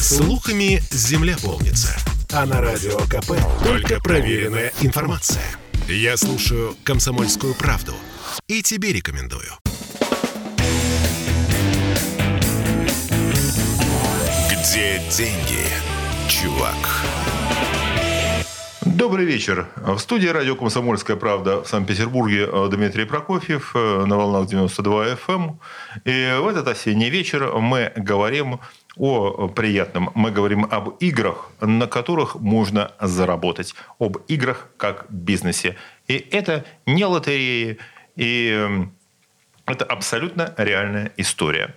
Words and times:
Слухами 0.00 0.80
земля 0.92 1.36
полнится. 1.42 1.98
А 2.32 2.46
на 2.46 2.60
радио 2.60 2.96
КП 3.08 3.32
только 3.64 4.00
проверенная 4.00 4.72
информация. 4.80 5.42
Я 5.88 6.16
слушаю 6.16 6.76
«Комсомольскую 6.84 7.52
правду» 7.54 7.94
и 8.46 8.62
тебе 8.62 8.92
рекомендую. 8.92 9.50
Где 14.52 15.02
деньги, 15.10 15.66
чувак? 16.28 16.76
Добрый 18.82 19.26
вечер. 19.26 19.68
В 19.76 19.98
студии 19.98 20.28
радио 20.28 20.54
«Комсомольская 20.54 21.16
правда» 21.16 21.62
в 21.62 21.68
Санкт-Петербурге 21.68 22.48
э, 22.50 22.68
Дмитрий 22.70 23.04
Прокофьев 23.04 23.72
э, 23.74 24.04
на 24.06 24.16
волнах 24.16 24.48
92 24.48 25.06
FM. 25.14 25.18
Эм. 25.28 25.60
И 26.04 26.38
в 26.40 26.48
этот 26.48 26.68
осенний 26.68 27.10
вечер 27.10 27.52
мы 27.58 27.92
говорим 27.96 28.60
о 28.98 29.48
приятном. 29.48 30.10
Мы 30.14 30.30
говорим 30.30 30.66
об 30.70 30.96
играх, 31.00 31.50
на 31.60 31.86
которых 31.86 32.36
можно 32.36 32.92
заработать. 33.00 33.74
Об 33.98 34.18
играх 34.28 34.68
как 34.76 35.06
бизнесе. 35.08 35.76
И 36.06 36.14
это 36.30 36.64
не 36.86 37.04
лотереи, 37.04 37.78
и 38.16 38.50
эм, 38.50 38.92
это 39.66 39.84
абсолютно 39.84 40.54
реальная 40.56 41.12
история 41.16 41.74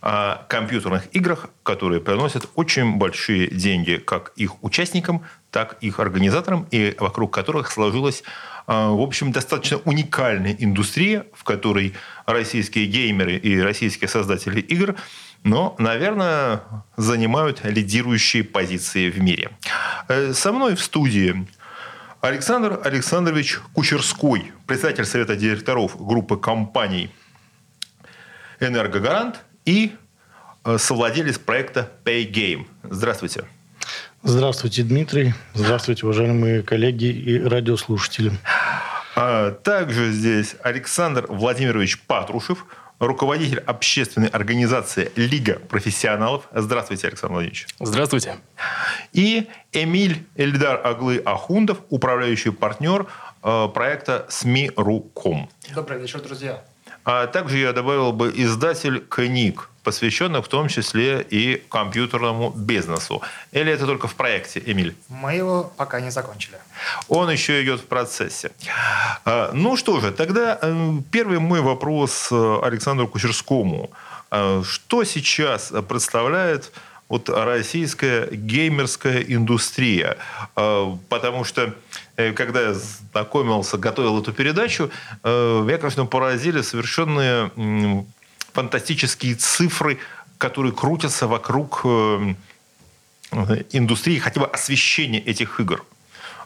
о 0.00 0.46
компьютерных 0.48 1.14
играх, 1.14 1.50
которые 1.62 2.00
приносят 2.00 2.48
очень 2.54 2.96
большие 2.96 3.48
деньги 3.48 3.96
как 3.96 4.32
их 4.36 4.62
участникам, 4.64 5.24
так 5.50 5.76
и 5.80 5.88
их 5.88 6.00
организаторам, 6.00 6.66
и 6.70 6.94
вокруг 6.98 7.34
которых 7.34 7.70
сложилась, 7.70 8.22
а, 8.66 8.90
в 8.90 9.00
общем, 9.00 9.32
достаточно 9.32 9.78
уникальная 9.78 10.56
индустрия, 10.58 11.26
в 11.34 11.44
которой 11.44 11.94
российские 12.24 12.86
геймеры 12.86 13.36
и 13.36 13.60
российские 13.60 14.08
создатели 14.08 14.60
игр 14.60 14.96
но, 15.42 15.74
наверное, 15.78 16.62
занимают 16.96 17.64
лидирующие 17.64 18.44
позиции 18.44 19.10
в 19.10 19.20
мире. 19.20 19.50
Э, 20.08 20.32
со 20.32 20.52
мной 20.52 20.74
в 20.74 20.80
студии 20.80 21.46
Александр 22.20 22.80
Александрович 22.84 23.58
Кучерской, 23.72 24.52
председатель 24.66 25.06
Совета 25.06 25.36
директоров 25.36 25.96
группы 25.96 26.36
компаний 26.36 27.10
«Энергогарант» 28.60 29.42
и 29.64 29.92
э, 30.64 30.76
совладелец 30.78 31.38
проекта 31.38 31.90
PayGame. 32.04 32.66
Здравствуйте. 32.82 33.44
Здравствуйте, 34.22 34.82
Дмитрий. 34.82 35.32
Здравствуйте, 35.54 36.04
уважаемые 36.04 36.62
коллеги 36.62 37.06
и 37.06 37.42
радиослушатели. 37.42 38.32
А 39.16 39.50
также 39.50 40.12
здесь 40.12 40.56
Александр 40.62 41.24
Владимирович 41.28 41.98
Патрушев, 42.02 42.66
руководитель 43.00 43.58
общественной 43.60 44.28
организации 44.28 45.10
«Лига 45.16 45.54
профессионалов». 45.58 46.48
Здравствуйте, 46.54 47.08
Александр 47.08 47.32
Владимирович. 47.32 47.66
Здравствуйте. 47.80 48.36
И 49.12 49.48
Эмиль 49.72 50.24
Эльдар 50.36 50.86
Аглы 50.86 51.20
Ахундов, 51.24 51.78
управляющий 51.88 52.50
партнер 52.50 53.06
э, 53.42 53.68
проекта 53.72 54.26
СМИ.ру.ком. 54.28 55.48
Добрый 55.74 55.98
вечер, 55.98 56.20
друзья. 56.20 56.62
А 57.04 57.26
также 57.26 57.58
я 57.58 57.72
добавил 57.72 58.12
бы 58.12 58.30
издатель 58.36 59.00
книг, 59.00 59.69
посвященных 59.82 60.44
в 60.44 60.48
том 60.48 60.68
числе 60.68 61.26
и 61.30 61.62
компьютерному 61.68 62.50
бизнесу. 62.50 63.22
Или 63.52 63.72
это 63.72 63.86
только 63.86 64.08
в 64.08 64.14
проекте, 64.14 64.62
Эмиль? 64.64 64.94
Мы 65.08 65.34
его 65.34 65.72
пока 65.76 66.00
не 66.00 66.10
закончили. 66.10 66.58
Он 67.08 67.30
еще 67.30 67.62
идет 67.62 67.80
в 67.80 67.84
процессе. 67.84 68.50
А, 69.24 69.50
ну 69.54 69.76
что 69.76 70.00
же, 70.00 70.12
тогда 70.12 70.58
э, 70.60 70.92
первый 71.10 71.38
мой 71.38 71.60
вопрос 71.60 72.28
э, 72.30 72.58
Александру 72.62 73.08
Кучерскому. 73.08 73.90
А, 74.30 74.62
что 74.64 75.04
сейчас 75.04 75.72
представляет 75.88 76.72
вот 77.08 77.28
российская 77.30 78.28
геймерская 78.30 79.22
индустрия? 79.22 80.18
А, 80.56 80.98
потому 81.08 81.44
что 81.44 81.74
э, 82.16 82.32
когда 82.32 82.60
я 82.60 82.74
знакомился, 82.74 83.78
готовил 83.78 84.20
эту 84.20 84.32
передачу, 84.32 84.90
меня, 85.24 85.78
конечно, 85.78 86.06
поразили 86.06 86.60
совершенные 86.60 87.50
фантастические 88.52 89.34
цифры, 89.34 89.98
которые 90.38 90.72
крутятся 90.72 91.26
вокруг 91.26 91.82
э, 91.84 92.34
индустрии, 93.72 94.18
хотя 94.18 94.40
бы 94.40 94.46
освещения 94.46 95.20
этих 95.20 95.60
игр. 95.60 95.84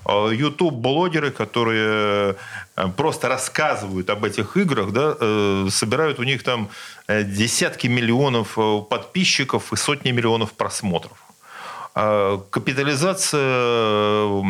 YouTube-блогеры, 0.07 1.31
которые 1.31 2.37
э, 2.77 2.89
просто 2.97 3.29
рассказывают 3.29 4.11
об 4.11 4.25
этих 4.25 4.57
играх, 4.57 4.93
да, 4.93 5.17
э, 5.19 5.69
собирают 5.71 6.19
у 6.19 6.25
них 6.25 6.43
там 6.43 6.69
десятки 7.09 7.87
миллионов 7.87 8.59
подписчиков 8.89 9.73
и 9.73 9.77
сотни 9.77 10.11
миллионов 10.11 10.53
просмотров. 10.53 11.24
А 11.97 12.39
капитализация 12.51 14.43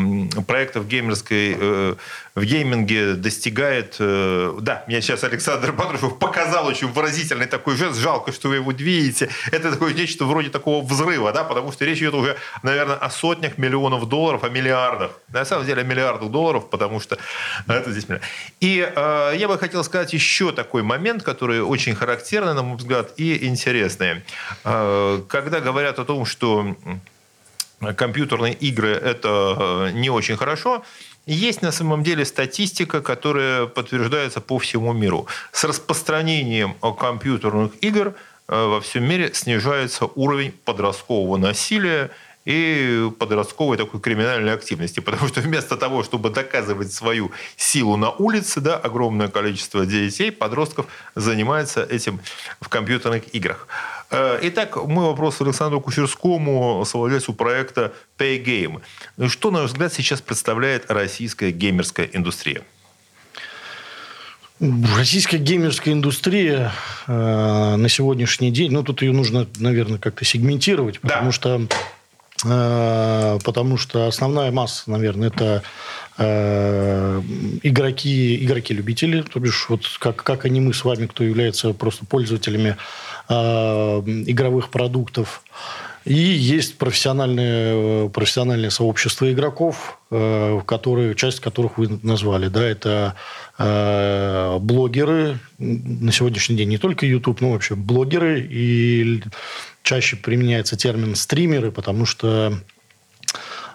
проектов 0.47 0.89
геймерской 0.89 1.55
э, 1.59 1.95
в 2.35 2.43
гейминге 2.43 3.15
достигает... 3.15 3.97
Э, 3.99 4.57
да, 4.63 4.83
мне 4.87 5.03
сейчас 5.03 5.25
Александр 5.25 5.75
Патрушев 5.75 6.19
показал 6.19 6.67
очень 6.67 6.89
выразительный 6.89 7.45
такой 7.45 7.77
жест. 7.77 7.99
Жалко, 7.99 8.33
что 8.33 8.49
вы 8.49 8.57
его 8.57 8.71
видите. 8.73 9.29
Это 9.53 9.71
такое 9.73 9.93
нечто 9.93 10.25
вроде 10.25 10.49
такого 10.49 10.83
взрыва, 10.83 11.33
да, 11.33 11.45
потому 11.45 11.71
что 11.71 11.85
речь 11.85 11.99
идет 11.99 12.15
уже, 12.15 12.39
наверное, 12.63 12.97
о 12.97 13.11
сотнях 13.11 13.59
миллионов 13.59 14.09
долларов, 14.09 14.43
о 14.43 14.49
миллиардах. 14.49 15.11
На 15.29 15.45
самом 15.45 15.67
деле 15.67 15.83
о 15.83 15.85
миллиардах 15.85 16.31
долларов, 16.31 16.71
потому 16.71 16.99
что 16.99 17.19
это 17.69 17.93
здесь... 17.93 18.07
И 18.61 18.91
э, 18.91 19.35
я 19.37 19.49
бы 19.49 19.59
хотел 19.59 19.85
сказать 19.85 20.15
еще 20.15 20.51
такой 20.53 20.83
момент, 20.83 21.23
который 21.23 21.61
очень 21.61 21.95
характерный, 21.95 22.55
на 22.55 22.63
мой 22.63 22.79
взгляд, 22.79 23.13
и 23.19 23.47
интересный. 23.47 24.23
Э, 24.65 25.21
когда 25.29 25.61
говорят 25.61 25.99
о 25.99 26.07
том, 26.07 26.25
что 26.25 26.75
компьютерные 27.97 28.55
игры– 28.55 28.89
это 29.05 29.89
э, 29.89 29.91
не 29.93 30.11
очень 30.11 30.37
хорошо. 30.37 30.85
Есть 31.27 31.63
на 31.63 31.73
самом 31.73 32.03
деле 32.03 32.25
статистика, 32.25 33.01
которая 33.01 33.67
подтверждается 33.67 34.41
по 34.41 34.59
всему 34.59 34.93
миру. 34.93 35.27
С 35.53 35.65
распространением 35.65 36.75
компьютерных 36.99 37.73
игр 37.81 38.15
э, 38.49 38.67
во 38.67 38.81
всем 38.81 39.05
мире 39.05 39.33
снижается 39.33 40.07
уровень 40.15 40.53
подросткового 40.65 41.39
насилия 41.39 42.11
и 42.45 43.11
подростковой 43.19 43.79
такой 43.79 44.01
криминальной 44.01 44.53
активности. 44.53 45.01
Потому 45.05 45.29
что 45.29 45.41
вместо 45.41 45.77
того, 45.77 46.03
чтобы 46.03 46.31
доказывать 46.31 46.93
свою 46.93 47.33
силу 47.57 47.97
на 47.97 48.11
улице, 48.11 48.61
да, 48.61 48.77
огромное 48.77 49.29
количество 49.29 49.87
детей, 49.87 50.31
подростков 50.31 50.87
занимается 51.15 51.83
этим 51.83 52.21
в 52.61 52.69
компьютерных 52.69 53.35
играх. 53.35 53.67
Э, 54.15 54.39
итак, 54.43 54.77
мой 54.77 55.07
вопрос 55.07 55.41
Александру 55.41 55.81
Кучерскому, 55.81 56.85
совладельцу 56.87 57.33
проекта 57.33 57.93
PayGame. 58.17 58.81
Что, 59.27 59.51
на 59.51 59.63
ваш 59.63 59.71
взгляд, 59.71 59.93
сейчас 59.93 60.21
представляет 60.21 60.89
российская 60.89 61.51
геймерская 61.51 62.09
индустрия? 62.13 62.63
Российская 64.97 65.39
геймерская 65.39 65.95
индустрия 65.95 66.71
э, 67.09 67.77
на 67.77 67.89
сегодняшний 67.89 68.53
день, 68.53 68.71
ну 68.71 68.85
тут 68.85 69.03
ее 69.03 69.13
нужно, 69.13 69.49
наверное, 69.57 69.99
как-то 69.99 70.25
сегментировать, 70.25 71.01
потому 71.01 71.27
да. 71.27 71.33
что 71.33 71.67
э, 72.45 73.39
потому 73.45 73.77
что 73.77 74.07
основная 74.07 74.53
масса, 74.53 74.89
наверное, 74.93 75.29
это 75.29 75.65
э, 76.19 77.21
игроки, 77.65 78.45
игроки-любители, 78.45 79.23
то 79.23 79.41
бишь 79.41 79.67
вот 79.69 79.87
как, 79.99 80.23
как 80.23 80.45
они 80.45 80.61
мы 80.61 80.73
с 80.73 80.85
вами, 80.85 81.07
кто 81.07 81.25
является 81.25 81.73
просто 81.73 82.07
пользователями 82.07 82.77
игровых 83.29 84.71
продуктов. 84.71 85.43
И 86.05 86.13
есть 86.13 86.77
профессиональное, 86.77 88.09
профессиональное 88.11 88.69
сообщество 88.69 89.33
игроков, 89.33 89.99
э, 90.11 90.61
которые, 90.67 91.15
часть 91.15 91.41
которых 91.41 91.79
вы 91.79 91.99
назвали. 92.03 92.49
Да, 92.49 92.63
это 92.63 93.15
э, 93.59 94.59
блогеры, 94.61 95.39
на 95.59 96.13
сегодняшний 96.13 96.57
день 96.57 96.69
не 96.69 96.79
только 96.79 97.07
YouTube, 97.07 97.41
но 97.41 97.53
вообще 97.53 97.75
блогеры. 97.75 98.47
И 98.51 99.23
чаще 99.83 100.17
применяется 100.17 100.77
термин 100.77 101.15
стримеры, 101.15 101.73
потому 101.73 102.05
что 102.05 102.53
Э, 102.53 102.74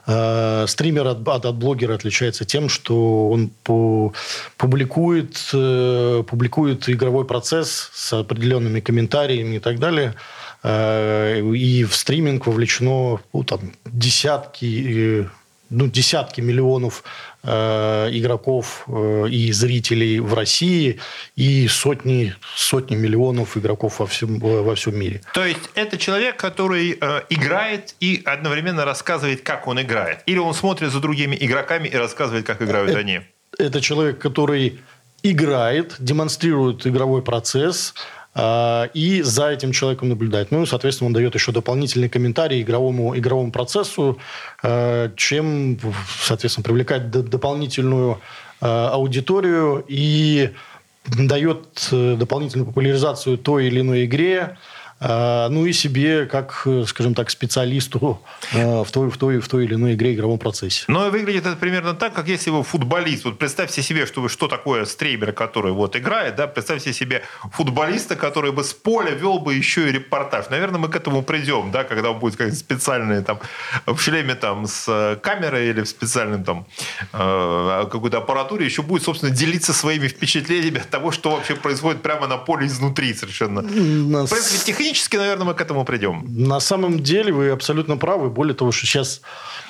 стример 0.06 1.08
от, 1.08 1.28
от, 1.28 1.46
от 1.46 1.56
блогера 1.56 1.96
отличается 1.96 2.46
тем, 2.46 2.70
что 2.70 3.30
он 3.30 3.50
по, 3.64 4.14
публикует, 4.58 5.50
э, 5.54 6.24
публикует 6.28 6.90
игровой 6.90 7.26
процесс 7.26 7.92
с 7.94 8.14
определенными 8.14 8.80
комментариями 8.80 9.58
и 9.58 9.60
так 9.60 9.80
далее. 9.80 10.16
Э, 10.64 11.40
и 11.40 11.84
в 11.84 11.96
стриминг 11.96 12.48
вовлечено 12.48 13.20
ну, 13.34 13.44
там, 13.44 13.74
десятки 13.86 15.30
ну, 15.70 15.88
десятки 15.88 16.42
миллионов 16.42 17.04
э, 17.44 18.10
игроков 18.12 18.86
э, 18.88 19.28
и 19.30 19.52
зрителей 19.52 20.20
в 20.20 20.34
России 20.34 21.00
и 21.36 21.68
сотни, 21.68 22.36
сотни 22.56 22.96
миллионов 22.96 23.58
игроков 23.58 24.00
во 24.00 24.08
всем, 24.08 24.40
во 24.40 24.76
всем 24.76 24.98
мире. 24.98 25.22
То 25.34 25.46
есть 25.46 25.70
это 25.76 25.98
человек, 25.98 26.38
который 26.38 26.98
э, 27.00 27.22
играет 27.30 27.96
и 28.00 28.22
одновременно 28.26 28.86
рассказывает, 28.86 29.42
как 29.42 29.68
он 29.68 29.82
играет? 29.82 30.24
Или 30.26 30.38
он 30.38 30.54
смотрит 30.54 30.92
за 30.92 31.00
другими 31.00 31.38
игроками 31.40 31.88
и 31.88 31.96
рассказывает, 31.96 32.46
как 32.46 32.62
играют 32.62 32.90
это, 32.90 33.00
они? 33.00 33.22
Это 33.58 33.82
человек, 33.82 34.20
который 34.20 34.80
играет, 35.24 35.96
демонстрирует 36.00 36.88
игровой 36.88 37.22
процесс, 37.22 37.94
и 38.94 39.22
за 39.24 39.50
этим 39.50 39.72
человеком 39.72 40.10
наблюдать. 40.10 40.52
Ну, 40.52 40.64
и, 40.64 40.66
соответственно, 40.66 41.08
он 41.08 41.14
дает 41.14 41.36
еще 41.36 41.52
дополнительный 41.52 42.08
комментарий 42.08 42.62
игровому, 42.62 43.18
игровому 43.18 43.52
процессу, 43.52 44.18
чем, 45.16 45.78
соответственно, 46.22 46.64
привлекать 46.64 47.12
дополнительную 47.12 48.22
аудиторию 48.62 49.84
и 49.88 50.52
дает 51.06 51.90
дополнительную 51.92 52.68
популяризацию 52.68 53.38
той 53.38 53.68
или 53.68 53.82
иной 53.82 54.06
игре, 54.06 54.40
а, 54.42 54.58
ну 55.02 55.66
и 55.66 55.72
себе, 55.72 56.26
как, 56.26 56.68
скажем 56.88 57.14
так, 57.16 57.30
специалисту 57.30 58.22
а, 58.54 58.84
в 58.84 58.92
той, 58.92 59.10
в 59.10 59.18
той, 59.18 59.40
в 59.40 59.48
той 59.48 59.64
или 59.64 59.76
иной 59.76 59.94
игре, 59.94 60.14
игровом 60.14 60.40
процессе. 60.40 60.84
Но 60.88 61.06
ну, 61.06 61.12
выглядит 61.12 61.46
это 61.46 61.56
примерно 61.56 61.94
так, 61.94 62.14
как 62.14 62.28
если 62.28 62.50
вы 62.50 62.64
футболист. 62.64 63.24
Вот 63.24 63.40
представьте 63.40 63.82
себе, 63.82 64.06
что 64.06 64.22
вы 64.22 64.28
что 64.28 64.48
такое 64.48 64.84
стример, 64.84 65.32
который 65.32 65.72
вот 65.72 65.96
играет, 65.96 66.36
да, 66.36 66.48
представьте 66.48 66.92
себе 66.92 67.24
футболиста, 67.54 68.18
который 68.18 68.52
бы 68.52 68.64
с 68.64 68.74
поля 68.74 69.12
вел 69.12 69.40
бы 69.40 69.54
еще 69.54 69.88
и 69.88 69.92
репортаж. 69.92 70.50
Наверное, 70.50 70.80
мы 70.80 70.90
к 70.90 70.96
этому 70.98 71.24
придем, 71.24 71.72
да, 71.72 71.86
когда 71.86 72.12
он 72.12 72.20
будет 72.20 72.36
как 72.36 72.54
специальный 72.54 73.24
там 73.24 73.40
в 73.86 73.98
шлеме 74.00 74.36
там 74.36 74.68
с 74.68 75.18
камерой 75.24 75.70
или 75.70 75.82
в 75.82 75.88
специальном 75.88 76.44
там 76.44 76.68
э, 77.14 77.86
какой-то 77.90 78.18
аппаратуре 78.18 78.66
еще 78.66 78.82
будет, 78.82 79.04
собственно, 79.04 79.32
делиться 79.32 79.74
своими 79.74 80.10
впечатлениями 80.10 80.80
от 80.80 80.90
того, 80.90 81.12
что 81.12 81.32
вообще 81.32 81.56
происходит 81.56 82.02
прямо 82.02 82.28
на 82.28 82.38
поле 82.38 82.68
изнутри 82.68 83.14
совершенно. 83.14 83.62
Нас... 83.62 84.30
В 84.30 84.34
принципе, 84.34 84.66
технически 84.66 84.89
технически, 84.90 85.18
наверное, 85.18 85.46
мы 85.46 85.54
к 85.54 85.62
этому 85.62 85.86
придем. 85.86 86.26
На 86.28 86.60
самом 86.60 87.00
деле 87.00 87.32
вы 87.32 87.52
абсолютно 87.52 87.98
правы. 87.98 88.30
Более 88.30 88.56
того, 88.56 88.72
что 88.72 88.88
сейчас 88.88 89.22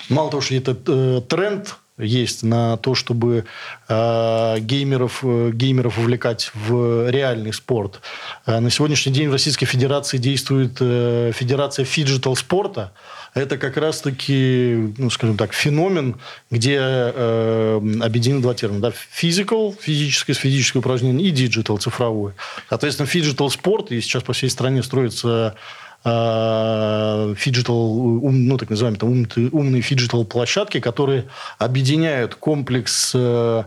мало 0.10 0.30
того, 0.30 0.42
что 0.42 0.56
это 0.56 0.78
э, 0.88 1.22
тренд 1.28 1.76
есть 1.98 2.44
на 2.44 2.78
то, 2.78 2.96
чтобы 2.96 3.44
э, 3.90 4.60
геймеров, 4.60 5.20
э, 5.24 5.52
геймеров 5.54 5.98
увлекать 5.98 6.52
в 6.54 7.10
реальный 7.10 7.52
спорт. 7.52 8.02
Э, 8.46 8.60
на 8.60 8.70
сегодняшний 8.70 9.12
день 9.12 9.28
в 9.28 9.34
Российской 9.34 9.66
Федерации 9.66 10.18
действует 10.18 10.78
э, 10.80 11.32
Федерация 11.34 11.84
фиджитал 11.86 12.38
спорта. 12.38 12.94
Это 13.34 13.58
как 13.58 13.78
раз-таки, 13.78 14.94
ну, 14.98 15.10
скажем 15.10 15.38
так, 15.38 15.54
феномен, 15.54 16.16
где 16.50 16.78
э, 16.80 17.82
объединены 18.02 18.42
два 18.42 18.54
термина. 18.54 18.82
Да? 18.82 18.94
Physical, 19.22 19.76
физическое, 19.80 20.34
физическое 20.34 20.80
упражнение, 20.80 21.28
и 21.28 21.32
digital, 21.32 21.80
цифровое. 21.80 22.34
Соответственно, 22.70 23.08
фиджитал 23.08 23.50
спорт, 23.50 23.92
и 23.92 24.02
сейчас 24.02 24.24
по 24.24 24.34
всей 24.34 24.50
стране 24.50 24.84
строится 24.84 25.56
фиджитал, 26.02 28.22
э, 28.24 28.32
ну, 28.32 28.58
так 28.58 28.70
называемые 28.70 29.00
там, 29.00 29.50
умные 29.52 29.82
фиджитал 29.82 30.24
площадки, 30.24 30.80
которые 30.80 31.26
объединяют 31.58 32.36
комплекс 32.36 33.12
э, 33.14 33.64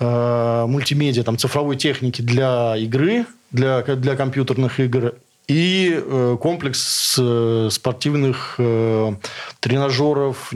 э, 0.00 0.64
мультимедиа, 0.68 1.24
там, 1.24 1.38
цифровой 1.38 1.76
техники 1.76 2.20
для 2.20 2.76
игры, 2.76 3.24
для, 3.52 3.80
для 3.80 4.16
компьютерных 4.16 4.80
игр 4.80 5.14
и 5.50 6.00
э, 6.00 6.36
комплекс 6.40 7.16
э, 7.18 7.68
спортивных 7.72 8.54
э, 8.58 9.16
тренажеров, 9.58 10.50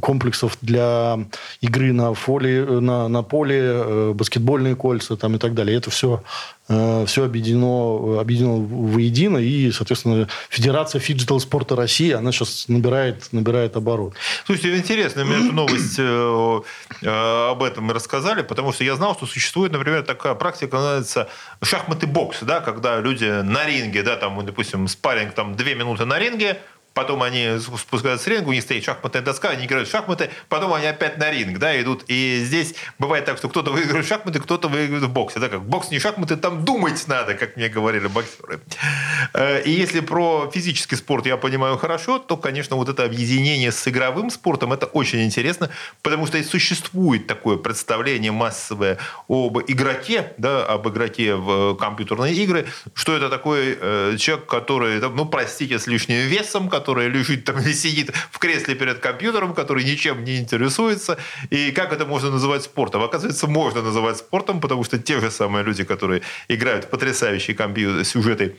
комплексов 0.00 0.56
для 0.62 1.18
игры 1.60 1.92
на, 1.92 2.14
фоле, 2.14 2.64
на, 2.64 3.08
на 3.08 3.22
поле, 3.24 4.12
баскетбольные 4.14 4.76
кольца 4.76 5.16
там, 5.16 5.34
и 5.34 5.38
так 5.38 5.54
далее. 5.54 5.78
Это 5.78 5.90
все 5.90 6.22
все 6.68 7.24
объединено, 7.24 8.18
объединено 8.20 8.56
воедино, 8.56 9.38
и, 9.38 9.70
соответственно, 9.70 10.28
Федерация 10.48 11.00
фиджитал 11.00 11.38
спорта 11.38 11.76
России, 11.76 12.10
она 12.10 12.32
сейчас 12.32 12.66
набирает, 12.68 13.32
набирает 13.32 13.76
оборот. 13.76 14.14
Слушайте, 14.46 14.76
интересно, 14.76 15.24
мне 15.24 15.38
новость 15.52 15.96
э, 15.98 16.60
э, 17.02 17.50
об 17.50 17.62
этом 17.62 17.90
рассказали, 17.92 18.42
потому 18.42 18.72
что 18.72 18.82
я 18.82 18.96
знал, 18.96 19.14
что 19.14 19.26
существует, 19.26 19.72
например, 19.72 20.02
такая 20.02 20.34
практика, 20.34 20.76
называется 20.76 21.28
шахматы 21.62 22.06
бокс, 22.06 22.38
да, 22.42 22.60
когда 22.60 23.00
люди 23.00 23.42
на 23.42 23.64
ринге, 23.64 24.02
да, 24.02 24.16
там, 24.16 24.44
допустим, 24.44 24.88
спарринг, 24.88 25.34
там, 25.34 25.54
две 25.54 25.74
минуты 25.74 26.04
на 26.04 26.18
ринге, 26.18 26.58
потом 26.96 27.22
они 27.22 27.58
спускаются 27.58 28.24
с 28.24 28.26
ринга, 28.26 28.48
у 28.48 28.52
них 28.52 28.62
стоит 28.62 28.82
шахматная 28.82 29.20
доска, 29.20 29.50
они 29.50 29.66
играют 29.66 29.86
в 29.86 29.90
шахматы, 29.90 30.30
потом 30.48 30.72
они 30.72 30.86
опять 30.86 31.18
на 31.18 31.30
ринг, 31.30 31.58
да, 31.58 31.78
идут. 31.78 32.04
И 32.08 32.40
здесь 32.42 32.74
бывает 32.98 33.26
так, 33.26 33.36
что 33.36 33.50
кто-то 33.50 33.70
выигрывает 33.70 34.06
в 34.06 34.08
шахматы, 34.08 34.40
кто-то 34.40 34.68
выигрывает 34.68 35.04
в 35.04 35.12
боксе. 35.12 35.38
Да, 35.38 35.50
как 35.50 35.62
бокс 35.62 35.90
не 35.90 35.98
шахматы, 35.98 36.36
там 36.36 36.64
думать 36.64 37.06
надо, 37.06 37.34
как 37.34 37.56
мне 37.56 37.68
говорили 37.68 38.06
боксеры. 38.06 38.60
Э, 39.34 39.62
и 39.62 39.72
если 39.72 40.00
про 40.00 40.50
физический 40.50 40.96
спорт 40.96 41.26
я 41.26 41.36
понимаю 41.36 41.76
хорошо, 41.76 42.18
то, 42.18 42.38
конечно, 42.38 42.76
вот 42.76 42.88
это 42.88 43.04
объединение 43.04 43.72
с 43.72 43.86
игровым 43.86 44.30
спортом, 44.30 44.72
это 44.72 44.86
очень 44.86 45.22
интересно, 45.22 45.68
потому 46.00 46.26
что 46.26 46.42
существует 46.44 47.26
такое 47.26 47.58
представление 47.58 48.32
массовое 48.32 48.96
об 49.28 49.58
игроке, 49.66 50.32
да, 50.38 50.64
об 50.64 50.88
игроке 50.88 51.34
в 51.34 51.74
компьютерные 51.74 52.32
игры, 52.32 52.66
что 52.94 53.14
это 53.14 53.28
такой 53.28 53.76
э, 53.78 54.16
человек, 54.18 54.46
который, 54.46 54.98
ну, 54.98 55.26
простите, 55.26 55.78
с 55.78 55.86
лишним 55.86 56.26
весом, 56.26 56.70
который 56.70 56.85
который 56.86 57.08
лежит 57.08 57.44
там 57.44 57.58
или 57.58 57.72
сидит 57.72 58.12
в 58.30 58.38
кресле 58.38 58.76
перед 58.76 59.00
компьютером, 59.00 59.54
который 59.54 59.82
ничем 59.82 60.22
не 60.22 60.36
интересуется. 60.36 61.18
И 61.50 61.72
как 61.72 61.92
это 61.92 62.06
можно 62.06 62.30
называть 62.30 62.62
спортом? 62.62 63.02
Оказывается, 63.02 63.48
можно 63.48 63.82
называть 63.82 64.18
спортом, 64.18 64.60
потому 64.60 64.84
что 64.84 64.98
те 64.98 65.20
же 65.20 65.30
самые 65.32 65.64
люди, 65.64 65.82
которые 65.82 66.22
играют 66.48 66.88
потрясающие 66.88 67.56
компьютер 67.56 68.04
сюжеты 68.04 68.54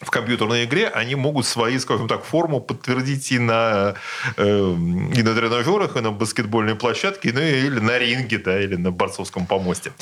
в 0.00 0.10
компьютерной 0.10 0.64
игре, 0.64 0.88
они 0.88 1.16
могут 1.16 1.46
свои, 1.46 1.78
скажем 1.78 2.06
так, 2.06 2.24
форму 2.24 2.60
подтвердить 2.60 3.32
и 3.32 3.38
на, 3.40 3.94
э, 4.36 4.76
и 5.16 5.22
на 5.22 5.34
тренажерах, 5.34 5.96
и 5.96 6.00
на 6.00 6.10
баскетбольной 6.12 6.74
площадке, 6.74 7.32
ну 7.32 7.40
или 7.40 7.80
на 7.80 7.98
ринге, 7.98 8.38
да, 8.38 8.60
или 8.60 8.76
на 8.76 8.92
борцовском 8.92 9.46
помосте. 9.46 9.92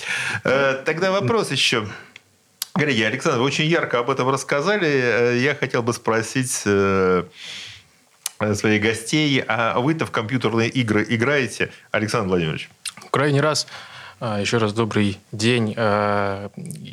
Э, 0.44 0.82
тогда 0.84 1.10
вопрос 1.10 1.52
еще. 1.52 1.86
Коллеги, 2.80 3.02
Александр, 3.02 3.40
вы 3.40 3.44
очень 3.44 3.66
ярко 3.66 3.98
об 3.98 4.08
этом 4.08 4.30
рассказали. 4.30 4.88
Э, 4.88 5.36
я 5.38 5.54
хотел 5.54 5.82
бы 5.82 5.92
спросить 5.92 6.62
э, 6.64 7.24
своих 8.54 8.80
гостей, 8.80 9.44
а 9.46 9.78
вы-то 9.80 10.06
в 10.06 10.10
компьютерные 10.10 10.70
игры 10.70 11.04
играете, 11.06 11.72
Александр 11.90 12.28
Владимирович? 12.28 12.70
Крайний 13.10 13.42
раз 13.42 13.66
еще 14.18 14.56
раз 14.56 14.72
добрый 14.72 15.18
день. 15.30 15.74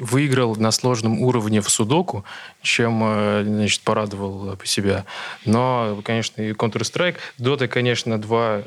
Выиграл 0.02 0.58
на 0.58 0.72
сложном 0.72 1.22
уровне 1.22 1.62
в 1.62 1.70
судоку, 1.70 2.26
чем 2.62 3.02
э, 3.06 3.44
значит, 3.46 3.82
порадовал 3.84 4.60
себя. 4.66 5.06
Но, 5.46 6.02
конечно, 6.04 6.42
и 6.42 6.52
Counter-Strike. 6.52 7.16
Дота, 7.38 7.70
конечно, 7.70 8.20
два 8.22 8.62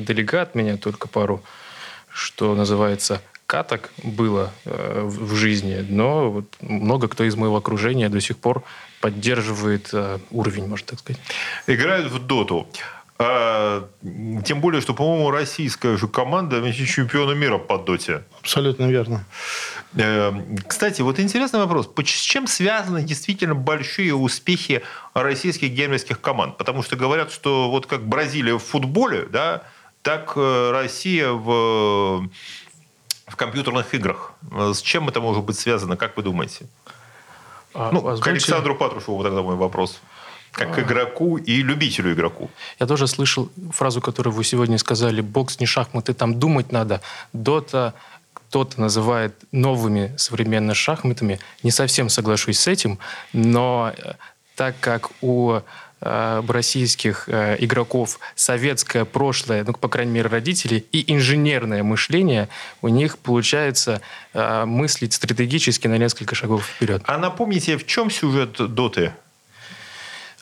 делегат 0.00 0.54
меня 0.54 0.76
только 0.76 1.08
пару, 1.08 1.42
что 2.10 2.54
называется, 2.54 3.22
каток 3.46 3.90
было 4.02 4.52
э, 4.64 5.02
в 5.04 5.34
жизни, 5.34 5.84
но 5.88 6.30
вот 6.30 6.44
много 6.60 7.08
кто 7.08 7.24
из 7.24 7.36
моего 7.36 7.56
окружения 7.56 8.08
до 8.08 8.20
сих 8.20 8.38
пор 8.38 8.64
поддерживает 9.00 9.90
э, 9.92 10.18
уровень, 10.30 10.66
можно 10.66 10.86
так 10.88 10.98
сказать. 10.98 11.20
Играют 11.66 12.10
в 12.10 12.26
доту. 12.26 12.66
А, 13.18 13.88
тем 14.44 14.60
более, 14.60 14.82
что, 14.82 14.92
по-моему, 14.92 15.30
российская 15.30 15.96
же 15.96 16.06
команда 16.06 16.70
чемпиона 16.72 17.32
мира 17.32 17.56
по 17.56 17.78
доте. 17.78 18.24
Абсолютно 18.40 18.90
верно. 18.90 19.24
Э, 19.94 20.32
кстати, 20.66 21.00
вот 21.00 21.18
интересный 21.18 21.60
вопрос. 21.60 21.88
С 22.04 22.20
чем 22.20 22.46
связаны 22.46 23.02
действительно 23.02 23.54
большие 23.54 24.14
успехи 24.14 24.82
российских 25.14 25.70
геймерских 25.70 26.20
команд? 26.20 26.58
Потому 26.58 26.82
что 26.82 26.96
говорят, 26.96 27.32
что 27.32 27.70
вот 27.70 27.86
как 27.86 28.06
Бразилия 28.06 28.58
в 28.58 28.62
футболе, 28.62 29.26
да, 29.30 29.62
так 30.02 30.34
э, 30.36 30.70
Россия 30.72 31.30
в 31.30 32.28
в 33.26 33.36
компьютерных 33.36 33.92
играх. 33.94 34.32
С 34.50 34.80
чем 34.80 35.08
это 35.08 35.20
может 35.20 35.44
быть 35.44 35.58
связано, 35.58 35.96
как 35.96 36.16
вы 36.16 36.22
думаете? 36.22 36.66
А, 37.74 37.90
ну, 37.92 37.98
озвучили... 37.98 38.22
к 38.22 38.26
Александру 38.28 38.74
Патрушеву 38.74 39.22
тогда 39.22 39.42
мой 39.42 39.56
вопрос. 39.56 40.00
Как 40.52 40.74
к 40.74 40.78
а. 40.78 40.82
игроку 40.82 41.36
и 41.36 41.62
любителю 41.62 42.14
игроку. 42.14 42.50
Я 42.80 42.86
тоже 42.86 43.06
слышал 43.06 43.50
фразу, 43.72 44.00
которую 44.00 44.32
вы 44.32 44.44
сегодня 44.44 44.78
сказали. 44.78 45.20
Бокс 45.20 45.60
не 45.60 45.66
шахматы, 45.66 46.14
там 46.14 46.38
думать 46.38 46.72
надо. 46.72 47.02
Дота 47.32 47.94
кто-то 48.32 48.80
называет 48.80 49.34
новыми 49.52 50.14
современными 50.16 50.72
шахматами. 50.72 51.40
Не 51.62 51.70
совсем 51.70 52.08
соглашусь 52.08 52.58
с 52.58 52.68
этим, 52.68 52.98
но 53.32 53.92
э, 53.96 54.14
так 54.54 54.76
как 54.80 55.10
у 55.20 55.60
э, 56.06 56.42
российских 56.48 57.28
э, 57.28 57.56
игроков 57.58 58.18
советское 58.34 59.04
прошлое, 59.04 59.64
ну, 59.64 59.72
по 59.72 59.88
крайней 59.88 60.12
мере, 60.12 60.28
родители, 60.28 60.84
и 60.92 61.12
инженерное 61.12 61.82
мышление, 61.82 62.48
у 62.82 62.88
них 62.88 63.18
получается 63.18 64.00
э, 64.32 64.64
мыслить 64.64 65.12
стратегически 65.12 65.88
на 65.88 65.98
несколько 65.98 66.34
шагов 66.34 66.66
вперед. 66.66 67.02
А 67.06 67.18
напомните, 67.18 67.76
в 67.76 67.86
чем 67.86 68.10
сюжет 68.10 68.56
Доты? 68.74 69.12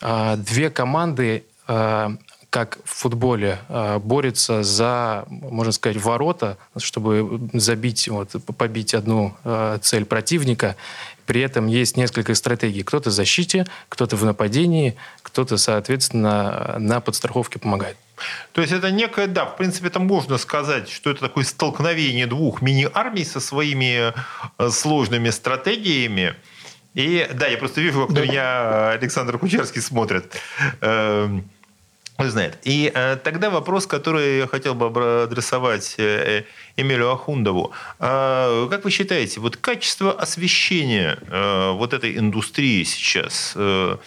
Э, 0.01 0.35
две 0.37 0.69
команды 0.69 1.43
э, 1.67 2.09
как 2.55 2.77
в 2.85 2.89
футболе, 3.01 3.59
э, 3.67 3.99
борются 3.99 4.63
за, 4.63 5.25
можно 5.27 5.73
сказать, 5.73 6.01
ворота, 6.01 6.57
чтобы 6.77 7.49
забить, 7.51 8.07
вот, 8.07 8.29
побить 8.57 8.93
одну 8.93 9.35
э, 9.43 9.77
цель 9.81 10.05
противника. 10.05 10.77
При 11.25 11.41
этом 11.41 11.67
есть 11.67 11.97
несколько 11.97 12.35
стратегий. 12.35 12.83
Кто-то 12.83 13.09
в 13.09 13.13
защите, 13.13 13.65
кто-то 13.89 14.15
в 14.15 14.23
нападении, 14.23 14.95
кто-то, 15.21 15.57
соответственно, 15.57 16.75
на 16.79 16.99
подстраховке 17.01 17.59
помогает. 17.59 17.97
То 18.53 18.61
есть 18.61 18.73
это 18.73 18.91
некое, 18.91 19.27
да, 19.27 19.45
в 19.45 19.57
принципе, 19.57 19.87
это 19.87 19.99
можно 19.99 20.37
сказать, 20.37 20.89
что 20.89 21.09
это 21.11 21.21
такое 21.21 21.43
столкновение 21.43 22.27
двух 22.27 22.61
мини-армий 22.61 23.25
со 23.25 23.39
своими 23.39 24.13
э, 24.57 24.69
сложными 24.69 25.29
стратегиями. 25.31 26.35
И 26.93 27.29
да, 27.33 27.47
я 27.47 27.57
просто 27.57 27.81
вижу, 27.81 28.07
как 28.07 28.15
да. 28.15 28.21
меня 28.21 28.89
Александр 28.91 29.37
Кучерский 29.37 29.81
смотрит. 29.81 30.33
Знает. 32.17 32.57
И 32.63 32.91
э, 32.95 33.17
тогда 33.17 33.49
вопрос, 33.49 33.87
который 33.87 34.37
я 34.37 34.47
хотел 34.47 34.73
бы 34.73 35.23
адресовать 35.23 35.95
э, 35.97 36.45
Эмилю 36.77 37.11
Ахундову. 37.11 37.73
Э, 37.99 38.67
как 38.69 38.85
вы 38.85 38.91
считаете, 38.91 39.41
вот 39.41 39.57
качество 39.57 40.13
освещения 40.13 41.17
э, 41.27 41.71
вот 41.71 41.93
этой 41.93 42.17
индустрии 42.17 42.83
сейчас, 42.83 43.53
э, 43.57 43.97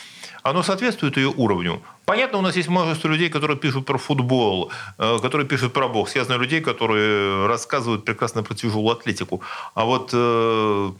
оно 0.42 0.62
соответствует 0.62 1.18
ее 1.18 1.28
уровню? 1.28 1.82
Понятно, 2.06 2.38
у 2.38 2.42
нас 2.42 2.56
есть 2.56 2.70
множество 2.70 3.08
людей, 3.08 3.28
которые 3.28 3.58
пишут 3.58 3.84
про 3.84 3.98
футбол, 3.98 4.72
э, 4.96 5.18
которые 5.20 5.46
пишут 5.46 5.74
про 5.74 5.88
бокс. 5.88 6.16
Я 6.16 6.24
знаю 6.24 6.40
людей, 6.40 6.62
которые 6.62 7.46
рассказывают 7.46 8.06
прекрасно 8.06 8.42
про 8.42 8.54
тяжелую 8.54 8.96
атлетику. 8.96 9.42
А 9.74 9.84
вот 9.84 10.10
э, 10.14 10.92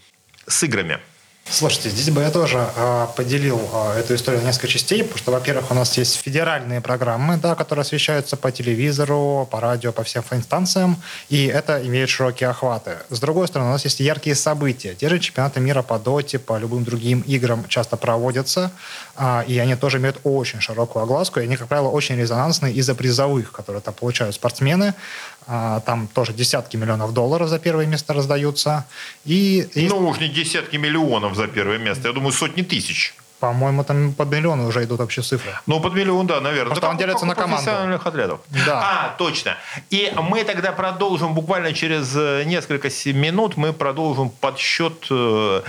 с 0.46 0.62
играми– 0.62 0.98
Слушайте, 1.50 1.88
здесь 1.88 2.10
бы 2.10 2.20
я 2.20 2.30
тоже 2.30 2.68
э, 2.76 3.06
поделил 3.16 3.58
э, 3.72 4.00
эту 4.00 4.14
историю 4.14 4.42
на 4.42 4.48
несколько 4.48 4.68
частей, 4.68 5.02
потому 5.02 5.16
что, 5.16 5.32
во-первых, 5.32 5.70
у 5.70 5.74
нас 5.74 5.96
есть 5.96 6.16
федеральные 6.16 6.82
программы, 6.82 7.38
да, 7.38 7.54
которые 7.54 7.82
освещаются 7.82 8.36
по 8.36 8.52
телевизору, 8.52 9.48
по 9.50 9.58
радио, 9.58 9.90
по 9.92 10.02
всем 10.02 10.22
инстанциям, 10.30 11.02
и 11.30 11.46
это 11.46 11.80
имеет 11.86 12.10
широкие 12.10 12.50
охваты. 12.50 12.98
С 13.08 13.18
другой 13.18 13.48
стороны, 13.48 13.70
у 13.70 13.72
нас 13.72 13.84
есть 13.84 14.00
яркие 14.00 14.36
события. 14.36 14.94
Те 14.94 15.08
же 15.08 15.18
чемпионаты 15.18 15.60
мира 15.60 15.80
по 15.80 15.98
доте, 15.98 16.38
по 16.38 16.58
любым 16.58 16.84
другим 16.84 17.22
играм 17.22 17.66
часто 17.66 17.96
проводятся, 17.96 18.70
э, 19.16 19.44
и 19.46 19.58
они 19.58 19.74
тоже 19.74 19.96
имеют 19.96 20.18
очень 20.24 20.60
широкую 20.60 21.04
огласку, 21.04 21.40
и 21.40 21.44
они, 21.44 21.56
как 21.56 21.68
правило, 21.68 21.88
очень 21.88 22.16
резонансные 22.16 22.74
из-за 22.74 22.94
призовых, 22.94 23.52
которые 23.52 23.80
там 23.80 23.94
получают 23.94 24.34
спортсмены. 24.34 24.92
А, 25.50 25.80
там 25.80 26.08
тоже 26.08 26.34
десятки 26.34 26.76
миллионов 26.76 27.14
долларов 27.14 27.48
за 27.48 27.58
первое 27.58 27.86
место 27.86 28.12
раздаются. 28.12 28.84
И 29.24 29.66
есть... 29.74 29.90
Ну, 29.90 30.06
уж 30.06 30.20
не 30.20 30.28
десятки 30.28 30.76
миллионов 30.76 31.34
за 31.36 31.48
первое 31.48 31.78
место. 31.78 32.08
Я 32.08 32.14
думаю, 32.14 32.32
сотни 32.32 32.60
тысяч. 32.60 33.14
По-моему, 33.40 33.82
там 33.82 34.12
под 34.12 34.30
миллион 34.30 34.60
уже 34.60 34.84
идут 34.84 34.98
вообще 34.98 35.22
цифры. 35.22 35.52
Ну, 35.66 35.80
под 35.80 35.94
миллион, 35.94 36.26
да, 36.26 36.40
наверное. 36.40 36.74
Потому 36.74 36.76
что 36.76 36.88
он 36.90 36.96
делится 36.98 37.24
на 37.24 37.34
команду. 37.34 37.64
профессиональных 37.64 38.06
атлетов. 38.06 38.40
Да. 38.66 38.80
А, 38.82 39.14
точно. 39.16 39.56
И 39.88 40.12
мы 40.16 40.44
тогда 40.44 40.72
продолжим 40.72 41.34
буквально 41.34 41.72
через 41.72 42.14
э, 42.14 42.42
несколько 42.44 42.90
минут. 43.12 43.56
Мы 43.56 43.72
продолжим 43.72 44.28
подсчет 44.28 45.06
э, 45.08 45.62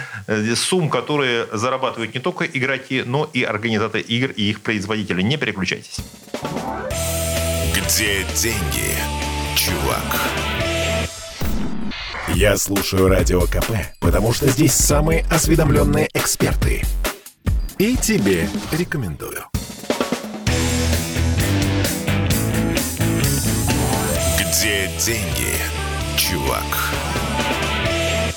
сумм, 0.55 0.89
которые 0.89 1.47
зарабатывают 1.53 2.13
не 2.13 2.19
только 2.19 2.45
игроки, 2.45 3.03
но 3.05 3.29
и 3.31 3.43
организаторы 3.43 4.01
игр 4.01 4.31
и 4.31 4.49
их 4.49 4.61
производители. 4.61 5.21
Не 5.21 5.37
переключайтесь. 5.37 5.99
Где 7.75 8.25
деньги? 8.35 9.28
Чувак. 9.59 10.31
Я 12.29 12.55
слушаю 12.55 13.09
Радио 13.09 13.41
КП, 13.41 13.71
потому 13.99 14.31
что 14.31 14.47
здесь 14.47 14.73
самые 14.73 15.25
осведомленные 15.29 16.07
эксперты. 16.13 16.83
И 17.77 17.97
тебе 17.97 18.47
рекомендую. 18.71 19.43
Где 24.39 24.89
деньги, 24.97 25.51
чувак? 26.17 26.93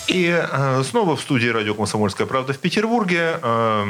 И 0.09 0.27
э, 0.29 0.83
снова 0.85 1.15
в 1.17 1.21
студии 1.21 1.49
радио 1.49 1.75
«Комсомольская 1.75 2.27
правда» 2.27 2.53
в 2.53 2.59
Петербурге 2.59 3.39
э, 3.41 3.85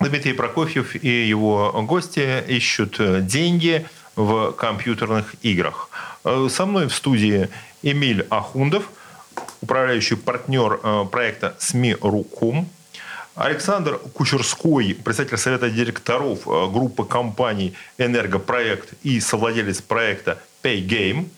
Дмитрий 0.00 0.34
Прокофьев 0.34 1.02
и 1.02 1.26
его 1.26 1.72
гости 1.88 2.44
ищут 2.46 3.00
деньги 3.26 3.86
в 4.16 4.52
компьютерных 4.52 5.34
играх. 5.42 5.88
Э, 6.24 6.48
со 6.50 6.66
мной 6.66 6.88
в 6.88 6.94
студии 6.94 7.48
Эмиль 7.82 8.26
Ахундов, 8.30 8.88
управляющий 9.60 10.16
партнер 10.16 10.80
э, 10.82 11.04
проекта 11.10 11.56
СМИ.ру.ком, 11.58 12.68
Александр 13.34 13.98
Кучерской, 14.12 14.94
председатель 14.94 15.38
совета 15.38 15.70
директоров 15.70 16.46
э, 16.46 16.68
группы 16.70 17.04
компаний 17.04 17.74
«Энергопроект» 17.98 18.92
и 19.02 19.20
совладелец 19.20 19.80
проекта 19.80 20.38
PayGame, 20.62 21.28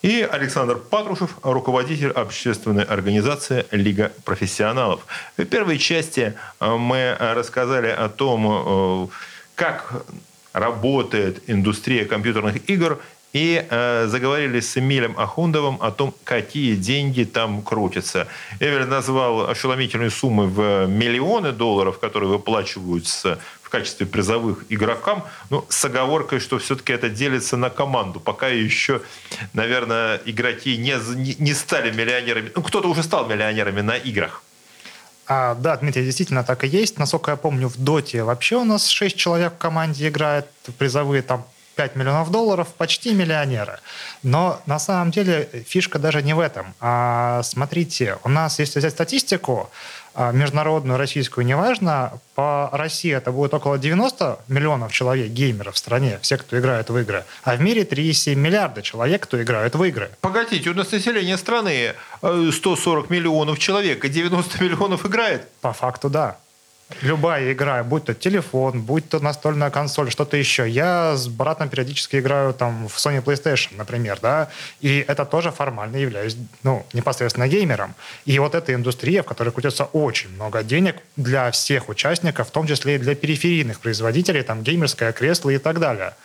и 0.00 0.22
Александр 0.22 0.76
Патрушев, 0.76 1.38
руководитель 1.42 2.12
общественной 2.12 2.84
организации 2.84 3.66
«Лига 3.72 4.12
профессионалов». 4.24 5.04
В 5.36 5.44
первой 5.44 5.78
части 5.78 6.34
мы 6.60 7.16
рассказали 7.18 7.88
о 7.88 8.08
том, 8.08 9.10
как 9.56 10.04
работает 10.52 11.42
индустрия 11.46 12.04
компьютерных 12.04 12.68
игр 12.68 13.00
и 13.32 13.66
э, 13.68 14.06
заговорили 14.08 14.60
с 14.60 14.76
Эмилем 14.78 15.14
Ахундовым 15.18 15.78
о 15.80 15.90
том, 15.90 16.14
какие 16.24 16.76
деньги 16.76 17.24
там 17.24 17.62
крутятся. 17.62 18.26
Эмиль 18.58 18.86
назвал 18.86 19.50
ошеломительные 19.50 20.10
суммы 20.10 20.46
в 20.46 20.86
миллионы 20.86 21.52
долларов, 21.52 21.98
которые 21.98 22.30
выплачиваются 22.30 23.38
в 23.62 23.68
качестве 23.68 24.06
призовых 24.06 24.64
игрокам, 24.70 25.24
но 25.50 25.66
с 25.68 25.84
оговоркой, 25.84 26.40
что 26.40 26.58
все-таки 26.58 26.90
это 26.90 27.10
делится 27.10 27.58
на 27.58 27.68
команду. 27.68 28.18
Пока 28.18 28.48
еще, 28.48 29.02
наверное, 29.52 30.22
игроки 30.24 30.78
не, 30.78 30.94
не 31.38 31.52
стали 31.52 31.90
миллионерами. 31.90 32.50
Ну, 32.56 32.62
кто-то 32.62 32.88
уже 32.88 33.02
стал 33.02 33.26
миллионерами 33.26 33.82
на 33.82 33.96
играх. 33.96 34.42
А, 35.30 35.54
да, 35.54 35.76
Дмитрий, 35.76 36.04
действительно 36.04 36.42
так 36.42 36.64
и 36.64 36.68
есть. 36.68 36.98
Насколько 36.98 37.32
я 37.32 37.36
помню, 37.36 37.68
в 37.68 37.76
Доте 37.76 38.22
вообще 38.22 38.56
у 38.56 38.64
нас 38.64 38.88
6 38.88 39.14
человек 39.14 39.54
в 39.54 39.58
команде 39.58 40.08
играет, 40.08 40.46
призовые 40.78 41.20
там 41.22 41.44
5 41.78 41.94
миллионов 41.94 42.32
долларов, 42.32 42.66
почти 42.76 43.14
миллионеры. 43.14 43.78
Но 44.24 44.60
на 44.66 44.80
самом 44.80 45.12
деле 45.12 45.48
фишка 45.64 46.00
даже 46.00 46.22
не 46.22 46.34
в 46.34 46.40
этом. 46.40 46.74
А, 46.80 47.40
смотрите, 47.44 48.18
у 48.24 48.28
нас, 48.28 48.58
если 48.58 48.80
взять 48.80 48.94
статистику, 48.94 49.70
а, 50.12 50.32
международную, 50.32 50.98
российскую, 50.98 51.46
неважно, 51.46 52.18
по 52.34 52.68
России 52.72 53.14
это 53.14 53.30
будет 53.30 53.54
около 53.54 53.78
90 53.78 54.40
миллионов 54.48 54.90
человек, 54.92 55.28
геймеров 55.28 55.76
в 55.76 55.78
стране, 55.78 56.18
все, 56.20 56.36
кто 56.36 56.58
играет 56.58 56.90
в 56.90 56.98
игры, 56.98 57.24
а 57.44 57.54
в 57.54 57.60
мире 57.60 57.84
3,7 57.84 58.34
миллиарда 58.34 58.82
человек, 58.82 59.22
кто 59.22 59.40
играет 59.40 59.76
в 59.76 59.84
игры. 59.84 60.10
Погодите, 60.20 60.70
у 60.70 60.74
нас 60.74 60.90
население 60.90 61.38
страны 61.38 61.94
140 62.22 63.08
э, 63.08 63.14
миллионов 63.14 63.60
человек, 63.60 64.04
и 64.04 64.08
90 64.08 64.64
миллионов 64.64 65.06
играет? 65.06 65.48
По 65.60 65.72
факту, 65.72 66.10
да 66.10 66.38
любая 67.02 67.52
игра, 67.52 67.82
будь 67.84 68.04
то 68.04 68.14
телефон, 68.14 68.82
будь 68.82 69.08
то 69.08 69.20
настольная 69.20 69.70
консоль, 69.70 70.10
что-то 70.10 70.36
еще. 70.36 70.68
Я 70.68 71.16
с 71.16 71.28
братом 71.28 71.68
периодически 71.68 72.16
играю 72.16 72.54
там 72.54 72.88
в 72.88 72.96
Sony 72.96 73.22
PlayStation, 73.22 73.76
например, 73.76 74.18
да, 74.20 74.48
и 74.80 75.04
это 75.06 75.24
тоже 75.24 75.50
формально 75.50 75.96
являюсь, 75.96 76.36
ну, 76.62 76.86
непосредственно 76.92 77.48
геймером. 77.48 77.94
И 78.24 78.38
вот 78.38 78.54
эта 78.54 78.74
индустрия, 78.74 79.22
в 79.22 79.26
которой 79.26 79.50
крутится 79.50 79.84
очень 79.84 80.30
много 80.30 80.62
денег 80.62 80.96
для 81.16 81.50
всех 81.50 81.88
участников, 81.88 82.48
в 82.48 82.50
том 82.50 82.66
числе 82.66 82.96
и 82.96 82.98
для 82.98 83.14
периферийных 83.14 83.80
производителей, 83.80 84.42
там, 84.42 84.62
геймерское 84.62 85.12
кресло 85.12 85.50
и 85.50 85.58
так 85.58 85.78
далее– 85.78 86.14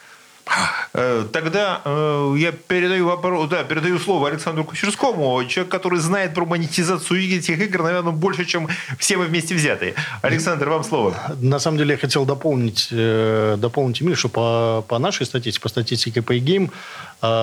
тогда 1.32 1.82
э, 1.86 2.36
я 2.38 2.52
передаю, 2.52 3.08
вопрос, 3.08 3.50
да, 3.50 3.64
передаю 3.64 3.98
слово 4.00 4.30
Александру 4.30 4.64
Кучерскому, 4.64 5.44
человек, 5.46 5.72
который 5.72 6.00
знает 6.00 6.34
про 6.34 6.46
монетизацию 6.46 7.38
этих 7.38 7.60
игр, 7.60 7.84
наверное, 7.84 8.12
больше, 8.12 8.46
чем 8.46 8.68
все 9.00 9.18
мы 9.18 9.26
вместе 9.26 9.56
взятые. 9.56 9.96
Александр, 10.22 10.70
вам 10.70 10.84
слово. 10.84 11.16
На 11.40 11.60
самом 11.60 11.78
деле 11.78 11.92
я 11.94 11.98
хотел 11.98 12.26
дополнить, 12.26 12.90
э, 12.92 13.56
дополнить 13.58 14.02
Эмиль, 14.02 14.16
что 14.16 14.30
по, 14.30 14.86
по 14.88 15.00
нашей 15.00 15.26
статистике, 15.26 15.62
по 15.62 15.70
статистике 15.70 16.20
PayGame, 16.20 16.70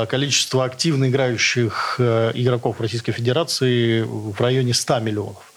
количество 0.07 0.65
активно 0.65 1.09
играющих 1.09 1.97
игроков 1.99 2.81
Российской 2.83 3.13
Федерации 3.13 4.03
в 4.03 4.39
районе 4.39 4.75
100 4.75 5.01
миллионов. 5.01 5.50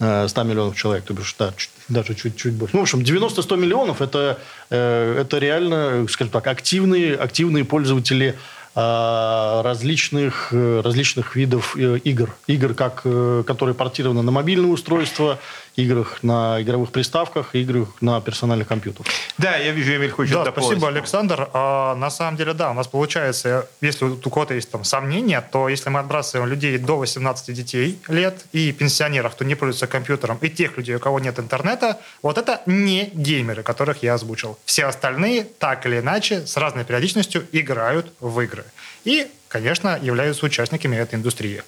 100 0.00 0.42
миллионов 0.44 0.76
человек, 0.76 1.04
то 1.04 1.12
бишь, 1.12 1.34
да, 1.38 1.52
даже 1.88 2.14
чуть-чуть 2.14 2.54
больше. 2.54 2.74
Ну, 2.74 2.80
в 2.80 2.82
общем, 2.84 3.00
90-100 3.00 3.56
миллионов 3.58 4.00
это, 4.00 4.38
э, 4.70 5.20
это 5.20 5.38
реально, 5.38 6.06
скажем 6.08 6.32
так, 6.32 6.46
активные, 6.46 7.14
активные 7.16 7.66
пользователи 7.66 8.34
а, 8.74 9.62
различных, 9.62 10.50
э, 10.52 10.80
различных 10.82 11.36
видов 11.36 11.76
э, 11.76 11.98
игр. 12.04 12.34
Игр, 12.46 12.72
как, 12.72 13.02
которые 13.02 13.74
портированы 13.74 14.22
на 14.22 14.30
мобильное 14.30 14.70
устройство, 14.70 15.38
играх 15.82 16.22
на 16.22 16.60
игровых 16.62 16.90
приставках, 16.90 17.54
играх 17.54 17.88
на 18.00 18.20
персональных 18.20 18.68
компьютерах. 18.68 19.06
Да, 19.38 19.56
я 19.56 19.72
вижу, 19.72 19.94
Эмиль 19.96 20.10
хочет 20.10 20.34
Да, 20.34 20.44
дополнить. 20.44 20.78
спасибо, 20.78 20.88
Александр. 20.88 21.48
А, 21.52 21.94
на 21.94 22.10
самом 22.10 22.36
деле, 22.36 22.52
да, 22.54 22.70
у 22.70 22.74
нас 22.74 22.86
получается, 22.86 23.68
если 23.80 24.04
у 24.04 24.16
кого-то 24.16 24.54
есть 24.54 24.70
там 24.70 24.84
сомнения, 24.84 25.40
то 25.40 25.68
если 25.68 25.90
мы 25.90 26.00
отбрасываем 26.00 26.48
людей 26.48 26.78
до 26.78 26.96
18 26.96 27.54
детей 27.54 27.98
лет 28.08 28.44
и 28.52 28.72
пенсионеров, 28.72 29.34
кто 29.34 29.44
не 29.44 29.54
пользуется 29.54 29.86
компьютером, 29.86 30.38
и 30.40 30.48
тех 30.48 30.76
людей, 30.76 30.96
у 30.96 31.00
кого 31.00 31.20
нет 31.20 31.38
интернета, 31.38 31.98
вот 32.22 32.38
это 32.38 32.60
не 32.66 33.10
геймеры, 33.14 33.62
которых 33.62 34.02
я 34.02 34.14
озвучил. 34.14 34.58
Все 34.64 34.84
остальные, 34.86 35.44
так 35.58 35.86
или 35.86 35.98
иначе, 36.00 36.46
с 36.46 36.56
разной 36.56 36.84
периодичностью 36.84 37.46
играют 37.52 38.12
в 38.20 38.40
игры. 38.40 38.64
И, 39.04 39.26
конечно, 39.48 39.98
являются 40.00 40.46
участниками 40.46 40.96
этой 40.96 41.14
индустрии. 41.16 41.62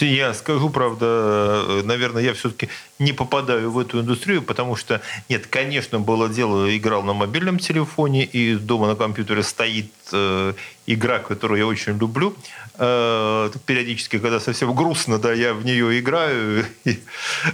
Я 0.00 0.34
скажу, 0.34 0.70
правда, 0.70 1.82
наверное, 1.84 2.22
я 2.22 2.34
все-таки 2.34 2.68
не 2.98 3.12
попадаю 3.12 3.70
в 3.70 3.78
эту 3.78 4.00
индустрию, 4.00 4.42
потому 4.42 4.76
что, 4.76 5.00
нет, 5.28 5.46
конечно, 5.46 6.00
было 6.00 6.28
дело, 6.28 6.76
играл 6.76 7.02
на 7.02 7.12
мобильном 7.12 7.58
телефоне, 7.58 8.24
и 8.24 8.54
дома 8.54 8.86
на 8.88 8.96
компьютере 8.96 9.42
стоит 9.42 9.90
э, 10.12 10.54
игра, 10.86 11.18
которую 11.18 11.58
я 11.58 11.66
очень 11.66 11.98
люблю. 11.98 12.34
Э, 12.76 13.50
периодически, 13.66 14.18
когда 14.18 14.40
совсем 14.40 14.74
грустно, 14.74 15.18
да, 15.18 15.32
я 15.32 15.54
в 15.54 15.64
нее 15.64 15.98
играю. 16.00 16.66
И, 16.84 16.98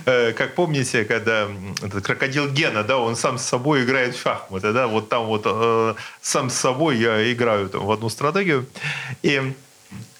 э, 0.07 0.33
как 0.33 0.55
помните, 0.55 1.05
когда 1.05 1.49
этот 1.83 2.05
крокодил 2.05 2.49
Гена, 2.49 2.83
да, 2.85 2.99
он 2.99 3.17
сам 3.17 3.38
с 3.38 3.45
собой 3.45 3.85
играет 3.85 4.17
в 4.17 4.23
шахматы, 4.23 4.73
да, 4.73 4.87
вот 4.87 5.09
там 5.09 5.26
вот 5.26 5.43
э, 5.45 5.95
сам 6.23 6.49
с 6.49 6.55
собой 6.55 6.99
я 6.99 7.33
играю 7.33 7.69
там, 7.69 7.85
в 7.85 7.90
одну 7.90 8.09
стратегию. 8.09 8.67
И 9.23 9.52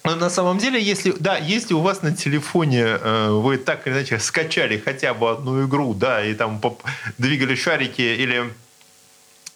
но 0.03 0.15
на 0.15 0.29
самом 0.29 0.57
деле, 0.57 0.81
если, 0.81 1.11
да, 1.19 1.37
если 1.37 1.73
у 1.73 1.81
вас 1.81 2.01
на 2.01 2.15
телефоне 2.15 2.83
э, 2.83 3.29
вы 3.29 3.57
так 3.57 3.85
или 3.85 3.93
иначе 3.93 4.19
скачали 4.19 4.77
хотя 4.77 5.13
бы 5.13 5.29
одну 5.29 5.65
игру, 5.65 5.93
да, 5.93 6.25
и 6.25 6.33
там 6.33 6.59
двигали 7.17 7.55
шарики 7.55 8.01
или 8.01 8.51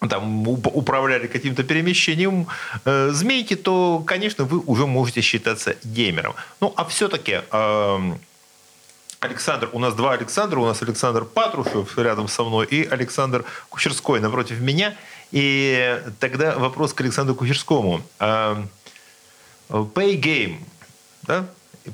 там 0.07 0.47
управляли 0.47 1.27
каким-то 1.27 1.63
перемещением 1.63 2.47
э, 2.85 3.09
змейки, 3.11 3.55
то, 3.55 4.03
конечно, 4.05 4.43
вы 4.43 4.59
уже 4.59 4.85
можете 4.85 5.21
считаться 5.21 5.75
геймером. 5.83 6.35
Ну, 6.61 6.73
а 6.75 6.85
все-таки 6.85 7.41
э, 7.51 8.13
Александр, 9.19 9.69
у 9.73 9.79
нас 9.79 9.95
два 9.95 10.13
Александра, 10.13 10.59
у 10.59 10.65
нас 10.65 10.81
Александр 10.83 11.25
Патрушев 11.25 11.97
рядом 11.97 12.27
со 12.27 12.43
мной 12.43 12.67
и 12.67 12.85
Александр 12.85 13.45
Кучерской 13.69 14.19
напротив 14.19 14.59
меня. 14.59 14.95
И 15.31 15.99
тогда 16.19 16.55
вопрос 16.57 16.93
к 16.93 17.01
Александру 17.01 17.33
Кучерскому. 17.33 18.01
Э, 18.19 18.63
Pay 19.69 20.19
game. 20.19 20.57
Да? 21.23 21.47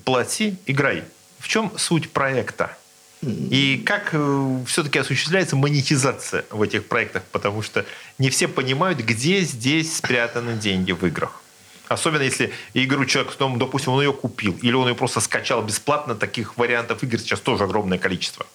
Плати, 0.06 0.56
играй. 0.66 1.04
В 1.40 1.48
чем 1.48 1.72
суть 1.78 2.12
проекта? 2.12 2.78
И 3.24 3.84
как 3.86 4.10
э, 4.14 4.58
все-таки 4.66 4.98
осуществляется 4.98 5.56
монетизация 5.56 6.44
в 6.50 6.62
этих 6.62 6.88
проектах? 6.88 7.22
Потому 7.32 7.62
что 7.62 7.86
не 8.18 8.32
все 8.32 8.48
понимают, 8.48 9.00
где 9.00 9.42
здесь 9.42 9.96
спрятаны 9.96 10.56
деньги 10.56 10.92
в 10.92 11.06
играх. 11.06 11.42
Особенно 11.88 12.24
если 12.24 12.52
игру 12.74 13.06
человек, 13.06 13.34
ну, 13.38 13.58
допустим, 13.58 13.94
он 13.94 14.02
ее 14.02 14.14
купил, 14.14 14.58
или 14.62 14.74
он 14.74 14.88
ее 14.88 14.96
просто 14.96 15.20
скачал 15.20 15.62
бесплатно, 15.62 16.16
таких 16.16 16.58
вариантов 16.58 17.04
игр 17.04 17.20
сейчас 17.20 17.40
тоже 17.42 17.66
огромное 17.66 18.00
количество. 18.00 18.48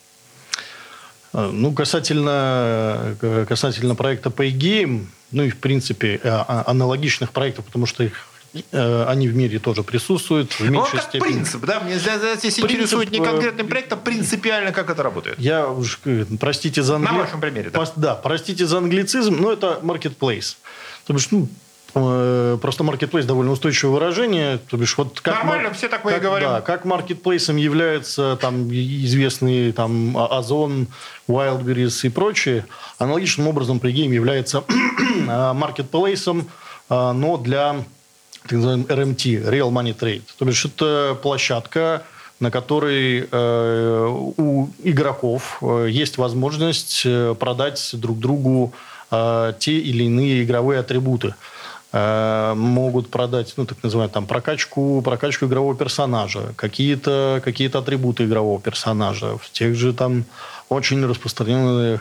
А, 1.32 1.52
ну, 1.52 1.72
касательно, 1.72 3.16
э, 3.20 3.44
касательно 3.48 3.94
проекта 3.94 4.30
PayGame, 4.30 5.06
ну 5.30 5.44
и, 5.44 5.50
в 5.50 5.58
принципе, 5.58 6.16
э, 6.16 6.20
а, 6.24 6.64
аналогичных 6.66 7.30
проектов, 7.30 7.66
потому 7.66 7.86
что 7.86 8.02
их 8.02 8.14
Э, 8.14 8.35
они 8.72 9.28
в 9.28 9.36
мире 9.36 9.58
тоже 9.58 9.82
присутствуют. 9.82 10.52
В 10.52 10.60
меньшей 10.60 10.72
ну, 10.72 10.84
как 10.84 11.02
степени. 11.02 11.32
принцип, 11.32 11.64
да? 11.64 11.80
Мне 11.80 11.98
здесь 11.98 12.40
принцип, 12.40 12.64
интересует 12.64 13.10
не 13.10 13.20
конкретный 13.20 13.64
проект, 13.64 13.92
а 13.92 13.96
принципиально, 13.96 14.72
как 14.72 14.90
это 14.90 15.02
работает. 15.02 15.38
Я 15.38 15.68
уж, 15.68 16.00
э, 16.04 16.24
простите 16.38 16.82
за 16.82 16.96
англи... 16.96 17.12
На 17.12 17.18
вашем 17.18 17.40
примере, 17.40 17.70
да. 17.70 17.84
Да, 17.96 18.14
простите 18.14 18.66
за 18.66 18.78
англицизм, 18.78 19.36
но 19.40 19.52
это 19.52 19.80
marketplace. 19.82 20.56
То 21.06 21.12
бишь, 21.12 21.30
ну, 21.30 21.48
э, 21.94 22.58
Просто 22.60 22.84
marketplace 22.84 23.24
довольно 23.24 23.52
устойчивое 23.52 23.94
выражение. 23.94 24.58
То 24.58 24.76
бишь, 24.76 24.96
вот 24.96 25.20
как 25.20 25.34
Нормально, 25.34 25.72
все 25.72 25.88
так 25.88 26.04
мы 26.04 26.12
как, 26.12 26.20
и 26.20 26.24
говорим. 26.24 26.48
Да, 26.48 26.60
как 26.60 26.84
маркетплейсом 26.84 27.56
являются 27.56 28.38
там, 28.40 28.68
известные 28.70 29.72
там, 29.72 30.16
Озон, 30.16 30.88
Wildberries 31.28 32.06
и 32.06 32.08
прочие, 32.08 32.66
аналогичным 32.98 33.48
образом 33.48 33.78
Pregame 33.78 34.14
является 34.14 34.64
маркетплейсом, 35.26 36.48
но 36.88 37.36
для 37.36 37.84
так 38.46 38.52
называемый 38.52 38.86
RMT, 38.86 39.50
Real 39.50 39.70
Money 39.70 39.96
Trade. 39.96 40.22
То 40.38 40.44
бишь 40.44 40.64
это 40.64 41.18
площадка, 41.20 42.02
на 42.38 42.50
которой 42.50 43.28
э, 43.30 44.06
у 44.36 44.68
игроков 44.82 45.58
э, 45.62 45.88
есть 45.90 46.18
возможность 46.18 47.02
э, 47.04 47.34
продать 47.38 47.90
друг 47.94 48.18
другу 48.18 48.72
э, 49.10 49.54
те 49.58 49.78
или 49.78 50.04
иные 50.04 50.44
игровые 50.44 50.80
атрибуты. 50.80 51.34
Э, 51.98 52.52
могут 52.54 53.08
продать, 53.08 53.54
ну, 53.56 53.64
так 53.64 53.82
называемую, 53.82 54.12
там, 54.12 54.26
прокачку, 54.26 55.00
прокачку 55.00 55.46
игрового 55.46 55.74
персонажа, 55.74 56.52
какие-то 56.54 57.40
какие 57.42 57.74
атрибуты 57.74 58.26
игрового 58.26 58.60
персонажа, 58.60 59.38
в 59.38 59.50
тех 59.50 59.74
же 59.74 59.94
там 59.94 60.26
очень 60.68 61.06
распространенные, 61.06 62.00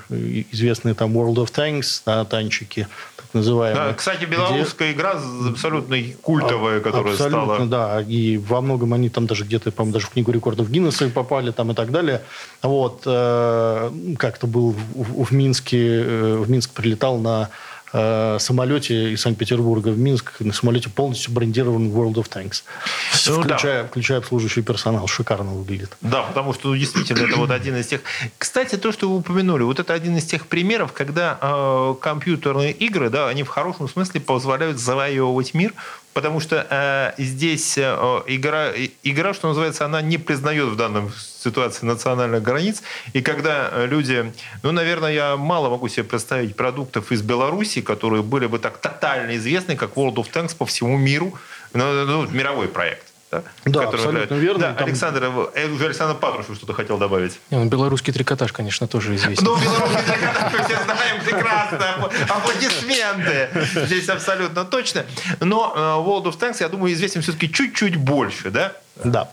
известные 0.51 0.95
там 0.95 1.17
World 1.17 1.35
of 1.35 1.53
Tanks, 1.53 2.01
да, 2.05 2.25
танчики, 2.25 2.89
так 3.15 3.27
называемые. 3.33 3.89
Да, 3.89 3.93
кстати, 3.93 4.25
белорусская 4.25 4.89
где... 4.89 4.97
игра 4.97 5.15
абсолютно 5.49 5.97
культовая, 6.21 6.81
которая 6.81 7.13
абсолютно, 7.13 7.55
стала... 7.55 7.65
да, 7.67 8.01
и 8.01 8.35
во 8.35 8.59
многом 8.59 8.91
они 8.93 9.09
там 9.09 9.27
даже 9.27 9.45
где-то, 9.45 9.71
по-моему, 9.71 9.93
даже 9.93 10.07
в 10.07 10.09
книгу 10.09 10.31
рекордов 10.31 10.69
Гиннесса 10.69 11.07
попали 11.09 11.51
там 11.51 11.71
и 11.71 11.73
так 11.73 11.91
далее. 11.91 12.21
Вот, 12.61 13.03
э, 13.05 13.91
как-то 14.17 14.47
был 14.47 14.71
в, 14.71 15.23
в 15.23 15.31
Минске, 15.31 16.01
э, 16.03 16.35
в 16.37 16.49
Минск 16.49 16.71
прилетал 16.71 17.17
на 17.17 17.49
э, 17.95 18.37
самолете 18.39 19.13
из 19.13 19.21
Санкт-Петербурга 19.21 19.89
в 19.89 19.97
Минск, 19.97 20.33
на 20.39 20.53
самолете 20.53 20.89
полностью 20.89 21.33
брендирован 21.33 21.89
World 21.89 22.15
of 22.15 22.29
Tanks. 22.29 22.63
Ну, 23.27 23.41
включая, 23.41 23.83
да. 23.83 23.87
включая 23.87 24.17
обслуживающий 24.19 24.61
персонал. 24.61 25.07
Шикарно 25.07 25.51
выглядит. 25.51 25.95
Да, 26.01 26.23
потому 26.23 26.53
что 26.53 26.69
ну, 26.69 26.75
действительно 26.75 27.25
это 27.25 27.37
вот 27.37 27.51
один 27.51 27.77
из 27.77 27.87
тех... 27.87 28.01
Кстати, 28.37 28.75
то, 28.75 28.91
что 28.91 29.09
вы 29.09 29.17
упомянули, 29.17 29.63
вот 29.63 29.79
это 29.79 29.93
один 29.93 30.17
из 30.17 30.25
тех 30.25 30.47
примеров, 30.47 30.91
когда 30.91 31.37
э, 31.41 31.95
компьютерные 32.01 32.71
игры, 32.71 33.09
да, 33.09 33.29
они 33.29 33.43
в 33.43 33.47
хорошем 33.47 33.87
смысле 33.87 34.19
позволяют 34.19 34.79
завоевывать 34.79 35.53
мир, 35.53 35.73
потому 36.15 36.39
что 36.39 36.65
э, 36.69 37.11
здесь 37.17 37.77
э, 37.77 37.81
игра, 38.27 38.71
игра, 39.03 39.33
что 39.33 39.49
называется, 39.49 39.83
она 39.83 40.01
не 40.01 40.17
признает 40.17 40.69
в 40.69 40.77
данном 40.77 41.11
ситуации 41.13 41.85
национальных 41.85 42.41
границ. 42.41 42.83
И 43.11 43.21
когда 43.21 43.69
э, 43.69 43.85
люди, 43.85 44.31
ну, 44.63 44.71
наверное, 44.71 45.11
я 45.11 45.35
мало 45.35 45.69
могу 45.69 45.89
себе 45.89 46.05
представить 46.05 46.55
продуктов 46.55 47.11
из 47.11 47.21
Беларуси, 47.21 47.81
которые 47.81 48.23
были 48.23 48.47
бы 48.47 48.59
так 48.59 48.77
тотально 48.77 49.35
известны, 49.35 49.75
как 49.75 49.95
World 49.95 50.15
of 50.15 50.31
Tanks 50.31 50.55
по 50.55 50.65
всему 50.65 50.97
миру, 50.97 51.33
ну, 51.73 52.05
ну 52.05 52.27
мировой 52.31 52.69
проект 52.69 53.14
да? 53.63 53.71
Да, 53.81 53.87
абсолютно 53.89 54.35
верно. 54.35 54.59
Да, 54.59 54.73
там... 54.73 54.87
Александр, 54.87 55.23
э, 55.55 55.67
уже 55.67 55.85
Александр 55.85 56.15
Патрушев 56.15 56.55
что-то 56.55 56.73
хотел 56.73 56.97
добавить. 56.97 57.39
Не, 57.51 57.57
ну, 57.57 57.65
белорусский 57.65 58.13
трикотаж, 58.13 58.51
конечно, 58.51 58.87
тоже 58.87 59.15
известен. 59.15 59.45
Ну, 59.45 59.55
белорусский 59.55 60.03
трикотаж 60.03 60.53
мы 60.53 60.63
все 60.63 60.83
знаем 60.83 61.23
прекрасно. 61.23 62.11
Аплодисменты. 62.29 63.49
Здесь 63.85 64.09
абсолютно 64.09 64.65
точно. 64.65 65.05
Но 65.39 65.73
э, 65.75 65.79
World 65.79 66.25
of 66.25 66.39
Tanks, 66.39 66.57
я 66.59 66.69
думаю, 66.69 66.93
известен 66.93 67.21
все-таки 67.21 67.51
чуть-чуть 67.51 67.95
больше, 67.95 68.51
да? 68.51 68.73
Да. 69.03 69.29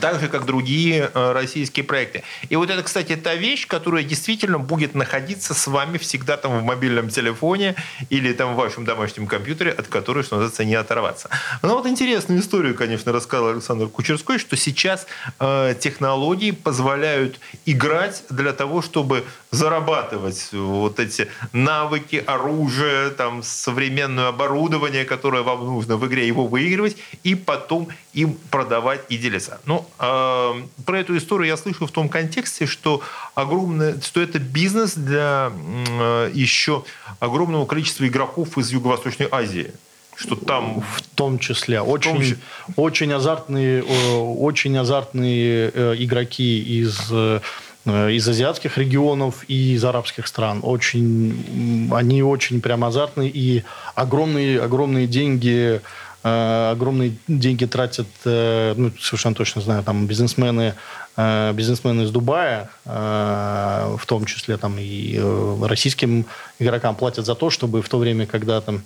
Так 0.00 0.20
же, 0.20 0.28
как 0.28 0.44
другие 0.44 1.10
э, 1.14 1.32
российские 1.32 1.84
проекты. 1.84 2.22
И 2.48 2.56
вот 2.56 2.70
это, 2.70 2.82
кстати, 2.82 3.16
та 3.16 3.34
вещь, 3.34 3.66
которая 3.66 4.02
действительно 4.02 4.58
будет 4.58 4.94
находиться 4.94 5.54
с 5.54 5.66
вами 5.66 5.98
всегда 5.98 6.36
там 6.36 6.58
в 6.58 6.62
мобильном 6.62 7.08
телефоне 7.08 7.76
или 8.10 8.32
там 8.32 8.54
в 8.54 8.56
вашем 8.56 8.84
домашнем 8.84 9.26
компьютере, 9.26 9.70
от 9.70 9.86
которой, 9.86 10.24
что 10.24 10.36
называется, 10.36 10.64
не 10.64 10.74
оторваться. 10.74 11.30
Но 11.62 11.76
вот 11.76 11.86
интересную 11.86 12.40
историю, 12.40 12.74
конечно, 12.74 13.12
рассказал 13.12 13.50
Александр 13.50 13.86
Кучерской, 13.86 14.38
что 14.38 14.56
сейчас 14.56 15.06
э, 15.38 15.74
технологии 15.78 16.50
позволяют 16.50 17.38
играть 17.66 18.24
для 18.30 18.52
того, 18.52 18.82
чтобы 18.82 19.24
зарабатывать 19.50 20.48
вот 20.52 20.98
эти 20.98 21.28
навыки, 21.52 22.22
оружие, 22.26 23.10
там, 23.10 23.42
современное 23.42 24.28
оборудование, 24.28 25.04
которое 25.04 25.42
вам 25.42 25.64
нужно 25.64 25.96
в 25.96 26.06
игре, 26.06 26.26
его 26.26 26.46
выигрывать, 26.46 26.96
и 27.22 27.34
потом 27.34 27.88
им 28.14 28.38
продавать 28.50 29.00
и 29.08 29.16
делиться. 29.16 29.60
Ну, 29.66 29.84
э, 29.98 30.52
про 30.86 30.98
эту 30.98 31.16
историю 31.16 31.48
я 31.48 31.56
слышу 31.56 31.86
в 31.86 31.90
том 31.90 32.08
контексте, 32.08 32.66
что, 32.66 33.02
огромное, 33.34 34.00
что 34.00 34.20
это 34.20 34.38
бизнес 34.38 34.94
для 34.94 35.52
э, 35.52 36.30
еще 36.32 36.84
огромного 37.18 37.66
количества 37.66 38.06
игроков 38.06 38.56
из 38.56 38.70
Юго-Восточной 38.72 39.28
Азии 39.30 39.72
что 40.16 40.36
там 40.36 40.80
в 40.80 41.02
том 41.16 41.40
числе 41.40 41.80
очень 41.80 42.12
том 42.12 42.22
числе. 42.22 42.38
очень 42.76 43.12
азартные 43.12 43.82
очень 43.82 44.78
азартные 44.78 45.72
э, 45.74 45.94
игроки 45.98 46.80
из 46.80 47.10
э, 47.10 47.40
из 47.84 48.28
азиатских 48.28 48.78
регионов 48.78 49.44
и 49.48 49.74
из 49.74 49.84
арабских 49.84 50.28
стран 50.28 50.60
очень 50.62 51.90
они 51.92 52.22
очень 52.22 52.60
прям 52.60 52.84
азартные 52.84 53.28
и 53.28 53.64
огромные 53.96 54.62
огромные 54.62 55.08
деньги 55.08 55.80
Э, 55.80 55.80
огромные 56.24 57.16
деньги 57.28 57.66
тратят, 57.66 58.06
э, 58.24 58.72
ну, 58.76 58.90
совершенно 58.98 59.34
точно 59.34 59.60
знаю, 59.60 59.82
там 59.82 60.06
бизнесмены, 60.06 60.74
э, 61.16 61.52
бизнесмены 61.52 62.02
из 62.02 62.10
Дубая, 62.10 62.70
в 62.84 64.00
том 64.06 64.24
числе 64.24 64.56
там 64.56 64.76
и 64.78 65.20
российским 65.62 66.26
игрокам 66.58 66.96
платят 66.96 67.26
за 67.26 67.34
то, 67.34 67.50
чтобы 67.50 67.82
в 67.82 67.88
то 67.88 67.98
время, 67.98 68.26
когда 68.26 68.60
там 68.60 68.82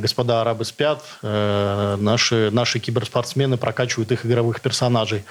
господа 0.00 0.40
арабы 0.40 0.64
спят, 0.64 1.02
наши, 1.22 2.50
наши 2.52 2.78
киберспортсмены 2.78 3.56
прокачивают 3.56 4.12
их 4.12 4.26
игровых 4.26 4.60
персонажей. 4.60 5.24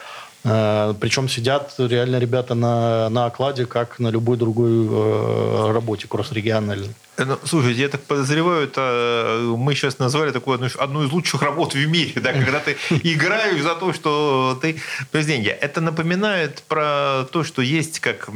Э, 0.46 0.94
Причем 1.00 1.28
сидят 1.28 1.74
реально 1.80 2.18
ребята 2.20 2.54
на, 2.54 3.10
на 3.10 3.26
окладе, 3.26 3.66
как 3.66 4.00
на 4.00 4.10
любой 4.10 4.38
другой 4.38 4.88
э, 4.88 5.72
работе 5.74 6.08
кросс-региональной. 6.08 6.94
Ну, 7.18 7.38
слушайте, 7.46 7.82
я 7.82 7.88
так 7.88 8.02
подозреваю, 8.02 8.66
это 8.66 9.40
мы 9.58 9.74
сейчас 9.74 10.00
назвали 10.00 10.32
такую 10.32 10.56
одну, 10.56 10.68
одну 10.78 11.04
из 11.06 11.12
лучших 11.12 11.42
работ 11.42 11.74
в 11.74 11.88
мире, 11.88 12.22
да, 12.22 12.34
когда 12.34 12.60
ты 12.60 12.76
играешь 12.90 13.62
за 13.62 13.74
то, 13.76 13.94
что 13.94 14.60
ты 14.62 14.76
деньги. 15.14 15.48
Это 15.48 15.80
напоминает 15.80 16.62
про 16.68 17.24
то, 17.32 17.46
что 17.46 17.62
есть 17.62 18.02
как 18.02 18.30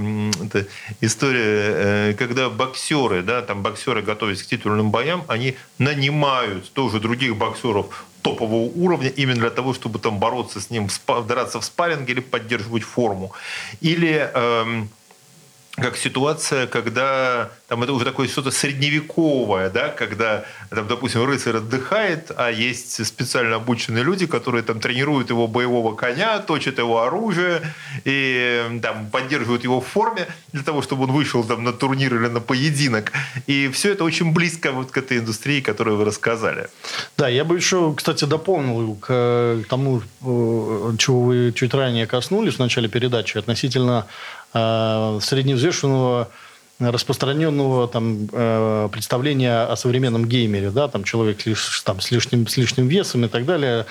это 0.46 0.66
история, 1.02 2.14
когда 2.14 2.50
боксеры, 2.50 3.22
да, 3.22 3.42
там 3.42 3.62
боксеры 3.62 4.02
готовясь 4.02 4.44
к 4.44 4.48
титульным 4.48 4.92
боям, 4.92 5.26
они 5.28 5.58
нанимают 5.78 6.72
тоже 6.72 7.02
других 7.02 7.36
боксеров 7.36 8.06
топового 8.22 8.72
уровня 8.76 9.10
именно 9.10 9.42
для 9.42 9.50
того, 9.50 9.74
чтобы 9.74 10.00
там 10.00 10.20
бороться 10.20 10.60
с 10.60 10.70
ним, 10.70 10.88
драться 11.28 11.60
в 11.60 11.66
спарринге 11.66 12.14
или 12.14 12.20
поддерживать 12.22 12.84
форму. 12.84 13.32
Или 13.82 14.30
эм, 14.34 14.90
как 15.82 15.98
ситуация, 15.98 16.68
когда 16.68 17.50
там 17.68 17.84
это 17.84 17.94
уже 17.94 18.06
такое 18.06 18.28
что-то 18.28 18.52
средневековое, 18.52 19.70
да, 19.70 19.90
когда, 19.90 20.46
там, 20.70 20.88
допустим, 20.88 21.26
рыцарь 21.26 21.58
отдыхает, 21.58 22.32
а 22.36 22.50
есть 22.50 23.06
специально 23.06 23.56
обученные 23.56 24.04
люди, 24.04 24.26
которые 24.26 24.64
там 24.64 24.80
тренируют 24.80 25.30
его 25.30 25.48
боевого 25.48 25.96
коня, 25.96 26.40
точат 26.40 26.80
его 26.80 27.04
оружие 27.04 27.62
и 28.06 28.80
там 28.82 29.10
поддерживают 29.10 29.64
его 29.64 29.82
в 29.82 29.88
форме 29.88 30.28
для 30.52 30.64
того, 30.64 30.82
чтобы 30.82 31.04
он 31.04 31.12
вышел 31.12 31.44
там 31.44 31.64
на 31.64 31.74
турнир 31.74 32.16
или 32.16 32.28
на 32.28 32.40
поединок. 32.40 33.12
И 33.48 33.70
все 33.70 33.92
это 33.92 34.04
очень 34.04 34.34
близко 34.34 34.72
вот 34.72 34.92
к 34.92 34.98
этой 34.98 35.20
индустрии, 35.20 35.62
которую 35.62 35.98
вы 35.98 36.06
рассказали. 36.06 36.70
Да, 37.18 37.28
я 37.28 37.44
бы 37.44 37.56
еще, 37.56 37.94
кстати, 37.96 38.26
дополнил 38.26 38.96
к 38.96 39.64
тому, 39.70 40.02
э, 40.22 40.96
чего 40.98 41.22
вы 41.22 41.54
чуть 41.56 41.74
ранее 41.74 42.08
коснулись 42.08 42.56
в 42.56 42.60
начале 42.60 42.88
передачи 42.88 43.38
относительно 43.38 44.08
э, 44.54 45.20
средневзвешенного 45.22 46.30
распространенного 46.80 47.90
там, 47.90 48.30
э, 48.32 48.90
представления 48.90 49.64
о 49.64 49.76
современном 49.76 50.26
геймере, 50.26 50.72
да, 50.72 50.88
там 50.88 51.04
человек 51.04 51.46
лишь, 51.46 51.82
там, 51.82 52.00
с, 52.00 52.10
лишним, 52.10 52.48
с 52.48 52.56
лишним 52.56 52.88
весом 52.88 53.26
и 53.26 53.28
так 53.28 53.46
далее. 53.46 53.86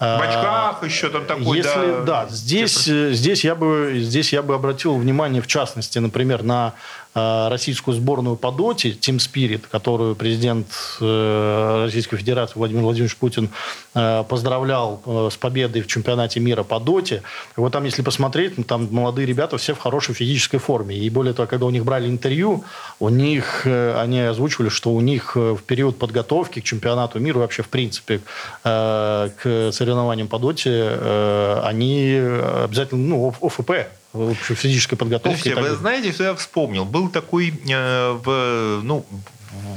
В 0.00 0.20
очках 0.20 0.82
еще 0.82 1.08
там 1.08 1.24
такой, 1.24 1.58
Если, 1.58 2.04
да. 2.04 2.24
Да, 2.24 2.26
здесь, 2.28 2.84
здесь, 2.84 3.44
я 3.44 3.54
бы, 3.54 3.92
здесь 4.00 4.32
я 4.32 4.42
бы 4.42 4.54
обратил 4.54 4.96
внимание, 4.96 5.40
в 5.40 5.46
частности, 5.46 6.00
например, 6.00 6.42
на 6.42 6.74
российскую 7.14 7.94
сборную 7.94 8.36
по 8.36 8.50
доте 8.50 8.90
Team 8.90 9.18
Spirit, 9.18 9.64
которую 9.70 10.16
президент 10.16 10.66
э, 11.00 11.82
Российской 11.84 12.16
Федерации 12.16 12.54
Владимир 12.56 12.82
Владимирович 12.82 13.16
Путин 13.16 13.50
э, 13.94 14.24
поздравлял 14.26 15.02
с 15.30 15.36
победой 15.36 15.82
в 15.82 15.86
чемпионате 15.88 16.40
мира 16.40 16.62
по 16.62 16.80
доте. 16.80 17.22
Вот 17.56 17.72
там, 17.72 17.84
если 17.84 18.00
посмотреть, 18.00 18.56
ну, 18.56 18.64
там 18.64 18.88
молодые 18.90 19.26
ребята 19.26 19.58
все 19.58 19.74
в 19.74 19.78
хорошей 19.78 20.14
физической 20.14 20.58
форме. 20.58 20.96
И 20.96 21.10
более 21.10 21.34
того, 21.34 21.46
когда 21.46 21.66
у 21.66 21.70
них 21.70 21.84
брали 21.84 22.08
интервью, 22.08 22.64
у 22.98 23.08
них, 23.10 23.66
они 23.66 24.20
озвучивали, 24.20 24.70
что 24.70 24.90
у 24.92 25.00
них 25.00 25.36
в 25.36 25.58
период 25.66 25.98
подготовки 25.98 26.60
к 26.60 26.64
чемпионату 26.64 27.20
мира, 27.20 27.38
вообще 27.38 27.62
в 27.62 27.68
принципе 27.68 28.20
к 28.62 29.70
соревнованиям 29.72 30.28
по 30.28 30.38
доте, 30.38 31.60
они 31.62 32.16
обязательно, 32.64 33.08
ну, 33.08 33.34
ОФП 33.40 33.70
в 34.12 34.30
общем, 34.30 34.56
физической 34.56 34.96
подготовке. 34.96 35.54
вы 35.54 35.74
знаете, 35.74 36.12
что 36.12 36.24
я 36.24 36.34
вспомнил? 36.34 36.84
Был 36.84 37.08
такой 37.08 37.48
э, 37.48 38.12
в, 38.12 38.80
ну, 38.82 39.06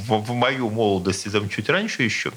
в, 0.06 0.18
в 0.18 0.32
мою 0.32 0.70
молодость, 0.70 1.30
там 1.32 1.48
чуть 1.48 1.68
раньше 1.68 2.02
еще, 2.02 2.32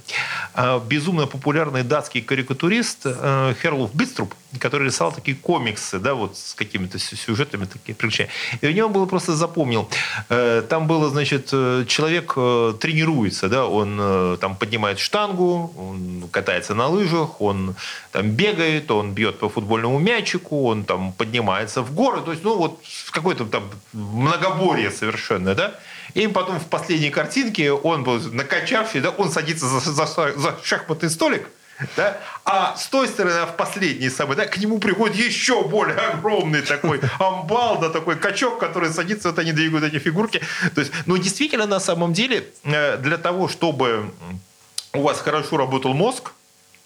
а, 0.54 0.80
безумно 0.80 1.28
популярный 1.28 1.84
датский 1.84 2.22
карикатурист 2.22 3.02
э, 3.06 3.54
Херлов 3.62 3.94
Битструп, 3.96 4.34
который 4.60 4.86
рисовал 4.88 5.12
такие 5.12 5.38
комиксы, 5.38 6.00
да, 6.00 6.14
вот 6.14 6.38
с 6.38 6.54
какими-то 6.54 7.00
сюжетами, 7.00 7.66
такие 7.66 7.96
приключения. 7.96 8.32
И 8.62 8.68
у 8.68 8.72
него 8.72 8.90
было 8.90 9.06
просто 9.06 9.36
запомнил. 9.36 9.90
Э, 10.30 10.64
там 10.68 10.88
было, 10.88 11.10
значит, 11.10 11.50
э, 11.52 11.86
человек 11.88 12.34
тренируется, 12.80 13.50
да, 13.50 13.66
он 13.66 14.38
там 14.40 14.56
поднимает 14.56 15.00
штангу, 15.00 15.74
он 15.78 16.28
катается 16.32 16.76
на 16.76 16.88
лыжах, 16.88 17.42
он 17.42 17.76
там 18.12 18.32
бегает, 18.32 18.92
он 18.92 19.14
бьет 19.14 19.40
по 19.40 19.50
футбольному 19.50 20.00
мячику, 20.00 20.68
он 20.68 20.84
там 20.84 21.14
поднимается 21.14 21.82
в 21.82 21.94
горы, 21.94 22.22
то 22.22 22.32
есть, 22.32 22.44
ну, 22.44 22.58
вот 22.58 22.82
какое-то 23.12 23.46
там 23.46 23.64
многоборье 23.94 24.92
совершенно, 24.92 25.56
да. 25.56 25.80
И 26.13 26.28
потом 26.28 26.60
в 26.60 26.65
последней 26.65 27.10
картинке 27.10 27.72
он 27.72 28.04
был 28.04 28.19
накачавший, 28.19 29.02
да, 29.02 29.10
он 29.12 29.32
садится 29.32 29.67
за, 29.67 29.80
за, 29.80 30.06
за 30.06 30.58
шахматный 30.63 31.10
столик, 31.10 31.48
да? 31.95 32.19
А 32.45 32.76
с 32.76 32.88
той 32.88 33.08
стороны, 33.08 33.45
в 33.45 33.56
последней 33.56 34.10
самой, 34.10 34.36
да, 34.36 34.45
к 34.45 34.58
нему 34.58 34.80
приходит 34.80 35.17
еще 35.17 35.63
более 35.63 35.98
огромный 36.13 36.62
такой 36.62 37.00
амбал, 37.19 37.80
да, 37.80 37.89
такой 37.89 38.15
качок, 38.15 38.60
который 38.60 38.89
садится, 38.89 39.30
вот 39.30 39.39
они 39.39 39.52
двигают 39.52 39.86
эти 39.86 40.00
фигурки. 40.00 40.41
То 40.76 40.82
есть, 40.82 40.91
ну, 41.06 41.17
действительно, 41.17 41.65
на 41.65 41.80
самом 41.80 42.13
деле, 42.13 42.45
э, 42.63 42.98
для 42.98 43.17
того, 43.17 43.48
чтобы 43.48 44.12
у 44.93 45.02
вас 45.02 45.19
хорошо 45.19 45.58
работал 45.58 45.93
мозг, 45.93 46.32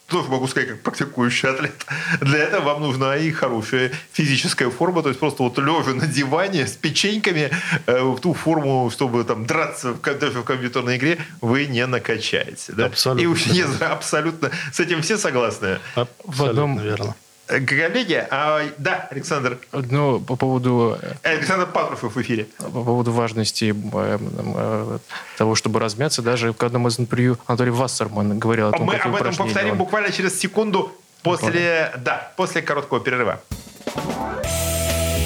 тоже 0.08 0.30
могу 0.30 0.48
сказать, 0.48 0.70
как 0.70 0.82
практикующий 0.82 1.50
атлет. 1.50 1.86
Для 2.22 2.40
этого 2.40 2.62
вам 2.74 2.82
нужна 2.82 3.18
и 3.18 3.32
хорошая 3.32 3.92
физическая 4.12 4.70
форма, 4.70 5.02
то 5.02 5.10
есть 5.10 5.20
просто 5.20 5.44
вот 5.44 5.58
лежа 5.58 5.94
на 5.94 6.08
диване 6.08 6.68
с 6.68 6.74
печеньками 6.74 7.52
э, 7.86 8.02
в 8.02 8.20
ту 8.20 8.34
форму, 8.34 8.90
чтобы 8.92 9.24
там 9.24 9.46
драться 9.46 9.94
в, 9.94 10.02
даже 10.02 10.42
в 10.42 10.44
компьютерной 10.44 10.98
игре, 10.98 11.20
вы 11.42 11.66
не 11.66 11.86
накачаете. 11.86 12.74
Да? 12.74 12.86
Абсолютно. 12.86 13.24
И 13.24 13.26
уж 13.26 13.48
не 13.48 13.64
абсолютно. 13.84 14.52
С 14.72 14.80
этим 14.80 15.02
все 15.02 15.18
согласны? 15.18 15.80
Абсолютно 15.96 16.24
в 16.26 16.44
одном, 16.44 16.80
верно. 16.80 17.16
Коллеги, 17.48 18.26
а, 18.32 18.62
да, 18.78 19.08
Александр. 19.12 19.60
Ну, 19.72 20.20
по 20.22 20.36
поводу... 20.36 20.98
Э, 21.02 21.14
Александр 21.24 21.68
Патрушев 21.68 22.16
в 22.16 22.22
эфире. 22.22 22.48
По 22.58 22.70
поводу 22.70 23.12
важности 23.12 23.76
э, 23.94 24.18
э, 24.56 24.98
того, 25.38 25.56
чтобы 25.56 25.80
размяться, 25.80 26.22
даже 26.22 26.54
к 26.54 26.64
одному 26.64 26.88
из 26.88 27.00
интервью 27.00 27.38
Анатолий 27.46 27.72
Вассерман 27.72 28.40
говорил 28.40 28.70
о 28.70 28.72
том, 28.72 28.86
Мы 28.86 28.96
об 28.96 29.16
этом 29.16 29.36
повторим 29.36 29.74
он... 29.74 29.78
буквально 29.78 30.12
через 30.12 30.40
секунду 30.40 30.94
после, 31.22 31.50
буквально. 31.50 31.92
да, 31.98 32.32
после 32.38 32.62
короткого 32.62 33.02
перерыва. 33.02 33.42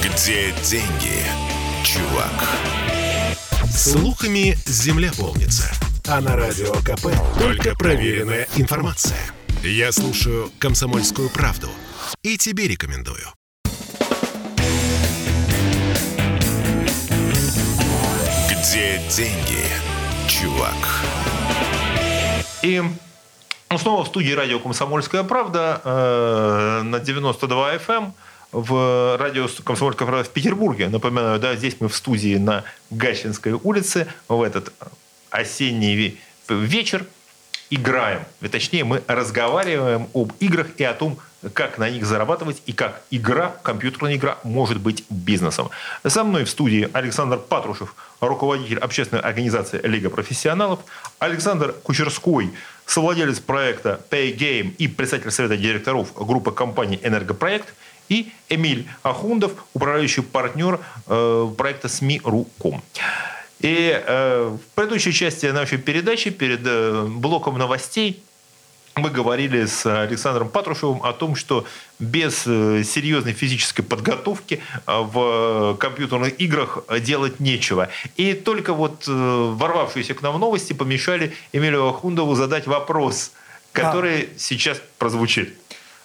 Где 0.02 0.52
деньги, 0.64 1.22
чувак? 1.84 2.32
Слухами 3.70 4.56
земля 4.66 5.12
полнится. 5.16 5.70
А 6.08 6.20
на 6.20 6.36
радио 6.36 6.72
КП 6.72 7.08
только 7.38 7.76
проверенная 7.76 8.48
информация. 8.56 9.18
Я 9.62 9.92
слушаю 9.92 10.50
«Комсомольскую 10.58 11.28
правду» 11.30 11.68
и 12.22 12.36
тебе 12.36 12.68
рекомендую. 12.68 13.26
Где 18.50 19.00
деньги, 19.08 19.64
чувак? 20.28 21.04
И 22.62 22.82
ну, 23.70 23.78
снова 23.78 24.04
в 24.04 24.08
студии 24.08 24.32
радио 24.32 24.58
«Комсомольская 24.58 25.22
правда» 25.24 25.80
э, 25.84 26.82
на 26.84 27.00
92 27.00 27.74
FM 27.74 27.88
эм 27.88 28.14
в 28.52 29.16
радио 29.18 29.46
«Комсомольская 29.62 30.08
правда» 30.08 30.24
в 30.24 30.32
Петербурге. 30.32 30.88
Напоминаю, 30.88 31.38
да, 31.38 31.54
здесь 31.54 31.76
мы 31.80 31.88
в 31.88 31.94
студии 31.94 32.36
на 32.36 32.64
Гащинской 32.90 33.52
улице 33.52 34.06
в 34.28 34.42
этот 34.42 34.72
осенний 35.30 36.18
вечер 36.48 37.06
играем. 37.70 38.20
Точнее, 38.50 38.84
мы 38.84 39.02
разговариваем 39.06 40.08
об 40.14 40.32
играх 40.40 40.68
и 40.76 40.84
о 40.84 40.94
том, 40.94 41.18
как 41.54 41.78
на 41.78 41.88
них 41.88 42.04
зарабатывать 42.04 42.62
и 42.66 42.72
как 42.72 43.02
игра, 43.10 43.54
компьютерная 43.62 44.16
игра, 44.16 44.38
может 44.42 44.80
быть 44.80 45.04
бизнесом. 45.08 45.70
Со 46.04 46.24
мной 46.24 46.44
в 46.44 46.50
студии 46.50 46.88
Александр 46.92 47.38
Патрушев, 47.38 47.94
руководитель 48.20 48.78
общественной 48.78 49.22
организации 49.22 49.80
Лига 49.84 50.10
профессионалов, 50.10 50.80
Александр 51.18 51.72
Кучерской, 51.82 52.50
совладелец 52.86 53.38
проекта 53.38 54.00
Pay 54.10 54.36
Game 54.36 54.74
и 54.78 54.88
председатель 54.88 55.30
совета 55.30 55.56
директоров 55.56 56.12
группы 56.14 56.50
компаний 56.50 56.98
«Энергопроект», 57.02 57.72
и 58.08 58.32
Эмиль 58.48 58.88
Ахундов, 59.02 59.52
управляющий 59.74 60.22
партнер 60.22 60.80
э, 61.06 61.48
проекта 61.56 61.88
СМИ.ру.ком. 61.88 62.82
И 63.60 63.90
э, 63.90 64.56
в 64.56 64.74
предыдущей 64.74 65.12
части 65.12 65.46
нашей 65.46 65.78
передачи, 65.78 66.30
перед 66.30 66.60
э, 66.64 67.06
блоком 67.08 67.58
новостей, 67.58 68.22
мы 68.94 69.10
говорили 69.10 69.64
с 69.66 69.86
Александром 69.86 70.48
Патрушевым 70.48 71.02
о 71.04 71.12
том, 71.12 71.36
что 71.36 71.64
без 71.98 72.44
э, 72.46 72.82
серьезной 72.84 73.32
физической 73.32 73.82
подготовки 73.82 74.60
в 74.86 75.76
компьютерных 75.78 76.40
играх 76.40 76.80
делать 77.00 77.40
нечего. 77.40 77.88
И 78.16 78.34
только 78.34 78.74
вот 78.74 79.06
ворвавшиеся 79.06 80.14
к 80.14 80.22
нам 80.22 80.38
новости 80.40 80.72
помешали 80.72 81.32
Эмилию 81.52 81.88
Ахундову 81.88 82.34
задать 82.34 82.66
вопрос, 82.66 83.32
который 83.72 84.22
а. 84.22 84.26
сейчас 84.36 84.80
прозвучит. 84.98 85.54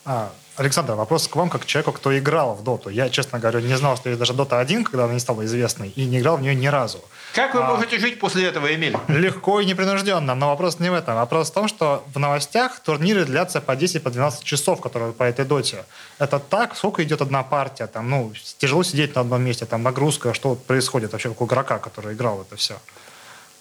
А, 0.05 0.31
Александр, 0.55 0.93
вопрос 0.93 1.27
к 1.27 1.35
вам, 1.35 1.49
как 1.49 1.63
к 1.63 1.65
человеку, 1.65 1.93
кто 1.93 2.15
играл 2.15 2.53
в 2.53 2.63
доту. 2.63 2.89
Я, 2.89 3.09
честно 3.09 3.39
говоря, 3.39 3.59
не 3.59 3.75
знал, 3.75 3.97
что 3.97 4.09
есть 4.09 4.19
даже 4.19 4.33
Дота 4.33 4.59
1, 4.59 4.83
когда 4.83 5.05
она 5.05 5.13
не 5.13 5.19
стала 5.19 5.43
известной, 5.45 5.89
и 5.89 6.05
не 6.05 6.19
играл 6.19 6.37
в 6.37 6.41
нее 6.41 6.53
ни 6.53 6.67
разу. 6.67 7.03
Как 7.33 7.55
вы 7.55 7.61
а, 7.61 7.71
можете 7.71 7.97
жить 7.97 8.19
после 8.19 8.45
этого, 8.45 8.71
Эмиль? 8.71 8.95
Легко 9.07 9.61
и 9.61 9.65
непринужденно. 9.65 10.35
Но 10.35 10.49
вопрос 10.49 10.79
не 10.79 10.91
в 10.91 10.93
этом. 10.93 11.15
Вопрос 11.15 11.49
в 11.49 11.53
том, 11.53 11.67
что 11.67 12.03
в 12.13 12.19
новостях 12.19 12.79
турниры 12.81 13.25
длятся 13.25 13.61
по 13.61 13.71
10-12 13.71 13.99
по 14.01 14.11
12 14.11 14.43
часов, 14.43 14.79
которые 14.79 15.11
по 15.13 15.23
этой 15.23 15.43
доте. 15.43 15.85
Это 16.19 16.37
так? 16.37 16.75
Сколько 16.75 17.03
идет 17.03 17.23
одна 17.23 17.41
партия? 17.41 17.87
Там, 17.87 18.07
ну, 18.11 18.31
тяжело 18.59 18.83
сидеть 18.83 19.15
на 19.15 19.21
одном 19.21 19.41
месте, 19.41 19.65
там 19.65 19.81
нагрузка, 19.81 20.35
что 20.35 20.53
происходит 20.53 21.13
вообще 21.13 21.33
у 21.35 21.45
игрока, 21.45 21.79
который 21.79 22.13
играл 22.13 22.41
это 22.41 22.57
все? 22.57 22.75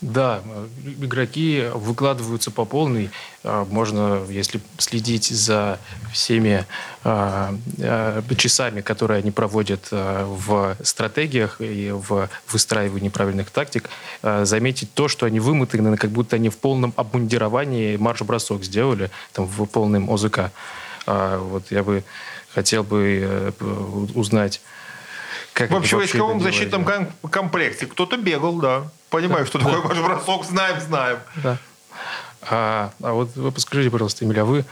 Да, 0.02 0.42
игроки 0.84 1.68
выкладываются 1.72 2.50
по 2.50 2.64
полной. 2.64 3.10
А, 3.44 3.64
можно, 3.64 4.22
если 4.28 4.60
следить 4.78 5.28
за 5.28 5.78
всеми 6.12 6.66
а, 7.04 7.54
а, 7.80 8.22
часами, 8.36 8.80
которые 8.80 9.18
они 9.18 9.30
проводят 9.30 9.88
в 9.92 10.76
стратегиях 10.82 11.60
и 11.60 11.92
в 11.92 12.28
выстраивании 12.50 13.10
правильных 13.10 13.50
тактик, 13.50 13.88
заметить 14.22 14.92
то, 14.92 15.06
что 15.06 15.26
они 15.26 15.38
вымотаны, 15.38 15.96
как 15.96 16.10
будто 16.10 16.36
они 16.36 16.48
в 16.48 16.58
полном 16.58 16.92
обмундировании 16.96 17.96
марш-бросок 17.96 18.64
сделали, 18.64 19.10
там, 19.32 19.46
в 19.46 19.64
полном 19.66 20.10
ОЗК. 20.10 20.50
Вот 21.06 21.70
я 21.70 21.84
бы 21.84 22.02
хотел 22.54 22.82
бы 22.82 23.20
э, 23.24 23.52
узнать, 24.14 24.60
как 25.52 25.70
в 25.70 25.76
общевойсковом 25.76 26.40
защитном 26.40 26.86
комплекте 27.30 27.86
кто-то 27.86 28.16
бегал, 28.16 28.58
да. 28.58 28.90
Понимаю, 29.12 29.44
да, 29.44 29.46
что 29.46 29.58
да. 29.58 29.64
такое 29.66 29.82
марш-бросок, 29.82 30.44
знаем, 30.46 30.80
знаем. 30.80 31.18
Да. 31.36 31.58
А, 32.50 32.92
а 33.02 33.12
вот 33.12 33.36
вы 33.36 33.52
подскажите, 33.52 33.90
пожалуйста, 33.90 34.24
Эмиль, 34.24 34.40
а 34.40 34.44
вы 34.44 34.64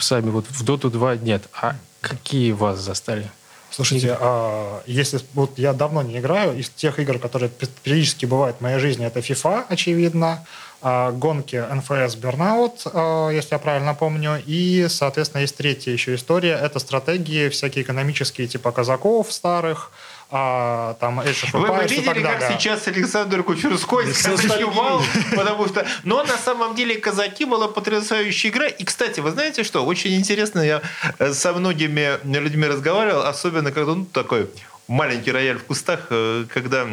сами 0.00 0.28
вот 0.28 0.44
в 0.48 0.62
Доту 0.64 0.90
2 0.90 1.16
нет, 1.16 1.44
а 1.60 1.74
какие 2.02 2.52
вас 2.52 2.78
застали? 2.78 3.30
Слушайте, 3.70 4.16
а 4.20 4.82
если 4.86 5.18
вот 5.32 5.58
я 5.58 5.72
давно 5.72 6.02
не 6.02 6.18
играю, 6.18 6.56
из 6.56 6.68
тех 6.68 7.00
игр, 7.00 7.18
которые 7.18 7.50
периодически 7.82 8.26
бывают 8.26 8.58
в 8.58 8.60
моей 8.60 8.78
жизни, 8.78 9.06
это 9.06 9.20
FIFA, 9.20 9.64
очевидно, 9.68 10.46
а 10.82 11.10
гонки 11.10 11.56
NFS 11.56 12.20
Burnout, 12.20 12.90
а, 12.92 13.30
если 13.30 13.54
я 13.54 13.58
правильно 13.58 13.94
помню, 13.94 14.42
и, 14.44 14.86
соответственно, 14.90 15.40
есть 15.40 15.56
третья 15.56 15.90
еще 15.90 16.14
история, 16.14 16.52
это 16.52 16.78
стратегии 16.78 17.48
всякие 17.48 17.82
экономические, 17.82 18.46
типа 18.46 18.70
казаков 18.70 19.32
старых, 19.32 19.90
а, 20.36 20.94
там 20.94 21.20
Age 21.20 21.46
Вы 21.52 21.68
бы 21.68 21.84
видели, 21.84 22.20
как 22.20 22.42
сейчас 22.58 22.88
Александр 22.88 23.44
Кучерской 23.44 24.12
скончевал, 24.12 25.00
потому 25.36 25.68
что... 25.68 25.86
Но 26.02 26.24
на 26.24 26.36
самом 26.36 26.74
деле 26.74 26.96
«Казаки» 26.96 27.44
была 27.44 27.68
потрясающая 27.68 28.50
игра. 28.50 28.66
И, 28.66 28.82
кстати, 28.82 29.20
вы 29.20 29.30
знаете 29.30 29.62
что? 29.62 29.86
Очень 29.86 30.16
интересно, 30.16 30.58
я 30.58 30.82
э, 31.20 31.32
со 31.32 31.52
многими 31.52 32.18
людьми 32.24 32.66
разговаривал, 32.66 33.22
особенно 33.22 33.70
когда 33.70 33.94
ну, 33.94 34.06
такой 34.06 34.50
маленький 34.88 35.30
рояль 35.30 35.58
в 35.58 35.64
кустах, 35.66 36.08
э, 36.10 36.46
когда 36.52 36.88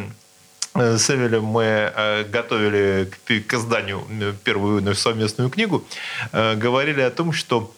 э, 0.76 0.96
с 0.96 1.10
Эмилем 1.10 1.42
мы 1.42 2.24
готовили 2.30 3.10
к 3.26 3.54
изданию 3.54 4.06
первую 4.44 4.82
нашу 4.82 5.00
совместную 5.00 5.50
книгу, 5.50 5.84
говорили 6.32 7.00
о 7.00 7.10
том, 7.10 7.32
что 7.32 7.74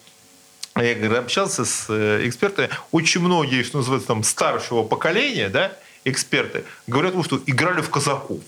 я 0.83 0.95
говорю, 0.95 1.19
общался 1.19 1.63
с 1.63 1.85
э, 1.89 2.27
экспертами, 2.27 2.69
очень 2.91 3.21
многие, 3.21 3.63
что 3.63 3.77
называется, 3.77 4.07
там, 4.07 4.23
старшего 4.23 4.83
поколения, 4.83 5.49
да, 5.49 5.73
эксперты, 6.03 6.65
говорят, 6.87 7.13
что 7.25 7.41
играли 7.45 7.81
в 7.81 7.89
казаков. 7.89 8.41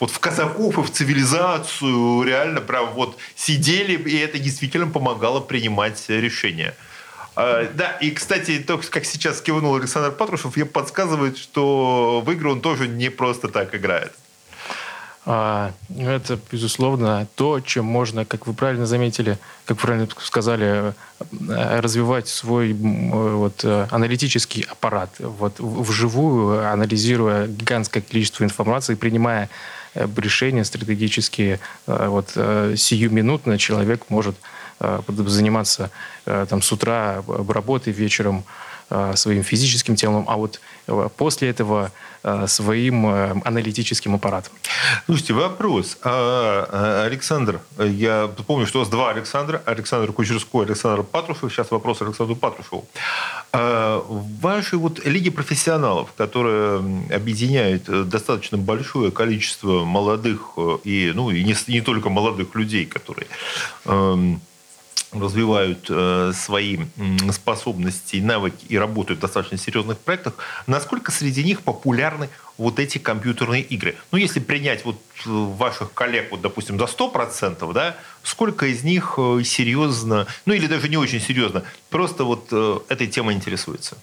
Вот 0.00 0.10
в 0.10 0.18
казаков 0.18 0.78
и 0.78 0.82
в 0.82 0.90
цивилизацию 0.90 2.22
реально 2.22 2.60
прям 2.60 2.92
вот 2.94 3.16
сидели, 3.36 3.94
и 3.94 4.18
это 4.18 4.38
действительно 4.38 4.86
помогало 4.86 5.40
принимать 5.40 6.04
решения. 6.08 6.74
Uh, 7.36 7.68
да, 7.74 7.90
и, 8.00 8.12
кстати, 8.12 8.60
то, 8.60 8.80
как 8.90 9.04
сейчас 9.04 9.40
кивнул 9.40 9.74
Александр 9.74 10.12
Патрушев, 10.12 10.56
я 10.56 10.66
подсказывает, 10.66 11.36
что 11.36 12.22
в 12.24 12.30
игры 12.30 12.50
он 12.50 12.60
тоже 12.60 12.86
не 12.86 13.08
просто 13.08 13.48
так 13.48 13.74
играет. 13.74 14.12
А, 15.26 15.72
это, 15.96 16.38
безусловно, 16.52 17.26
то, 17.34 17.60
чем 17.60 17.86
можно, 17.86 18.26
как 18.26 18.46
вы 18.46 18.52
правильно 18.52 18.84
заметили, 18.84 19.38
как 19.64 19.78
вы 19.78 19.82
правильно 19.82 20.08
сказали, 20.18 20.92
э, 20.94 21.80
развивать 21.80 22.28
свой 22.28 22.72
э, 22.72 22.74
вот, 22.74 23.64
э, 23.64 23.86
аналитический 23.90 24.66
аппарат, 24.68 25.10
вот, 25.18 25.54
вживую 25.58 26.70
анализируя 26.70 27.46
гигантское 27.46 28.02
количество 28.02 28.44
информации, 28.44 28.94
принимая 28.96 29.48
решения 29.94 30.64
стратегические, 30.64 31.60
вот, 31.86 32.30
сиюминутно 32.30 33.58
человек 33.58 34.06
может 34.08 34.34
заниматься 34.80 35.92
там, 36.24 36.62
с 36.62 36.72
утра 36.72 37.22
работой, 37.28 37.92
вечером 37.92 38.44
своим 39.14 39.42
физическим 39.42 39.96
телом, 39.96 40.26
а 40.28 40.36
вот 40.36 40.60
после 41.16 41.48
этого 41.48 41.90
Э, 42.26 42.46
своим 42.46 43.06
э, 43.06 43.34
аналитическим 43.44 44.14
аппаратом. 44.14 44.54
Слушайте, 45.04 45.34
вопрос. 45.34 45.98
А, 46.02 47.04
Александр, 47.04 47.60
я 47.78 48.30
помню, 48.46 48.66
что 48.66 48.78
у 48.78 48.80
вас 48.80 48.88
два 48.88 49.10
Александра. 49.10 49.62
Александр 49.66 50.10
Кучерской, 50.10 50.64
Александр 50.64 51.02
Патрушев. 51.02 51.52
Сейчас 51.52 51.70
вопрос 51.70 52.00
Александру 52.00 52.34
Патрушеву. 52.34 52.86
А, 53.52 54.02
вашей 54.40 54.78
вот 54.78 55.04
лиге 55.04 55.30
профессионалов, 55.32 56.14
которая 56.16 56.78
объединяет 57.14 57.90
э, 57.90 58.04
достаточно 58.04 58.56
большое 58.56 59.10
количество 59.10 59.84
молодых 59.84 60.56
и, 60.84 61.12
ну, 61.14 61.30
и 61.30 61.44
не, 61.44 61.54
не 61.68 61.82
только 61.82 62.08
молодых 62.08 62.54
людей, 62.54 62.86
которые 62.86 63.26
эм, 63.84 64.40
развивают 65.14 65.86
э, 65.88 66.32
свои 66.34 66.78
способности, 67.32 68.16
навыки 68.16 68.66
и 68.68 68.78
работают 68.78 69.18
в 69.18 69.22
достаточно 69.22 69.58
серьезных 69.58 69.98
проектах, 69.98 70.34
насколько 70.66 71.12
среди 71.12 71.44
них 71.44 71.62
популярны 71.62 72.28
вот 72.58 72.78
эти 72.78 72.98
компьютерные 72.98 73.62
игры? 73.62 73.96
Ну, 74.12 74.18
если 74.18 74.40
принять 74.40 74.84
вот 74.84 74.96
э, 75.26 75.28
ваших 75.28 75.92
коллег, 75.92 76.30
вот, 76.30 76.40
допустим, 76.40 76.76
до 76.76 76.84
100%, 76.84 77.72
да, 77.72 77.96
сколько 78.22 78.66
из 78.66 78.82
них 78.82 79.14
э, 79.18 79.42
серьезно, 79.44 80.26
ну, 80.46 80.54
или 80.54 80.66
даже 80.66 80.88
не 80.88 80.96
очень 80.96 81.20
серьезно, 81.20 81.64
просто 81.90 82.24
вот 82.24 82.48
э, 82.50 82.78
этой 82.88 83.06
темой 83.06 83.34
интересуется? 83.34 83.96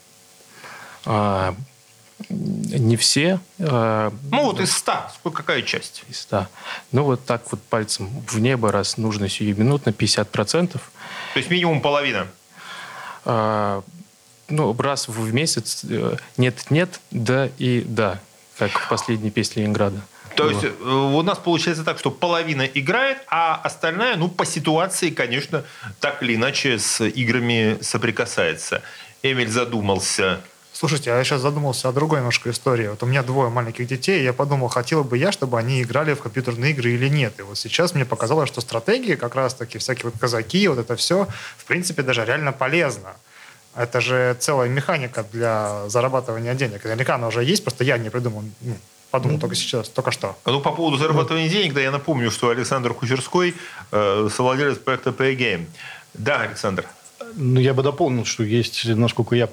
Не 2.29 2.95
все. 2.97 3.39
А, 3.60 4.13
ну, 4.31 4.43
вот 4.43 4.60
из 4.60 4.75
100, 4.75 4.93
сколько, 5.15 5.38
какая 5.43 5.62
часть? 5.62 6.03
Из 6.10 6.19
100. 6.21 6.47
Ну, 6.91 7.03
вот 7.03 7.25
так 7.25 7.43
вот 7.51 7.62
пальцем 7.63 8.10
в 8.27 8.39
небо, 8.39 8.71
раз 8.71 8.97
нужно 8.97 9.29
сиюминутно, 9.29 9.91
50%. 9.91 10.71
То 10.71 10.79
есть 11.36 11.49
минимум 11.49 11.81
половина? 11.81 12.27
А, 13.25 13.84
ну, 14.49 14.75
раз 14.77 15.07
в 15.07 15.34
месяц 15.34 15.86
нет-нет, 16.38 16.89
э, 16.89 16.97
да 17.12 17.49
и 17.57 17.81
да, 17.81 18.19
как 18.57 18.71
в 18.71 18.89
последней 18.89 19.31
песне 19.31 19.63
Ленинграда. 19.63 20.01
То 20.36 20.49
есть 20.49 20.63
э, 20.63 20.69
у 20.84 21.21
нас 21.21 21.38
получается 21.38 21.84
так, 21.84 21.99
что 21.99 22.12
половина 22.12 22.63
играет, 22.63 23.19
а 23.27 23.55
остальная, 23.55 24.15
ну, 24.15 24.27
по 24.27 24.45
ситуации, 24.45 25.10
конечно, 25.10 25.63
так 25.99 26.23
или 26.23 26.36
иначе 26.36 26.79
с 26.79 27.03
играми 27.05 27.77
соприкасается. 27.81 28.81
Эмиль 29.23 29.49
задумался. 29.49 30.41
Слушайте, 30.82 31.13
а 31.13 31.17
я 31.17 31.24
сейчас 31.24 31.41
задумался 31.41 31.89
о 31.89 31.91
другой 31.91 32.17
немножко 32.17 32.50
истории. 32.50 32.88
Вот 32.88 33.04
у 33.04 33.06
меня 33.06 33.22
двое 33.22 33.52
маленьких 33.52 33.86
детей, 33.86 34.22
и 34.22 34.24
я 34.24 34.34
подумал, 34.34 34.67
хотел 34.67 35.04
бы 35.04 35.15
я, 35.15 35.32
чтобы 35.32 35.60
они 35.60 35.84
играли 35.84 36.15
в 36.15 36.22
компьютерные 36.24 36.72
игры 36.72 36.89
или 36.89 37.08
нет. 37.08 37.36
И 37.38 37.44
вот 37.44 37.60
сейчас 37.60 37.94
мне 37.94 38.04
показалось, 38.04 38.50
что 38.50 38.62
стратегии, 38.62 39.13
как 39.13 39.36
раз-таки 39.36 39.78
всякие 39.78 40.06
вот 40.06 40.20
казаки, 40.20 40.67
вот 40.67 40.80
это 40.80 40.96
все, 40.96 41.28
в 41.58 41.65
принципе, 41.65 42.02
даже 42.02 42.26
реально 42.26 42.52
полезно. 42.52 43.10
Это 43.76 44.02
же 44.02 44.36
целая 44.39 44.70
механика 44.70 45.24
для 45.32 45.88
зарабатывания 45.88 46.56
денег. 46.56 46.84
Наверняка 46.84 47.13
она 47.13 47.28
уже 47.28 47.44
есть, 47.44 47.63
просто 47.63 47.84
я 47.84 48.00
не 48.00 48.10
придумал. 48.10 48.44
Ну, 48.62 48.76
подумал 49.12 49.38
только 49.38 49.54
сейчас, 49.54 49.88
только 49.88 50.10
что. 50.10 50.36
Ну, 50.48 50.62
по 50.62 50.72
поводу 50.72 50.98
зарабатывания 50.98 51.46
ну. 51.46 51.52
денег, 51.52 51.74
да, 51.76 51.82
я 51.82 51.91
напомню, 51.91 52.32
что 52.32 52.50
Александр 52.50 52.96
Кучерской, 52.96 53.54
э, 53.91 54.30
совладелец 54.36 54.80
проекта 54.80 55.12
PayGame. 55.12 55.67
Да, 56.15 56.41
Александр. 56.41 56.88
Ну, 57.36 57.60
я 57.60 57.74
бы 57.74 57.84
дополнил, 57.84 58.26
что 58.26 58.44
есть, 58.44 58.86
насколько 58.86 59.36
я, 59.36 59.50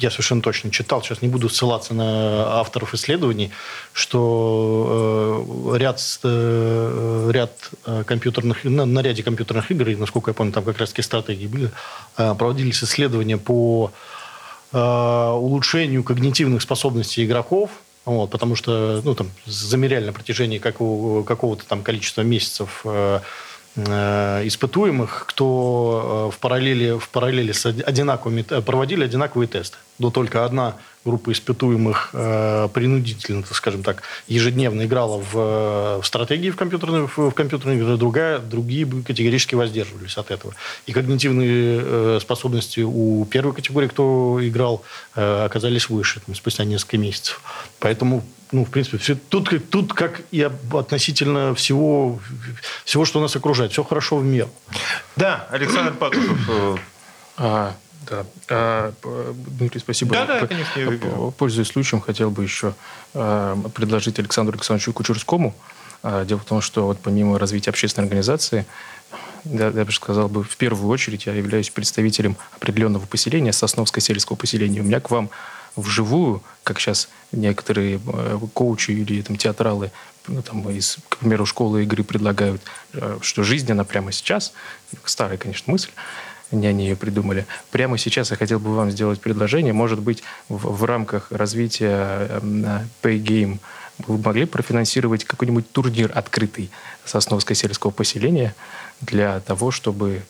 я 0.00 0.10
совершенно 0.10 0.42
точно 0.42 0.70
читал, 0.70 1.02
сейчас 1.02 1.22
не 1.22 1.28
буду 1.28 1.48
ссылаться 1.48 1.94
на 1.94 2.58
авторов 2.60 2.94
исследований, 2.94 3.50
что 3.92 5.44
э, 5.72 5.78
ряд, 5.78 6.00
э, 6.22 7.30
ряд 7.32 7.52
э, 7.86 8.04
компьютерных, 8.06 8.64
на, 8.64 8.84
на 8.86 9.00
ряде 9.00 9.22
компьютерных 9.22 9.70
игр, 9.70 9.88
и, 9.88 9.96
насколько 9.96 10.30
я 10.30 10.34
помню, 10.34 10.52
там 10.52 10.64
как 10.64 10.78
раз-таки 10.78 11.02
стратегии 11.02 11.46
были, 11.46 11.70
э, 12.16 12.34
проводились 12.34 12.82
исследования 12.82 13.38
по 13.38 13.92
э, 14.72 14.78
улучшению 14.78 16.04
когнитивных 16.04 16.62
способностей 16.62 17.24
игроков, 17.24 17.70
вот, 18.04 18.30
потому 18.30 18.56
что 18.56 19.00
ну, 19.04 19.14
там, 19.14 19.30
замеряли 19.46 20.06
на 20.06 20.12
протяжении 20.12 20.58
какого, 20.58 21.22
какого-то 21.22 21.66
там 21.66 21.82
количества 21.82 22.22
месяцев 22.22 22.84
Э, 22.84 23.20
испытуемых, 23.76 25.24
кто 25.28 26.30
э, 26.32 26.36
в 26.36 26.38
параллели, 26.38 26.98
в 26.98 27.08
параллели 27.08 27.52
с 27.52 27.66
одинаковыми, 27.66 28.42
проводили 28.42 29.04
одинаковые 29.04 29.48
тесты. 29.48 29.76
Но 30.00 30.10
только 30.10 30.44
одна 30.44 30.76
группа 31.04 31.32
испытуемых 31.32 32.10
э, 32.12 32.68
принудительно, 32.74 33.42
так 33.42 33.54
скажем 33.54 33.82
так, 33.82 34.02
ежедневно 34.28 34.84
играла 34.84 35.18
в, 35.18 36.00
в 36.02 36.02
стратегии 36.04 36.50
в 36.50 36.56
компьютерной, 36.56 37.06
в, 37.06 37.16
в 37.16 37.30
компьютерной 37.30 37.78
игре, 37.78 37.96
другая, 37.96 38.38
другие 38.38 38.84
бы 38.84 39.02
категорически 39.02 39.54
воздерживались 39.54 40.16
от 40.18 40.30
этого. 40.30 40.54
И 40.86 40.92
когнитивные 40.92 41.80
э, 41.82 42.18
способности 42.20 42.80
у 42.80 43.24
первой 43.24 43.54
категории, 43.54 43.88
кто 43.88 44.38
играл, 44.42 44.82
э, 45.14 45.44
оказались 45.44 45.88
выше 45.88 46.20
там, 46.20 46.34
спустя 46.34 46.64
несколько 46.64 46.98
месяцев. 46.98 47.40
Поэтому 47.78 48.22
ну, 48.52 48.64
в 48.64 48.70
принципе, 48.70 48.98
все, 48.98 49.14
тут, 49.14 49.70
тут 49.70 49.92
как 49.94 50.22
и 50.32 50.42
относительно 50.42 51.54
всего, 51.54 52.18
всего, 52.84 53.04
что 53.04 53.20
нас 53.20 53.36
окружает. 53.36 53.70
Все 53.72 53.84
хорошо 53.84 54.16
в 54.16 54.24
меру. 54.24 54.50
Да, 55.14 55.46
Александр 55.50 55.92
Патрушев. 55.92 56.80
А, 58.10 58.24
да. 58.48 58.92
А, 59.04 59.34
Дмитрий, 59.58 59.80
спасибо. 59.80 60.12
Да, 60.12 60.26
да, 60.26 60.46
конечно. 60.46 61.32
Пользуясь 61.36 61.68
случаем, 61.68 62.00
хотел 62.00 62.30
бы 62.30 62.42
еще 62.42 62.74
а, 63.14 63.56
предложить 63.74 64.18
Александру 64.18 64.54
Александровичу 64.54 64.92
Кучерскому. 64.92 65.54
А, 66.02 66.24
дело 66.24 66.40
в 66.40 66.44
том, 66.44 66.60
что 66.60 66.86
вот 66.86 66.98
помимо 67.00 67.38
развития 67.38 67.70
общественной 67.70 68.06
организации, 68.06 68.66
я, 69.44 69.68
я 69.68 69.84
бы 69.84 69.92
сказал 69.92 70.28
бы, 70.28 70.42
в 70.44 70.56
первую 70.56 70.88
очередь 70.88 71.26
я 71.26 71.34
являюсь 71.34 71.70
представителем 71.70 72.36
определенного 72.56 73.06
поселения, 73.06 73.52
Сосновского 73.52 74.00
сельского 74.00 74.36
поселения. 74.36 74.80
У 74.80 74.84
меня 74.84 75.00
к 75.00 75.10
вам 75.10 75.30
вживую, 75.76 76.42
как 76.64 76.80
сейчас 76.80 77.08
некоторые 77.32 78.00
э, 78.04 78.38
коучи 78.52 78.90
или 78.90 79.22
там, 79.22 79.36
театралы 79.36 79.92
ну, 80.26 80.42
там, 80.42 80.68
из, 80.70 80.98
к 81.08 81.18
примеру, 81.18 81.46
школы 81.46 81.84
игры 81.84 82.04
предлагают, 82.04 82.60
что 83.22 83.42
жизнь, 83.42 83.70
она 83.72 83.84
прямо 83.84 84.12
сейчас, 84.12 84.52
старая, 85.04 85.38
конечно, 85.38 85.72
мысль, 85.72 85.90
не 86.50 86.66
они 86.66 86.84
ее 86.84 86.96
придумали. 86.96 87.46
Прямо 87.70 87.98
сейчас 87.98 88.30
я 88.30 88.36
хотел 88.36 88.58
бы 88.58 88.74
вам 88.74 88.90
сделать 88.90 89.20
предложение, 89.20 89.72
может 89.72 90.00
быть, 90.00 90.22
в, 90.48 90.76
в 90.76 90.84
рамках 90.84 91.30
развития 91.30 92.28
э, 92.28 92.80
Pay 93.02 93.22
Game 93.22 93.58
вы 94.06 94.18
могли 94.18 94.46
профинансировать 94.46 95.24
какой-нибудь 95.24 95.70
турнир 95.72 96.10
открытый 96.14 96.70
Сосновское 97.04 97.54
сельского 97.54 97.90
поселения 97.90 98.54
для 99.02 99.40
того, 99.40 99.70
чтобы 99.70 100.22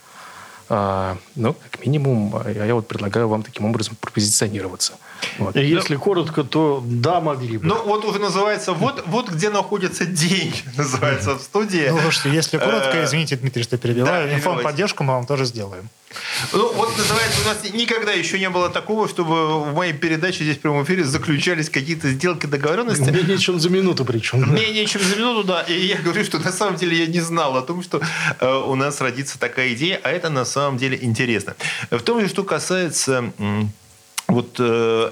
а, 0.72 1.16
ну, 1.34 1.54
как 1.54 1.84
минимум, 1.84 2.32
а, 2.36 2.48
я 2.48 2.74
вот 2.76 2.86
предлагаю 2.86 3.28
вам 3.28 3.42
таким 3.42 3.64
образом 3.64 3.96
пропозиционироваться. 4.00 4.92
Вот. 5.38 5.56
Если 5.56 5.94
ну, 5.94 6.00
коротко, 6.00 6.44
то 6.44 6.80
да, 6.86 7.20
могли 7.20 7.58
бы. 7.58 7.66
Ну, 7.66 7.82
вот 7.84 8.04
уже 8.04 8.20
называется, 8.20 8.72
вот, 8.72 9.02
вот 9.06 9.30
где 9.30 9.50
находятся 9.50 10.06
деньги, 10.06 10.62
называется 10.76 11.34
в 11.34 11.42
студии. 11.42 11.88
Ну, 11.88 11.98
слушайте, 12.00 12.30
если 12.30 12.58
коротко, 12.58 12.98
э, 12.98 13.04
извините, 13.04 13.36
Дмитрий, 13.36 13.64
что 13.64 13.78
перебиваю, 13.78 14.28
да, 14.28 14.34
информподдержку 14.34 15.02
мы 15.02 15.14
вам 15.14 15.26
тоже 15.26 15.44
сделаем. 15.44 15.88
Ну, 16.52 16.72
вот 16.72 16.96
называется, 16.98 17.40
у 17.42 17.44
нас 17.44 17.72
никогда 17.72 18.12
еще 18.12 18.38
не 18.38 18.50
было 18.50 18.68
такого, 18.68 19.08
чтобы 19.08 19.62
в 19.62 19.74
моей 19.74 19.92
передаче 19.92 20.42
здесь 20.42 20.56
в 20.56 20.60
прямом 20.60 20.82
эфире 20.82 21.04
заключались 21.04 21.70
какие-то 21.70 22.10
сделки, 22.10 22.46
договоренности. 22.46 23.10
Менее 23.10 23.38
чем 23.38 23.60
за 23.60 23.70
минуту 23.70 24.04
причем. 24.04 24.40
Да? 24.40 24.46
Менее 24.52 24.86
чем 24.86 25.02
за 25.02 25.16
минуту, 25.16 25.44
да. 25.44 25.62
И 25.62 25.86
я 25.86 25.98
говорю, 25.98 26.24
что 26.24 26.38
на 26.38 26.50
самом 26.50 26.76
деле 26.76 26.98
я 26.98 27.06
не 27.06 27.20
знал 27.20 27.56
о 27.56 27.62
том, 27.62 27.82
что 27.82 28.00
э, 28.40 28.54
у 28.66 28.74
нас 28.74 29.00
родится 29.00 29.38
такая 29.38 29.72
идея, 29.74 30.00
а 30.02 30.10
это 30.10 30.30
на 30.30 30.44
самом 30.44 30.78
деле 30.78 30.98
интересно. 31.00 31.54
В 31.90 32.00
том, 32.00 32.26
что 32.28 32.42
касается 32.42 33.32
э, 33.38 33.62
вот 34.26 34.56
э, 34.58 35.10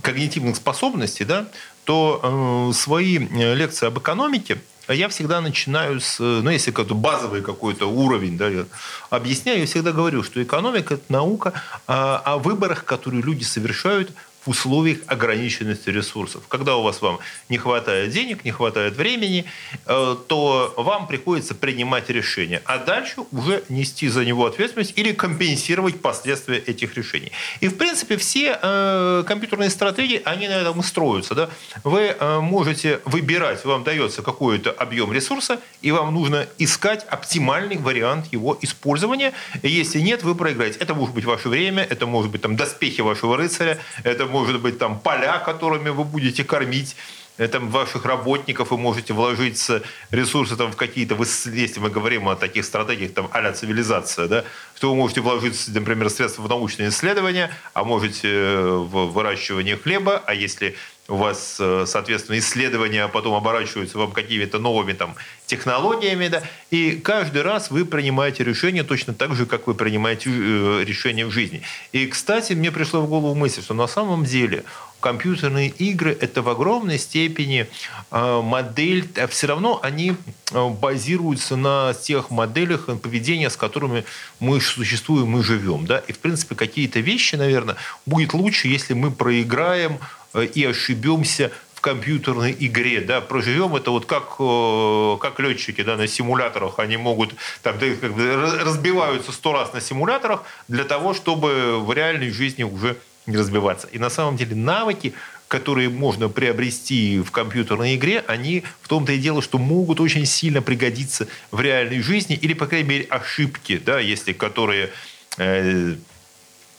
когнитивных 0.00 0.56
способностей, 0.56 1.24
да, 1.24 1.48
то 1.84 2.70
э, 2.70 2.74
свои 2.74 3.18
э, 3.18 3.54
лекции 3.54 3.86
об 3.86 3.98
экономике– 3.98 4.58
я 4.88 5.08
всегда 5.08 5.40
начинаю 5.40 6.00
с, 6.00 6.18
ну, 6.18 6.50
если 6.50 6.70
какой-то 6.70 6.94
базовый 6.94 7.42
какой-то 7.42 7.86
уровень, 7.86 8.36
да, 8.36 8.48
я 8.48 8.64
объясняю, 9.10 9.60
я 9.60 9.66
всегда 9.66 9.92
говорю, 9.92 10.22
что 10.22 10.42
экономика– 10.42 10.94
это 10.94 11.04
наука 11.08 11.52
о, 11.86 12.16
о 12.16 12.38
выборах, 12.38 12.84
которые 12.84 13.22
люди 13.22 13.44
совершают 13.44 14.10
в 14.44 14.50
условиях 14.50 14.98
ограниченности 15.06 15.90
ресурсов. 15.90 16.42
Когда 16.48 16.76
у 16.76 16.82
вас 16.82 17.00
вам 17.00 17.18
не 17.48 17.58
хватает 17.58 18.10
денег, 18.10 18.44
не 18.44 18.50
хватает 18.50 18.96
времени, 18.96 19.44
э, 19.86 20.16
то 20.28 20.74
вам 20.76 21.06
приходится 21.06 21.54
принимать 21.54 22.10
решения, 22.10 22.62
а 22.64 22.78
дальше 22.78 23.22
уже 23.30 23.62
нести 23.68 24.08
за 24.08 24.24
него 24.24 24.46
ответственность 24.46 24.94
или 24.96 25.12
компенсировать 25.12 26.00
последствия 26.00 26.58
этих 26.58 26.96
решений. 26.96 27.30
И, 27.60 27.68
в 27.68 27.76
принципе, 27.76 28.16
все 28.16 28.58
э, 28.60 29.24
компьютерные 29.26 29.70
стратегии, 29.70 30.20
они 30.24 30.48
на 30.48 30.52
этом 30.52 30.80
и 30.80 30.82
строятся. 30.82 31.34
Да? 31.34 31.50
Вы 31.84 32.16
э, 32.18 32.40
можете 32.40 33.00
выбирать, 33.04 33.64
вам 33.64 33.84
дается 33.84 34.22
какой-то 34.22 34.70
объем 34.70 35.12
ресурса, 35.12 35.60
и 35.82 35.92
вам 35.92 36.14
нужно 36.14 36.46
искать 36.58 37.06
оптимальный 37.08 37.76
вариант 37.76 38.32
его 38.32 38.58
использования. 38.60 39.32
Если 39.62 40.00
нет, 40.00 40.22
вы 40.22 40.34
проиграете. 40.34 40.78
Это 40.80 40.94
может 40.94 41.14
быть 41.14 41.24
ваше 41.24 41.48
время, 41.48 41.86
это 41.88 42.06
может 42.06 42.30
быть 42.30 42.42
там, 42.42 42.56
доспехи 42.56 43.02
вашего 43.02 43.36
рыцаря, 43.36 43.78
это 44.02 44.26
может 44.32 44.60
быть 44.60 44.78
там 44.78 44.98
поля, 44.98 45.38
которыми 45.38 45.90
вы 45.90 46.04
будете 46.04 46.42
кормить 46.42 46.96
там, 47.36 47.70
ваших 47.70 48.04
работников, 48.04 48.70
вы 48.70 48.78
можете 48.78 49.14
вложить 49.14 49.70
ресурсы 50.10 50.56
там, 50.56 50.72
в 50.72 50.76
какие-то, 50.76 51.14
если 51.14 51.80
мы 51.80 51.90
говорим 51.90 52.28
о 52.28 52.36
таких 52.36 52.64
стратегиях, 52.64 53.12
там, 53.14 53.28
а 53.32 53.52
цивилизация, 53.52 54.28
да, 54.28 54.44
что 54.76 54.90
вы 54.90 54.96
можете 54.96 55.20
вложить, 55.20 55.68
например, 55.68 56.10
средства 56.10 56.42
в 56.42 56.48
научные 56.48 56.88
исследования, 56.88 57.50
а 57.74 57.84
можете 57.84 58.28
э, 58.28 58.66
в 58.66 59.12
выращивание 59.12 59.76
хлеба, 59.76 60.22
а 60.26 60.34
если 60.34 60.76
у 61.08 61.16
вас, 61.16 61.56
э, 61.58 61.84
соответственно, 61.86 62.38
исследования 62.38 63.08
потом 63.08 63.34
оборачиваются 63.34 63.98
вам 63.98 64.12
какими-то 64.12 64.58
новыми 64.58 64.92
там, 64.92 65.16
технологиями, 65.46 66.28
да, 66.28 66.42
и 66.70 66.92
каждый 66.92 67.42
раз 67.42 67.70
вы 67.70 67.84
принимаете 67.84 68.44
решение 68.44 68.84
точно 68.84 69.12
так 69.12 69.34
же, 69.34 69.44
как 69.44 69.66
вы 69.66 69.74
принимаете 69.74 70.30
э, 70.30 70.84
решение 70.84 71.26
в 71.26 71.32
жизни. 71.32 71.62
И, 71.90 72.06
кстати, 72.06 72.52
мне 72.52 72.70
пришла 72.70 73.00
в 73.00 73.08
голову 73.08 73.34
мысль, 73.34 73.62
что 73.62 73.74
на 73.74 73.88
самом 73.88 74.24
деле 74.24 74.62
компьютерные 75.00 75.70
игры– 75.70 76.16
это 76.20 76.40
в 76.40 76.48
огромной 76.48 76.98
степени 76.98 77.66
э, 78.12 78.40
модель, 78.40 79.08
а 79.16 79.26
все 79.26 79.48
равно 79.48 79.80
они 79.82 80.14
базируются 80.52 81.56
на 81.56 81.94
тех 81.94 82.30
моделях 82.30 82.86
поведения, 83.00 83.50
с 83.50 83.56
которыми 83.56 84.04
мы 84.38 84.60
существуем, 84.60 85.28
мы 85.28 85.42
живем. 85.42 85.86
Да? 85.86 85.98
И, 85.98 86.12
в 86.12 86.18
принципе, 86.20 86.54
какие-то 86.54 87.00
вещи, 87.00 87.34
наверное, 87.34 87.76
будет 88.06 88.34
лучше, 88.34 88.68
если 88.68 88.94
мы 88.94 89.10
проиграем 89.10 89.98
и 90.34 90.64
ошибемся 90.64 91.50
в 91.74 91.80
компьютерной 91.80 92.56
игре, 92.58 93.00
да, 93.00 93.20
проживем 93.20 93.74
это 93.74 93.90
вот 93.90 94.06
как, 94.06 94.36
э, 94.38 95.16
как 95.20 95.40
летчики, 95.40 95.82
да, 95.82 95.96
на 95.96 96.06
симуляторах, 96.06 96.78
они 96.78 96.96
могут, 96.96 97.34
там, 97.62 97.78
как 97.78 98.14
бы 98.14 98.36
разбиваются 98.60 99.32
сто 99.32 99.52
раз 99.52 99.72
на 99.72 99.80
симуляторах 99.80 100.44
для 100.68 100.84
того, 100.84 101.12
чтобы 101.12 101.84
в 101.84 101.92
реальной 101.92 102.30
жизни 102.30 102.62
уже 102.62 102.96
не 103.26 103.36
разбиваться. 103.36 103.88
И 103.88 103.98
на 103.98 104.10
самом 104.10 104.36
деле 104.36 104.54
навыки, 104.54 105.14
которые 105.48 105.90
можно 105.90 106.28
приобрести 106.28 107.20
в 107.20 107.30
компьютерной 107.30 107.96
игре, 107.96 108.24
они 108.26 108.64
в 108.80 108.88
том-то 108.88 109.12
и 109.12 109.18
дело, 109.18 109.42
что 109.42 109.58
могут 109.58 110.00
очень 110.00 110.24
сильно 110.24 110.62
пригодиться 110.62 111.28
в 111.50 111.60
реальной 111.60 112.00
жизни, 112.00 112.36
или, 112.40 112.54
по 112.54 112.66
крайней 112.66 112.88
мере, 112.88 113.04
ошибки, 113.04 113.76
да, 113.84 114.00
если 114.00 114.32
которые 114.32 114.90
э, 115.36 115.96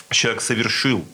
человек 0.10 0.42
совершил 0.42 1.06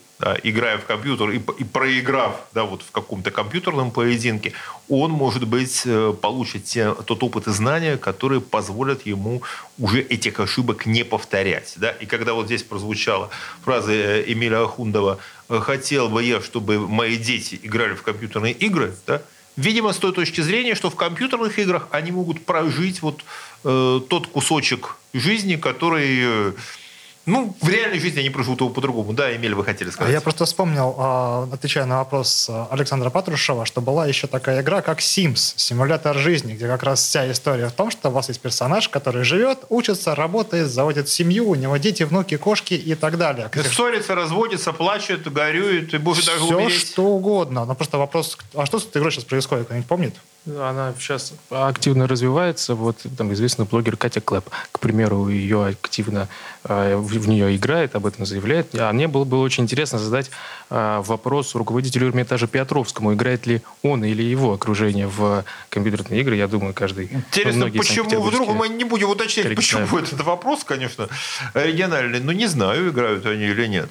играя 0.42 0.78
в 0.78 0.84
компьютер 0.84 1.30
и, 1.30 1.40
и 1.58 1.64
проиграв 1.64 2.40
да, 2.52 2.64
вот 2.64 2.82
в 2.82 2.90
каком-то 2.90 3.30
компьютерном 3.30 3.90
поединке, 3.90 4.52
он, 4.88 5.10
может 5.10 5.46
быть, 5.46 5.82
э, 5.84 6.14
получит 6.20 6.64
те, 6.64 6.94
тот 6.94 7.22
опыт 7.22 7.46
и 7.46 7.50
знания, 7.52 7.96
которые 7.96 8.40
позволят 8.40 9.06
ему 9.06 9.42
уже 9.78 10.00
этих 10.00 10.40
ошибок 10.40 10.86
не 10.86 11.04
повторять. 11.04 11.74
Да? 11.76 11.90
И 11.90 12.06
когда 12.06 12.34
вот 12.34 12.46
здесь 12.46 12.62
прозвучала 12.62 13.30
фраза 13.64 13.92
э, 13.92 14.24
Эмиля 14.26 14.62
Ахундова 14.62 15.18
«хотел 15.48 16.08
бы 16.08 16.22
я, 16.22 16.40
чтобы 16.40 16.78
мои 16.78 17.16
дети 17.16 17.58
играли 17.62 17.94
в 17.94 18.02
компьютерные 18.02 18.52
игры», 18.52 18.94
да? 19.06 19.22
видимо, 19.56 19.92
с 19.92 19.98
той 19.98 20.12
точки 20.12 20.40
зрения, 20.40 20.74
что 20.74 20.90
в 20.90 20.96
компьютерных 20.96 21.58
играх 21.58 21.88
они 21.90 22.10
могут 22.10 22.44
прожить 22.44 23.02
вот 23.02 23.24
э, 23.64 24.00
тот 24.08 24.26
кусочек 24.26 24.96
жизни, 25.12 25.56
который... 25.56 26.18
Э, 26.20 26.52
ну, 27.30 27.56
в 27.60 27.68
реальной 27.68 27.98
жизни 28.00 28.20
они 28.20 28.30
проживут 28.30 28.60
его 28.60 28.70
по-другому. 28.70 29.12
Да, 29.12 29.34
Эмиль, 29.34 29.54
вы 29.54 29.64
хотели 29.64 29.90
сказать. 29.90 30.12
Я 30.12 30.20
просто 30.20 30.44
вспомнил, 30.44 30.94
а, 30.98 31.48
отвечая 31.52 31.86
на 31.86 31.98
вопрос 31.98 32.48
а, 32.50 32.68
Александра 32.70 33.10
Патрушева, 33.10 33.64
что 33.64 33.80
была 33.80 34.06
еще 34.06 34.26
такая 34.26 34.62
игра, 34.62 34.82
как 34.82 35.00
Sims, 35.00 35.54
симулятор 35.56 36.18
жизни, 36.18 36.54
где 36.54 36.66
как 36.66 36.82
раз 36.82 37.00
вся 37.00 37.30
история 37.30 37.68
в 37.68 37.72
том, 37.72 37.90
что 37.90 38.08
у 38.08 38.12
вас 38.12 38.28
есть 38.28 38.40
персонаж, 38.40 38.88
который 38.88 39.24
живет, 39.24 39.60
учится, 39.68 40.14
работает, 40.14 40.68
заводит 40.68 41.08
семью, 41.08 41.48
у 41.48 41.54
него 41.54 41.76
дети, 41.76 42.02
внуки, 42.02 42.36
кошки 42.36 42.74
и 42.74 42.94
так 42.94 43.16
далее. 43.16 43.50
Ссорится, 43.70 44.14
разводится, 44.14 44.72
плачет, 44.72 45.32
горюет, 45.32 45.94
и 45.94 45.98
может 45.98 46.26
даже 46.26 46.40
Все 46.40 46.56
умереть. 46.56 46.80
что 46.80 47.04
угодно. 47.04 47.64
Но 47.64 47.74
просто 47.74 47.98
вопрос, 47.98 48.36
а 48.54 48.66
что 48.66 48.78
с 48.78 48.86
этой 48.86 48.98
игрой 48.98 49.12
сейчас 49.12 49.24
происходит, 49.24 49.66
кто-нибудь 49.66 49.86
помнит? 49.88 50.14
Она 50.46 50.94
сейчас 50.98 51.34
активно 51.50 52.08
развивается. 52.08 52.74
Вот 52.74 52.96
там 53.18 53.32
известный 53.34 53.66
блогер 53.66 53.98
Катя 53.98 54.22
Клэп, 54.22 54.48
к 54.72 54.80
примеру, 54.80 55.28
ее 55.28 55.66
активно 55.66 56.28
э, 56.64 56.96
в, 56.96 57.08
в 57.08 57.28
нее 57.28 57.54
играет, 57.56 57.94
об 57.94 58.06
этом 58.06 58.24
заявляет. 58.24 58.74
А 58.74 58.90
мне 58.92 59.06
было, 59.06 59.24
было 59.24 59.42
очень 59.42 59.64
интересно 59.64 59.98
задать 59.98 60.30
э, 60.70 61.02
вопрос 61.04 61.54
руководителю 61.54 62.08
Эрмитажа 62.08 62.46
Петровскому, 62.46 63.12
играет 63.12 63.46
ли 63.46 63.60
он 63.82 64.02
или 64.02 64.22
его 64.22 64.54
окружение 64.54 65.08
в 65.08 65.44
компьютерные 65.68 66.22
игры. 66.22 66.36
Я 66.36 66.48
думаю, 66.48 66.72
каждый... 66.72 67.10
Интересно, 67.12 67.70
почему 67.70 68.22
вдруг 68.22 68.48
мы 68.54 68.68
не 68.70 68.84
будем 68.84 69.10
уточнять, 69.10 69.54
почему 69.54 69.98
этот 69.98 70.22
вопрос, 70.22 70.64
конечно, 70.64 71.08
оригинальный. 71.52 72.20
Но 72.20 72.32
не 72.32 72.46
знаю, 72.46 72.88
играют 72.88 73.26
они 73.26 73.44
или 73.44 73.66
нет. 73.66 73.90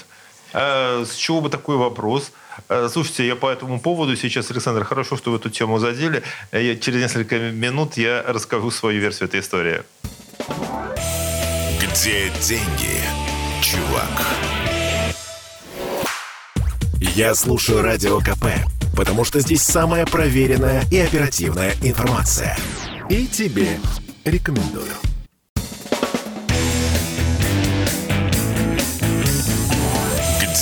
А, 0.54 1.04
с 1.06 1.16
чего 1.16 1.42
бы 1.42 1.50
такой 1.50 1.78
вопрос? 1.78 2.32
А, 2.68 2.90
слушайте, 2.90 3.28
я 3.28 3.36
по 3.36 3.50
этому 3.50 3.80
поводу 3.80 4.16
сейчас, 4.16 4.52
Александр, 4.52 4.84
хорошо, 4.84 5.18
что 5.18 5.32
вы 5.32 5.38
эту 5.38 5.50
тему 5.50 5.80
задели. 5.80 6.24
Я, 6.52 6.76
через 6.76 7.02
несколько 7.02 7.38
минут 7.38 7.98
я 7.98 8.24
расскажу 8.28 8.72
свою 8.72 9.00
версию 9.00 9.30
этой 9.30 9.40
истории. 9.40 9.82
Где 11.80 12.30
деньги, 12.42 13.02
чувак? 13.62 14.10
Я 17.16 17.34
слушаю 17.36 17.82
Радио 17.82 18.20
КП, 18.20 18.46
потому 18.96 19.24
что 19.24 19.40
здесь 19.40 19.62
самая 19.62 20.06
проверенная 20.06 20.84
и 20.92 21.00
оперативная 21.00 21.74
информация. 21.82 22.58
И 23.10 23.26
тебе 23.26 23.80
рекомендую. 24.26 24.94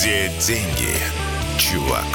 Где 0.08 0.30
деньги, 0.40 0.96
чувак? 1.58 2.06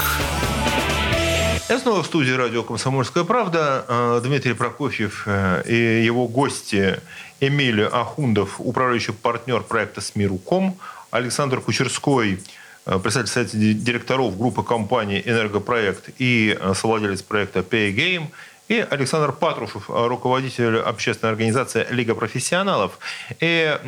Я 1.68 1.78
снова 1.78 2.02
в 2.02 2.06
студии 2.06 2.32
радио 2.32 2.64
«Комсомольская 2.64 3.22
правда». 3.22 3.84
Э, 3.86 4.20
Дмитрий 4.20 4.54
Прокофьев 4.54 5.22
э, 5.26 5.62
и 5.64 6.04
его 6.04 6.26
гости 6.26 6.98
Эмиль 7.38 7.84
Ахундов, 7.84 8.56
управляющий 8.58 9.12
партнер 9.12 9.60
проекта 9.60 10.00
«Смиру.ком», 10.00 10.76
Александр 11.12 11.60
Кучерской, 11.60 12.40
э, 12.86 12.98
председатель 12.98 13.30
совета 13.30 13.56
директоров 13.58 14.36
группы 14.36 14.64
компании 14.64 15.22
«Энергопроект» 15.24 16.10
и 16.18 16.58
совладелец 16.74 17.22
проекта 17.22 17.60
«PayGame», 17.60 18.26
и 18.66 18.84
Александр 18.90 19.30
Патрушев, 19.30 19.84
руководитель 19.88 20.78
общественной 20.78 21.30
организации 21.30 21.86
«Лига 21.90 22.16
профессионалов». 22.16 22.98
И 23.38 23.78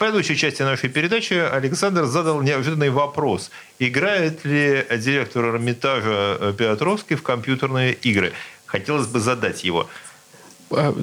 предыдущей 0.00 0.34
части 0.34 0.62
нашей 0.62 0.88
передачи 0.88 1.34
Александр 1.34 2.06
задал 2.06 2.40
неожиданный 2.40 2.88
вопрос. 2.88 3.50
Играет 3.78 4.46
ли 4.46 4.82
директор 4.96 5.44
Эрмитажа 5.44 6.54
Петровский 6.56 7.16
в 7.16 7.22
компьютерные 7.22 7.92
игры? 7.92 8.32
Хотелось 8.64 9.06
бы 9.08 9.20
задать 9.20 9.62
его. 9.62 9.90
А, 10.72 10.94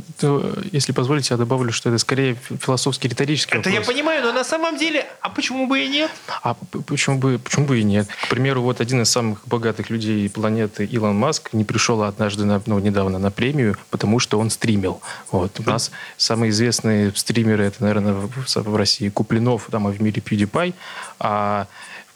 если 0.72 0.93
позволите, 0.93 1.34
я 1.34 1.38
добавлю, 1.38 1.72
что 1.72 1.89
это 1.89 1.97
скорее 1.97 2.36
философский 2.61 3.09
риторический 3.09 3.57
Это 3.57 3.70
вопрос. 3.70 3.88
я 3.88 3.93
понимаю, 3.93 4.24
но 4.24 4.32
на 4.32 4.43
самом 4.43 4.78
деле, 4.78 5.05
а 5.22 5.30
почему 5.30 5.68
бы 5.68 5.84
и 5.84 5.88
нет? 5.88 6.11
А 6.41 6.53
почему 6.86 7.18
бы, 7.18 7.39
почему 7.39 7.65
бы 7.65 7.80
и 7.80 7.84
нет? 7.84 8.07
К 8.07 8.30
примеру, 8.30 8.61
вот 8.61 8.82
один 8.82 9.01
из 9.01 9.09
самых 9.09 9.45
богатых 9.47 9.89
людей 9.89 10.30
планеты, 10.30 10.86
Илон 10.86 11.15
Маск, 11.15 11.53
не 11.53 11.63
пришел 11.63 12.03
однажды, 12.03 12.45
на, 12.45 12.61
ну, 12.65 12.80
недавно 12.80 13.20
на 13.20 13.32
премию, 13.32 13.78
потому 13.89 14.20
что 14.20 14.39
он 14.39 14.49
стримил. 14.49 15.01
Вот. 15.32 15.59
У 15.59 15.63
нас 15.63 15.91
самые 16.18 16.51
известные 16.51 17.11
стримеры, 17.15 17.65
это, 17.65 17.84
наверное, 17.84 18.13
в, 18.13 18.55
в 18.55 18.76
России 18.76 19.09
Куплинов, 19.09 19.68
там, 19.72 19.88
а 19.88 19.91
в 19.91 20.01
мире 20.01 20.22
PewDiePie. 20.22 20.74
А 21.20 21.68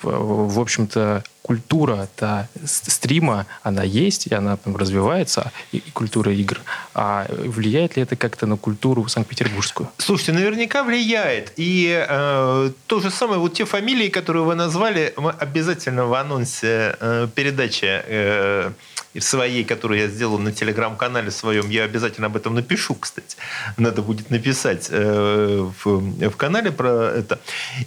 в 0.03 0.59
общем-то, 0.59 1.23
культура 1.41 2.07
-то 2.17 2.47
стрима, 2.65 3.45
она 3.63 3.83
есть, 3.83 4.27
и 4.27 4.33
она 4.33 4.57
там 4.57 4.75
развивается, 4.75 5.51
и, 5.71 5.77
и 5.77 5.91
культура 5.91 6.31
игр. 6.31 6.59
А 6.93 7.25
влияет 7.29 7.97
ли 7.97 8.03
это 8.03 8.15
как-то 8.15 8.45
на 8.45 8.57
культуру 8.57 9.07
санкт-петербургскую? 9.07 9.89
Слушайте, 9.97 10.33
наверняка 10.33 10.83
влияет. 10.83 11.53
И 11.57 12.05
э, 12.09 12.71
то 12.87 12.99
же 12.99 13.09
самое, 13.09 13.39
вот 13.39 13.53
те 13.53 13.65
фамилии, 13.65 14.09
которые 14.09 14.43
вы 14.43 14.55
назвали, 14.55 15.13
мы 15.17 15.31
обязательно 15.31 16.05
в 16.05 16.13
анонсе 16.13 16.95
э, 16.99 17.27
передачи 17.33 17.85
э, 17.85 18.71
в 19.13 19.21
своей, 19.21 19.63
которую 19.63 19.99
я 19.99 20.07
сделал 20.07 20.37
на 20.37 20.51
телеграм-канале 20.51 21.31
своем, 21.31 21.69
я 21.69 21.83
обязательно 21.83 22.27
об 22.27 22.37
этом 22.37 22.55
напишу, 22.55 22.95
кстати. 22.95 23.37
Надо 23.77 24.01
будет 24.01 24.29
написать 24.29 24.87
э, 24.89 25.69
в, 25.83 26.29
в 26.29 26.35
канале 26.37 26.71
про 26.71 27.11
это. 27.11 27.39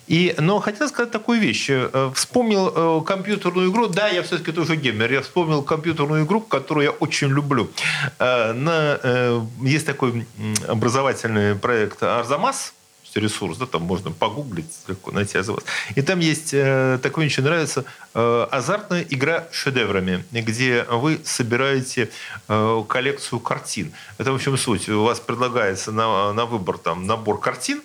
И, 0.07 0.35
но 0.39 0.61
хотел 0.61 0.89
сказать 0.89 1.11
такую 1.11 1.41
вещь. 1.41 1.67
Э, 1.71 2.11
вспомнил 2.15 3.01
э, 3.01 3.05
компьютерную 3.05 3.71
игру. 3.71 3.87
Да, 3.89 4.09
я 4.09 4.23
все-таки 4.23 4.53
тоже 4.53 4.77
геймер. 4.77 5.13
Я 5.13 5.23
вспомнил 5.23 5.63
компьютерную 5.63 6.25
игру, 6.25 6.41
которую 6.41 6.85
я 6.85 6.91
очень 6.91 7.29
люблю. 7.29 7.71
На, 8.19 9.45
есть 9.63 9.87
такой 9.87 10.27
образовательный 10.69 11.55
проект 11.55 12.03
«Арзамас», 12.03 12.75
ресурс, 13.17 13.59
да, 13.59 13.67
там 13.67 13.83
можно 13.83 14.11
погуглить, 14.11 14.71
легко 14.89 15.13
найти 15.13 15.39
вас. 15.39 15.65
И 15.95 16.03
там 16.03 16.21
есть, 16.21 16.51
э, 16.53 16.99
такое 17.03 17.25
мне 17.25 17.33
очень 17.33 17.45
нравится, 17.45 17.85
э, 18.15 18.47
азартная 18.51 19.07
игра 19.09 19.47
шедеврами, 19.53 20.25
где 20.31 20.85
вы 20.85 21.21
собираете 21.25 22.11
э, 22.49 22.85
коллекцию 22.89 23.41
картин. 23.41 23.93
Это, 24.19 24.33
в 24.33 24.35
общем, 24.35 24.57
суть. 24.57 24.89
У 24.89 25.03
вас 25.03 25.21
предлагается 25.21 25.93
на, 25.93 26.33
на 26.33 26.47
выбор 26.47 26.79
там 26.79 27.07
набор 27.07 27.41
картин, 27.41 27.83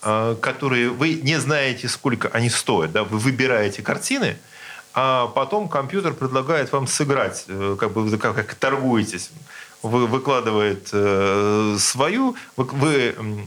которые 0.00 0.90
вы 0.90 1.14
не 1.14 1.40
знаете, 1.40 1.88
сколько 1.88 2.28
они 2.28 2.50
стоят. 2.50 2.92
Да? 2.92 3.04
Вы 3.04 3.16
выбираете 3.18 3.80
картины, 3.80 4.36
а 4.92 5.28
потом 5.28 5.66
компьютер 5.66 6.12
предлагает 6.12 6.72
вам 6.72 6.86
сыграть, 6.86 7.46
как 7.78 7.92
бы 7.92 8.18
как, 8.18 8.36
как 8.36 8.54
торгуетесь 8.54 9.30
выкладывает 9.84 10.88
э, 10.92 11.76
свою, 11.78 12.36
вы, 12.56 12.64
вы 12.64 13.46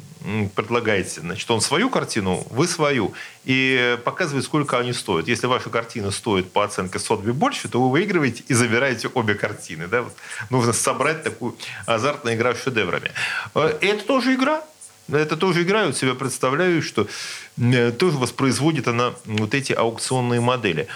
предлагаете, 0.55 1.21
значит, 1.21 1.49
он 1.49 1.61
свою 1.61 1.89
картину, 1.89 2.45
вы 2.49 2.67
свою, 2.67 3.13
и 3.45 3.97
показывает, 4.03 4.45
сколько 4.45 4.77
они 4.77 4.93
стоят. 4.93 5.27
Если 5.27 5.47
ваша 5.47 5.69
картина 5.69 6.11
стоит 6.11 6.51
по 6.51 6.63
оценке 6.63 6.99
Сотби 6.99 7.31
больше, 7.31 7.69
то 7.69 7.81
вы 7.81 7.89
выигрываете 7.89 8.43
и 8.47 8.53
забираете 8.53 9.09
обе 9.13 9.35
картины. 9.35 9.87
Да? 9.87 10.03
Вот 10.03 10.13
нужно 10.49 10.73
собрать 10.73 11.23
такую 11.23 11.55
азартную 11.85 12.35
игру 12.35 12.53
с 12.53 12.63
шедеврами. 12.63 13.11
Э, 13.55 13.77
это 13.81 14.05
тоже 14.05 14.35
игра, 14.35 14.63
это 15.11 15.37
тоже 15.37 15.63
игра, 15.63 15.81
я 15.81 15.85
вот 15.87 15.97
себя 15.97 16.15
представляю, 16.15 16.81
что 16.81 17.07
э, 17.57 17.91
тоже 17.91 18.17
воспроизводит 18.17 18.87
она 18.87 19.13
вот 19.25 19.53
эти 19.53 19.71
аукционные 19.71 20.41
модели. 20.41 20.87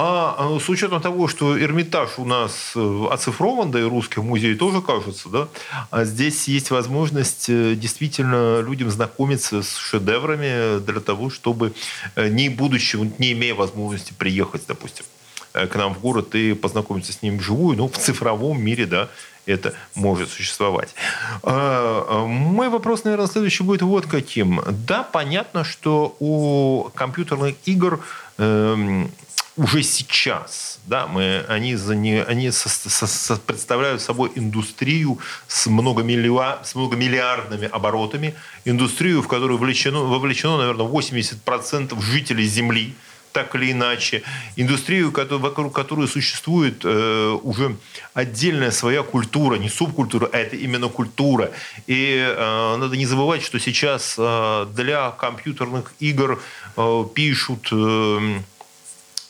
А, 0.00 0.36
а 0.38 0.60
с 0.60 0.68
учетом 0.68 1.00
того, 1.00 1.26
что 1.26 1.60
Эрмитаж 1.60 2.18
у 2.18 2.24
нас 2.24 2.72
э, 2.76 3.06
оцифрован, 3.10 3.72
да 3.72 3.80
и 3.80 3.82
русский 3.82 4.20
музей 4.20 4.54
тоже 4.54 4.80
кажется, 4.80 5.28
да, 5.28 5.48
а 5.90 6.04
здесь 6.04 6.46
есть 6.46 6.70
возможность 6.70 7.46
э, 7.48 7.74
действительно 7.74 8.60
людям 8.60 8.90
знакомиться 8.90 9.60
с 9.60 9.76
шедеврами 9.76 10.78
для 10.78 11.00
того, 11.00 11.30
чтобы 11.30 11.74
э, 12.14 12.28
не 12.28 12.48
будучи, 12.48 12.96
не 13.18 13.32
имея 13.32 13.56
возможности 13.56 14.12
приехать, 14.16 14.62
допустим, 14.68 15.04
к 15.52 15.74
нам 15.74 15.94
в 15.94 15.98
город 15.98 16.32
и 16.36 16.54
познакомиться 16.54 17.12
с 17.12 17.20
ним 17.22 17.38
вживую, 17.38 17.76
но 17.76 17.88
в 17.88 17.98
цифровом 17.98 18.62
мире, 18.62 18.86
да, 18.86 19.08
это 19.46 19.74
может 19.96 20.30
существовать. 20.30 20.94
А, 21.42 22.24
мой 22.24 22.68
вопрос, 22.68 23.02
наверное, 23.02 23.26
следующий 23.26 23.64
будет 23.64 23.82
вот 23.82 24.06
каким. 24.06 24.60
Да, 24.86 25.02
понятно, 25.02 25.64
что 25.64 26.14
у 26.20 26.90
компьютерных 26.94 27.56
игр 27.64 28.00
эм, 28.36 29.10
уже 29.58 29.82
сейчас, 29.82 30.78
да, 30.86 31.08
мы, 31.08 31.44
они, 31.48 31.74
они 31.74 32.50
со, 32.52 32.68
со, 32.68 33.06
со, 33.06 33.36
представляют 33.36 34.00
собой 34.00 34.30
индустрию 34.36 35.18
с, 35.48 35.66
многомиллиар, 35.66 36.60
с 36.64 36.76
многомиллиардными 36.76 37.66
оборотами, 37.66 38.34
индустрию, 38.64 39.20
в 39.20 39.26
которую 39.26 39.58
вовлечено, 39.58 40.04
вовлечено 40.04 40.58
наверное, 40.58 40.86
80% 40.86 42.00
жителей 42.00 42.46
Земли, 42.46 42.94
так 43.32 43.54
или 43.56 43.72
иначе, 43.72 44.22
индустрию, 44.56 45.12
вокруг 45.12 45.74
которой 45.74 46.06
существует 46.06 46.84
э, 46.84 47.38
уже 47.42 47.76
отдельная 48.14 48.70
своя 48.70 49.02
культура, 49.02 49.56
не 49.56 49.68
субкультура, 49.68 50.30
а 50.32 50.38
это 50.38 50.54
именно 50.54 50.88
культура. 50.88 51.50
И 51.88 52.16
э, 52.16 52.76
надо 52.76 52.96
не 52.96 53.06
забывать, 53.06 53.42
что 53.42 53.58
сейчас 53.58 54.14
э, 54.18 54.66
для 54.72 55.10
компьютерных 55.10 55.92
игр 55.98 56.40
э, 56.76 57.04
пишут... 57.12 57.68
Э, 57.72 58.40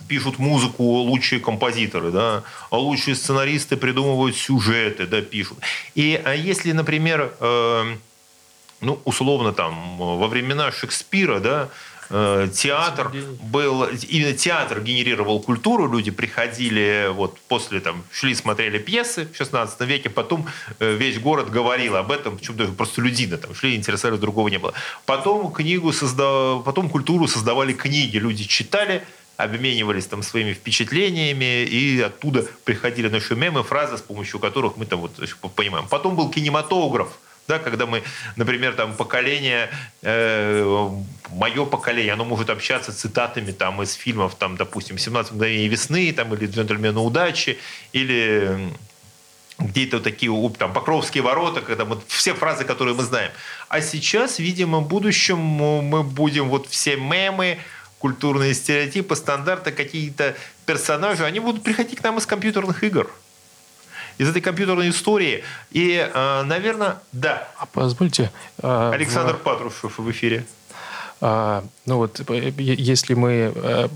пишут 0.06 0.38
музыку 0.38 0.82
лучшие 0.82 1.40
композиторы, 1.40 2.10
да, 2.10 2.44
а 2.70 2.78
лучшие 2.78 3.14
сценаристы 3.16 3.76
придумывают 3.76 4.36
сюжеты, 4.36 5.06
да, 5.06 5.20
пишут. 5.20 5.58
И 5.94 6.20
а 6.24 6.34
если, 6.34 6.72
например, 6.72 7.32
э, 7.40 7.96
ну, 8.80 9.00
условно, 9.04 9.52
там, 9.52 9.98
во 9.98 10.28
времена 10.28 10.70
Шекспира, 10.70 11.40
да, 11.40 11.68
э, 12.10 12.48
театр 12.54 13.12
был, 13.42 13.84
именно 14.08 14.32
театр 14.32 14.80
генерировал 14.80 15.40
культуру, 15.40 15.90
люди 15.90 16.10
приходили, 16.10 17.10
вот 17.12 17.38
после 17.48 17.80
там, 17.80 18.04
шли, 18.12 18.34
смотрели 18.34 18.78
пьесы 18.78 19.28
в 19.32 19.36
16 19.36 19.80
веке, 19.80 20.10
потом 20.10 20.46
э, 20.78 20.94
весь 20.94 21.18
город 21.18 21.50
говорил 21.50 21.96
об 21.96 22.12
этом, 22.12 22.38
причем 22.38 22.56
даже 22.56 22.72
просто 22.72 23.00
людина, 23.02 23.36
там 23.36 23.54
шли, 23.54 23.74
интересовались, 23.74 24.20
другого 24.20 24.48
не 24.48 24.58
было. 24.58 24.74
Потом 25.06 25.52
книгу 25.52 25.92
создав... 25.92 26.64
потом 26.64 26.88
культуру 26.88 27.26
создавали 27.26 27.72
книги, 27.72 28.16
люди 28.16 28.44
читали, 28.44 29.04
обменивались 29.38 30.06
там 30.06 30.22
своими 30.22 30.52
впечатлениями, 30.52 31.64
и 31.64 32.00
оттуда 32.00 32.44
приходили 32.64 33.08
наши 33.08 33.36
мемы, 33.36 33.62
фразы, 33.62 33.96
с 33.96 34.02
помощью 34.02 34.40
которых 34.40 34.76
мы 34.76 34.84
там 34.84 35.00
вот 35.00 35.12
понимаем. 35.54 35.86
Потом 35.88 36.16
был 36.16 36.28
кинематограф, 36.28 37.08
да, 37.46 37.60
когда 37.60 37.86
мы, 37.86 38.02
например, 38.34 38.74
там 38.74 38.94
поколение, 38.94 39.70
э, 40.02 40.90
мое 41.30 41.64
поколение, 41.64 42.14
оно 42.14 42.24
может 42.24 42.50
общаться 42.50 42.92
цитатами 42.92 43.52
там 43.52 43.80
из 43.80 43.92
фильмов, 43.92 44.34
там, 44.34 44.56
допустим, 44.56 44.96
«17 44.96 45.32
мгновений 45.32 45.68
весны», 45.68 46.12
там, 46.12 46.34
или 46.34 46.46
«Джентльмены 46.46 46.98
удачи», 46.98 47.58
или 47.92 48.70
где-то 49.58 50.00
такие 50.00 50.32
там 50.58 50.72
Покровские 50.72 51.22
ворота, 51.22 51.60
когда 51.60 51.84
мы 51.84 51.98
все 52.08 52.34
фразы, 52.34 52.64
которые 52.64 52.94
мы 52.94 53.02
знаем. 53.02 53.30
А 53.68 53.80
сейчас, 53.80 54.38
видимо, 54.38 54.80
в 54.80 54.88
будущем 54.88 55.38
мы 55.38 56.02
будем 56.02 56.48
вот 56.48 56.68
все 56.68 56.96
мемы, 56.96 57.58
культурные 57.98 58.54
стереотипы, 58.54 59.16
стандарты, 59.16 59.72
какие-то 59.72 60.34
персонажи, 60.66 61.24
они 61.24 61.40
будут 61.40 61.62
приходить 61.62 61.98
к 61.98 62.02
нам 62.02 62.18
из 62.18 62.26
компьютерных 62.26 62.84
игр 62.84 63.10
из 64.18 64.28
этой 64.28 64.42
компьютерной 64.42 64.90
истории. 64.90 65.44
И, 65.70 65.94
э, 66.12 66.42
наверное, 66.42 66.98
да. 67.12 67.48
А 67.56 67.66
позвольте... 67.66 68.32
Э, 68.60 68.90
Александр 68.92 69.34
в... 69.34 69.38
Патрушев 69.38 69.98
в 69.98 70.10
эфире. 70.10 70.44
А, 71.20 71.64
ну 71.86 71.96
вот, 71.96 72.20
если 72.28 73.14
мы 73.14 73.52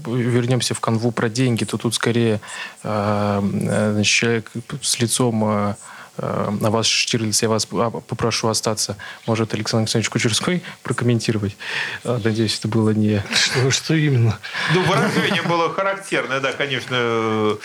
вернемся 0.07 0.75
в 0.75 0.81
канву 0.81 1.13
про 1.13 1.29
деньги, 1.29 1.65
то 1.65 1.77
тут 1.77 1.95
скорее 1.95 2.41
значит, 2.83 4.07
человек 4.07 4.51
с 4.81 4.99
лицом 4.99 5.77
на 6.19 6.71
вас, 6.71 6.87
Штирлиц, 6.87 7.43
я 7.43 7.49
вас 7.49 7.67
а, 7.73 7.91
попрошу 7.91 8.49
остаться. 8.49 8.97
Может, 9.27 9.55
Александр 9.55 9.85
Александрович 9.85 10.11
Кучерской 10.11 10.63
прокомментировать? 10.83 11.57
Надеюсь, 12.05 12.59
это 12.59 12.69
было 12.69 12.91
не... 12.91 13.25
Что, 13.35 13.71
что 13.71 13.95
именно? 13.95 14.39
Ну, 14.75 14.83
выражение 14.83 15.43
было 15.43 15.73
характерное, 15.73 16.41
да, 16.41 16.53
конечно. 16.53 17.57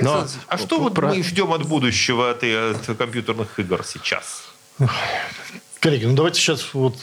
Но, 0.00 0.26
а 0.48 0.58
что 0.58 0.78
вот 0.80 0.94
про... 0.94 1.08
мы 1.08 1.22
ждем 1.22 1.52
от 1.52 1.66
будущего 1.66 2.30
от, 2.30 2.44
от 2.44 2.96
компьютерных 2.96 3.58
игр 3.58 3.84
сейчас? 3.84 4.44
Коллеги, 5.82 6.04
ну 6.04 6.14
давайте 6.14 6.38
сейчас 6.38 6.74
вот 6.74 6.94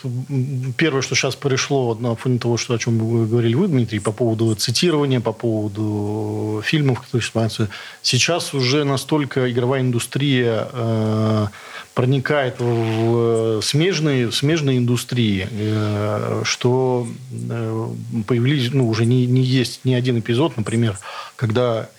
первое, 0.77 1.01
что 1.01 1.13
сейчас 1.13 1.35
пришло 1.35 1.95
на 1.95 2.15
фоне 2.15 2.39
того, 2.39 2.55
что, 2.55 2.75
о 2.75 2.77
чем 2.77 2.97
вы 2.97 3.27
говорили 3.27 3.53
вы, 3.53 3.67
Дмитрий, 3.67 3.99
по 3.99 4.13
поводу 4.13 4.55
цитирования, 4.55 5.19
по 5.19 5.33
поводу 5.33 6.61
фильмов, 6.63 7.01
которые 7.01 7.21
снимаются. 7.21 7.67
Сейчас 8.01 8.53
уже 8.53 8.85
настолько 8.85 9.51
игровая 9.51 9.81
индустрия 9.81 10.69
э, 10.71 11.47
проникает 11.99 12.55
в 12.59 13.61
смежные, 13.61 14.31
смежные 14.31 14.77
индустрии, 14.77 15.49
э, 15.51 16.43
что 16.45 17.05
э, 17.29 17.87
появились, 18.25 18.71
ну, 18.71 18.87
уже 18.87 19.05
не, 19.05 19.25
не 19.25 19.41
есть 19.41 19.81
ни 19.83 19.93
один 19.93 20.17
эпизод, 20.17 20.55
например, 20.55 20.97
когда 21.35 21.89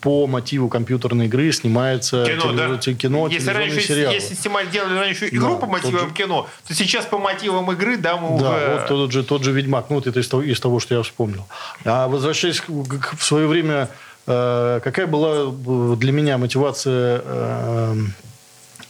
по 0.00 0.26
мотиву 0.26 0.68
компьютерной 0.68 1.26
игры 1.26 1.52
снимается 1.52 2.24
кино, 2.24 2.40
телевизор, 2.40 2.80
да? 2.84 2.92
кино 2.94 3.28
если 3.28 3.50
раньше, 3.50 3.80
сериалы. 3.82 4.14
Если 4.16 4.34
снимали, 4.34 4.66
делали 4.66 4.98
раньше 4.98 5.28
игру 5.28 5.54
да, 5.54 5.60
по 5.60 5.66
мотивам 5.66 6.08
же, 6.08 6.14
кино, 6.14 6.48
то 6.66 6.74
сейчас 6.74 7.04
по 7.04 7.18
мотивам 7.18 7.70
игры, 7.70 7.98
да, 7.98 8.16
мы 8.16 8.40
да, 8.40 8.50
уже... 8.50 8.72
вот 8.72 8.88
тот 8.88 9.12
же, 9.12 9.22
тот 9.22 9.44
же 9.44 9.52
«Ведьмак», 9.52 9.90
ну, 9.90 9.96
вот 9.96 10.08
это 10.08 10.18
из 10.18 10.26
того, 10.26 10.42
из 10.42 10.58
того, 10.58 10.80
что 10.80 10.96
я 10.96 11.02
вспомнил. 11.02 11.46
А 11.84 12.08
возвращаясь 12.08 12.60
в 12.66 13.22
свое 13.22 13.46
время, 13.46 13.90
э, 14.26 14.80
какая 14.82 15.06
была 15.06 15.52
для 15.94 16.10
меня 16.10 16.36
мотивация 16.36 17.22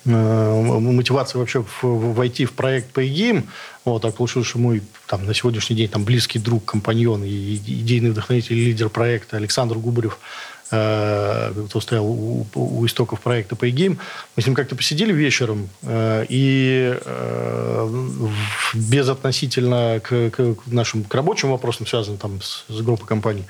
мотивация 0.06 1.38
вообще 1.38 1.64
войти 1.82 2.44
в 2.44 2.52
проект 2.52 2.96
PayGame. 2.96 3.44
Вот, 3.84 4.02
так 4.02 4.14
получилось, 4.14 4.48
что 4.48 4.58
мой 4.58 4.82
там, 5.06 5.26
на 5.26 5.34
сегодняшний 5.34 5.76
день 5.76 5.88
там, 5.88 6.04
близкий 6.04 6.38
друг, 6.38 6.64
компаньон 6.64 7.24
и 7.24 7.56
идейный 7.56 8.10
вдохновитель, 8.10 8.56
лидер 8.56 8.88
проекта 8.88 9.36
Александр 9.36 9.76
Губарев– 9.76 10.18
Э, 10.72 11.52
кто 11.68 11.80
стоял 11.80 12.04
у, 12.06 12.44
у 12.54 12.86
истоков 12.86 13.20
проекта 13.20 13.54
PayGame, 13.54 13.98
мы 14.34 14.42
с 14.42 14.46
ним 14.46 14.56
как-то 14.56 14.74
посидели 14.74 15.12
вечером 15.12 15.68
э, 15.82 16.26
и 16.28 16.98
э, 17.04 18.28
безотносительно 18.74 20.00
к, 20.02 20.30
к 20.30 20.56
нашим 20.66 21.04
к 21.04 21.14
рабочим 21.14 21.50
вопросам, 21.50 21.86
связанным 21.86 22.18
там 22.18 22.42
с, 22.42 22.64
с 22.68 22.80
группой 22.80 23.06
компаний, 23.06 23.44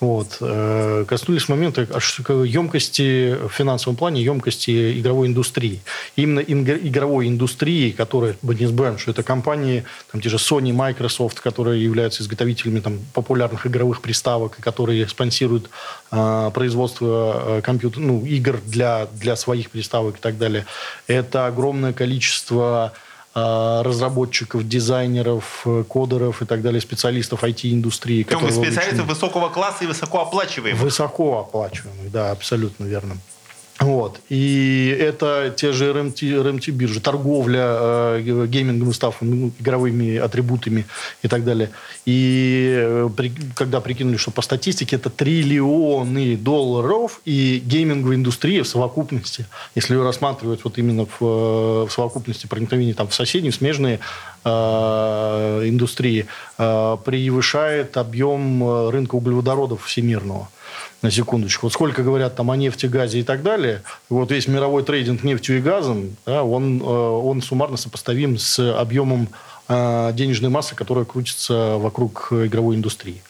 вот, 0.00 0.38
коснулись 1.06 1.48
момента 1.48 1.86
емкости 2.44 3.36
в 3.46 3.50
финансовом 3.50 3.96
плане, 3.96 4.22
емкости 4.22 4.98
игровой 4.98 5.28
индустрии. 5.28 5.80
Именно 6.16 6.40
игровой 6.40 7.28
индустрии, 7.28 7.90
которая, 7.90 8.36
мы 8.42 8.54
не 8.54 8.66
забываем, 8.66 8.96
это 9.10 9.22
компании, 9.22 9.84
там, 10.10 10.20
те 10.20 10.28
же 10.28 10.36
Sony, 10.36 10.72
Microsoft, 10.72 11.40
которые 11.40 11.82
являются 11.82 12.22
изготовителями 12.22 12.80
там, 12.80 12.98
популярных 13.12 13.66
игровых 13.66 14.00
приставок, 14.00 14.56
которые 14.60 15.06
спонсируют 15.06 15.70
производство 16.54 17.58
э, 17.58 17.60
компьютер, 17.62 18.00
ну, 18.00 18.24
игр 18.24 18.60
для, 18.66 19.06
для 19.12 19.36
своих 19.36 19.70
приставок 19.70 20.16
и 20.16 20.20
так 20.20 20.38
далее. 20.38 20.66
Это 21.06 21.46
огромное 21.46 21.92
количество 21.92 22.92
э, 22.94 23.09
разработчиков, 23.34 24.66
дизайнеров, 24.66 25.62
э, 25.64 25.84
кодеров 25.88 26.42
и 26.42 26.46
так 26.46 26.62
далее, 26.62 26.80
специалистов 26.80 27.44
IT-индустрии. 27.44 28.24
Специалистов 28.24 29.06
высокого 29.06 29.48
класса 29.48 29.84
и 29.84 29.86
высокооплачиваемых. 29.86 30.80
Высокооплачиваемых, 30.80 32.10
да, 32.10 32.32
абсолютно 32.32 32.84
верно. 32.84 33.16
Вот. 33.80 34.20
И 34.28 34.94
это 35.00 35.54
те 35.56 35.72
же 35.72 35.90
РМТ, 35.94 36.22
РМТ 36.22 36.68
биржи, 36.68 37.00
торговля 37.00 37.64
э, 38.18 38.46
гейминговым 38.46 38.92
ставками, 38.92 39.34
ну, 39.34 39.52
игровыми 39.58 40.18
атрибутами 40.18 40.84
и 41.22 41.28
так 41.28 41.44
далее. 41.44 41.70
И 42.04 42.74
э, 42.78 43.08
при, 43.16 43.32
когда 43.54 43.80
прикинули, 43.80 44.18
что 44.18 44.32
по 44.32 44.42
статистике 44.42 44.96
это 44.96 45.08
триллионы 45.08 46.36
долларов, 46.36 47.22
и 47.24 47.62
гейминговая 47.64 48.16
индустрия 48.16 48.64
в 48.64 48.68
совокупности, 48.68 49.46
если 49.74 49.94
ее 49.94 50.02
рассматривать 50.02 50.62
вот 50.62 50.76
именно 50.76 51.06
в, 51.06 51.22
э, 51.22 51.86
в 51.86 51.90
совокупности 51.90 52.46
проникновения 52.46 52.92
там, 52.92 53.08
в 53.08 53.14
соседние, 53.14 53.50
смежные 53.50 54.00
э, 54.44 54.50
индустрии, 55.64 56.26
э, 56.58 56.96
превышает 57.02 57.96
объем 57.96 58.62
э, 58.62 58.90
рынка 58.90 59.14
углеводородов 59.14 59.86
всемирного 59.86 60.50
на 61.02 61.10
секундочку. 61.10 61.66
Вот 61.66 61.72
сколько 61.72 62.02
говорят 62.02 62.36
там 62.36 62.50
о 62.50 62.56
нефти, 62.56 62.86
газе 62.86 63.20
и 63.20 63.22
так 63.22 63.42
далее, 63.42 63.82
вот 64.08 64.30
весь 64.30 64.48
мировой 64.48 64.82
трейдинг 64.82 65.22
нефтью 65.22 65.58
и 65.58 65.60
газом, 65.60 66.16
да, 66.26 66.44
он, 66.44 66.80
э, 66.80 66.84
он 66.84 67.42
суммарно 67.42 67.76
сопоставим 67.76 68.38
с 68.38 68.58
объемом 68.78 69.28
э, 69.68 70.12
денежной 70.14 70.50
массы, 70.50 70.74
которая 70.74 71.04
крутится 71.04 71.76
вокруг 71.78 72.32
игровой 72.32 72.76
индустрии. 72.76 73.22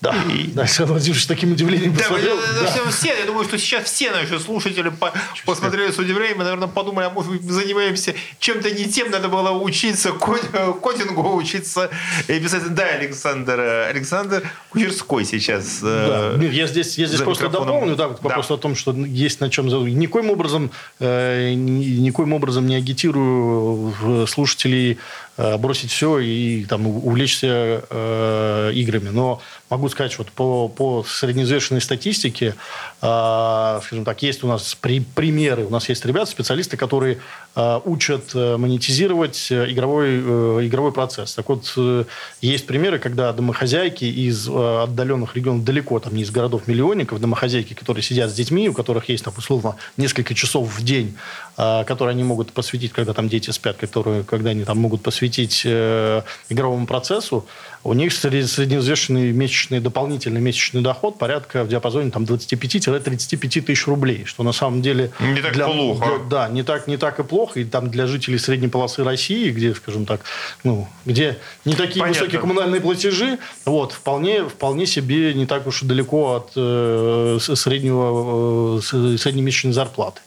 Да, 0.00 0.14
и... 0.30 0.56
Александр 0.58 0.92
Владимирович 0.92 1.24
с 1.24 1.26
таким 1.26 1.52
удивлением 1.52 1.94
да, 1.94 2.00
посмотрел. 2.00 2.36
Да, 2.36 2.62
да. 2.62 2.90
Все, 2.90 3.18
я 3.18 3.24
думаю, 3.24 3.44
что 3.44 3.58
сейчас 3.58 3.84
все 3.84 4.10
наши 4.10 4.38
слушатели 4.38 4.90
по, 4.90 5.12
посмотрели 5.46 5.90
с 5.90 5.98
удивлением, 5.98 6.38
наверное, 6.38 6.68
подумали, 6.68 7.06
а 7.06 7.10
может 7.10 7.32
быть, 7.32 7.42
мы 7.42 7.52
занимаемся 7.52 8.14
чем-то 8.38 8.70
не 8.70 8.84
тем, 8.84 9.10
надо 9.10 9.28
было 9.28 9.50
учиться 9.52 10.12
кодингу, 10.12 11.34
учиться 11.34 11.90
и 12.28 12.38
писать. 12.38 12.74
Да, 12.74 12.84
Александр, 12.84 13.58
Александр 13.88 14.42
Кучерской 14.70 15.24
сейчас. 15.24 15.80
Э, 15.82 16.36
да. 16.38 16.44
Я 16.44 16.66
здесь, 16.66 16.98
я 16.98 17.06
здесь 17.06 17.22
просто 17.22 17.48
дополню, 17.48 17.96
да, 17.96 18.08
вот 18.08 18.22
вопрос 18.22 18.48
да. 18.48 18.54
о 18.54 18.58
том, 18.58 18.76
что 18.76 18.92
есть 18.92 19.40
на 19.40 19.48
чем... 19.48 19.66
Никоим 19.66 20.30
образом, 20.30 20.70
э, 21.00 21.54
никоим 21.54 22.34
образом 22.34 22.66
не 22.66 22.76
агитирую 22.76 24.26
слушателей 24.26 24.98
Э, 25.38 25.58
бросить 25.58 25.90
все 25.90 26.18
и 26.18 26.64
там, 26.64 26.86
увлечься 26.86 27.84
э, 27.90 28.70
играми. 28.74 29.10
Но 29.10 29.42
могу 29.70 29.88
сказать, 29.88 30.16
вот 30.18 30.30
по, 30.32 30.68
по 30.68 31.04
среднеизвешенной 31.04 31.80
статистике, 31.80 32.54
э, 33.02 33.80
скажем 33.84 34.04
так, 34.04 34.22
есть 34.22 34.44
у 34.44 34.46
нас 34.46 34.74
при, 34.74 35.00
примеры, 35.00 35.64
у 35.64 35.70
нас 35.70 35.88
есть 35.88 36.04
ребята, 36.04 36.30
специалисты, 36.30 36.76
которые 36.76 37.18
учат 37.56 38.34
э, 38.34 38.56
монетизировать 38.58 39.50
игровой, 39.50 40.08
э, 40.22 40.66
игровой 40.66 40.92
процесс. 40.92 41.34
Так 41.34 41.48
вот, 41.48 41.72
э, 41.78 42.04
есть 42.42 42.66
примеры, 42.66 42.98
когда 42.98 43.32
домохозяйки 43.32 44.04
из 44.04 44.46
э, 44.46 44.82
отдаленных 44.82 45.34
регионов, 45.36 45.64
далеко, 45.64 45.98
там 45.98 46.14
не 46.14 46.22
из 46.22 46.30
городов-миллионников, 46.30 47.18
домохозяйки, 47.18 47.72
которые 47.72 48.02
сидят 48.02 48.30
с 48.30 48.34
детьми, 48.34 48.68
у 48.68 48.74
которых 48.74 49.08
есть, 49.08 49.24
там, 49.24 49.32
условно, 49.38 49.76
несколько 49.96 50.34
часов 50.34 50.68
в 50.68 50.84
день, 50.84 51.16
э, 51.56 51.84
которые 51.84 52.12
они 52.12 52.24
могут 52.24 52.52
посвятить, 52.52 52.92
когда 52.92 53.14
там 53.14 53.28
дети 53.28 53.50
спят, 53.50 53.78
которые, 53.78 54.22
когда 54.22 54.50
они 54.50 54.64
там 54.64 54.78
могут 54.78 55.02
посвятить 55.02 55.62
э, 55.64 56.22
игровому 56.50 56.86
процессу, 56.86 57.46
у 57.86 57.92
них 57.92 58.12
средневзвешенный 58.12 59.32
месячный, 59.32 59.80
дополнительный 59.80 60.40
месячный 60.40 60.82
доход 60.82 61.18
порядка 61.18 61.62
в 61.62 61.68
диапазоне 61.68 62.10
там, 62.10 62.24
25-35 62.24 63.60
тысяч 63.60 63.86
рублей, 63.86 64.24
что 64.24 64.42
на 64.42 64.52
самом 64.52 64.82
деле... 64.82 65.12
Не 65.20 65.40
так 65.40 65.52
для, 65.52 65.66
плохо. 65.68 66.06
Для, 66.06 66.18
да, 66.28 66.48
не 66.48 66.64
так, 66.64 66.88
не 66.88 66.96
так 66.96 67.20
и 67.20 67.22
плохо. 67.22 67.45
И 67.54 67.64
там 67.64 67.90
для 67.90 68.06
жителей 68.06 68.38
средней 68.38 68.68
полосы 68.68 69.04
России, 69.04 69.50
где, 69.50 69.74
скажем 69.74 70.06
так, 70.06 70.22
ну, 70.64 70.88
где 71.04 71.38
не 71.64 71.74
такие 71.74 72.00
Понятно. 72.00 72.22
высокие 72.22 72.40
коммунальные 72.40 72.80
платежи, 72.80 73.38
вот, 73.64 73.92
вполне, 73.92 74.48
вполне 74.48 74.86
себе 74.86 75.34
не 75.34 75.46
так 75.46 75.66
уж 75.66 75.82
и 75.82 75.86
далеко 75.86 76.34
от 76.34 76.52
э, 76.56 77.38
среднего, 77.40 78.78
э, 78.78 79.16
среднемесячной 79.18 79.72
зарплаты. 79.72 80.20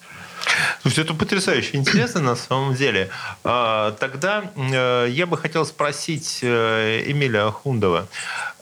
Слушайте, 0.82 1.02
это 1.02 1.14
потрясающе 1.14 1.78
интересно 1.78 2.22
на 2.22 2.36
самом 2.36 2.76
деле. 2.76 3.10
А, 3.44 3.92
тогда 4.00 4.52
э, 4.56 5.08
я 5.10 5.26
бы 5.26 5.38
хотел 5.38 5.66
спросить 5.66 6.40
э, 6.42 7.04
Эмиля 7.08 7.48
Ахундова. 7.48 8.08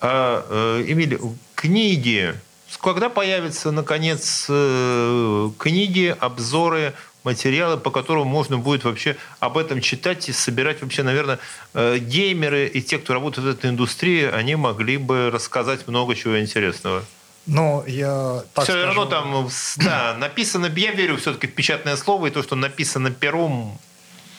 А, 0.01 0.45
э, 0.49 0.85
Эмиль, 0.87 1.19
книги, 1.55 2.33
когда 2.81 3.09
появятся, 3.09 3.71
наконец, 3.71 4.45
книги, 4.45 6.15
обзоры, 6.19 6.93
материалы, 7.27 7.77
по 7.77 7.91
которым 7.91 8.27
можно 8.27 8.57
будет 8.57 8.83
вообще 8.83 9.15
об 9.39 9.57
этом 9.57 9.81
читать 9.81 10.29
и 10.29 10.33
собирать 10.33 10.81
вообще, 10.81 11.03
наверное, 11.03 11.37
геймеры 11.73 12.67
и 12.77 12.81
те, 12.81 12.97
кто 12.97 13.13
работает 13.13 13.47
в 13.47 13.49
этой 13.49 13.69
индустрии, 13.69 14.23
они 14.39 14.55
могли 14.55 14.97
бы 14.97 15.29
рассказать 15.31 15.87
много 15.87 16.15
чего 16.15 16.39
интересного. 16.39 17.03
Ну, 17.45 17.83
я 17.87 18.43
так 18.53 18.63
Все 18.63 18.73
скажу... 18.73 18.87
равно 18.87 19.05
там, 19.05 19.49
да, 19.77 20.15
написано, 20.19 20.67
я 20.75 20.91
верю 20.91 21.15
все-таки 21.17 21.47
в 21.47 21.53
печатное 21.53 21.95
слово, 21.95 22.27
и 22.27 22.29
то, 22.29 22.43
что 22.43 22.55
написано 22.55 23.09
пером, 23.11 23.77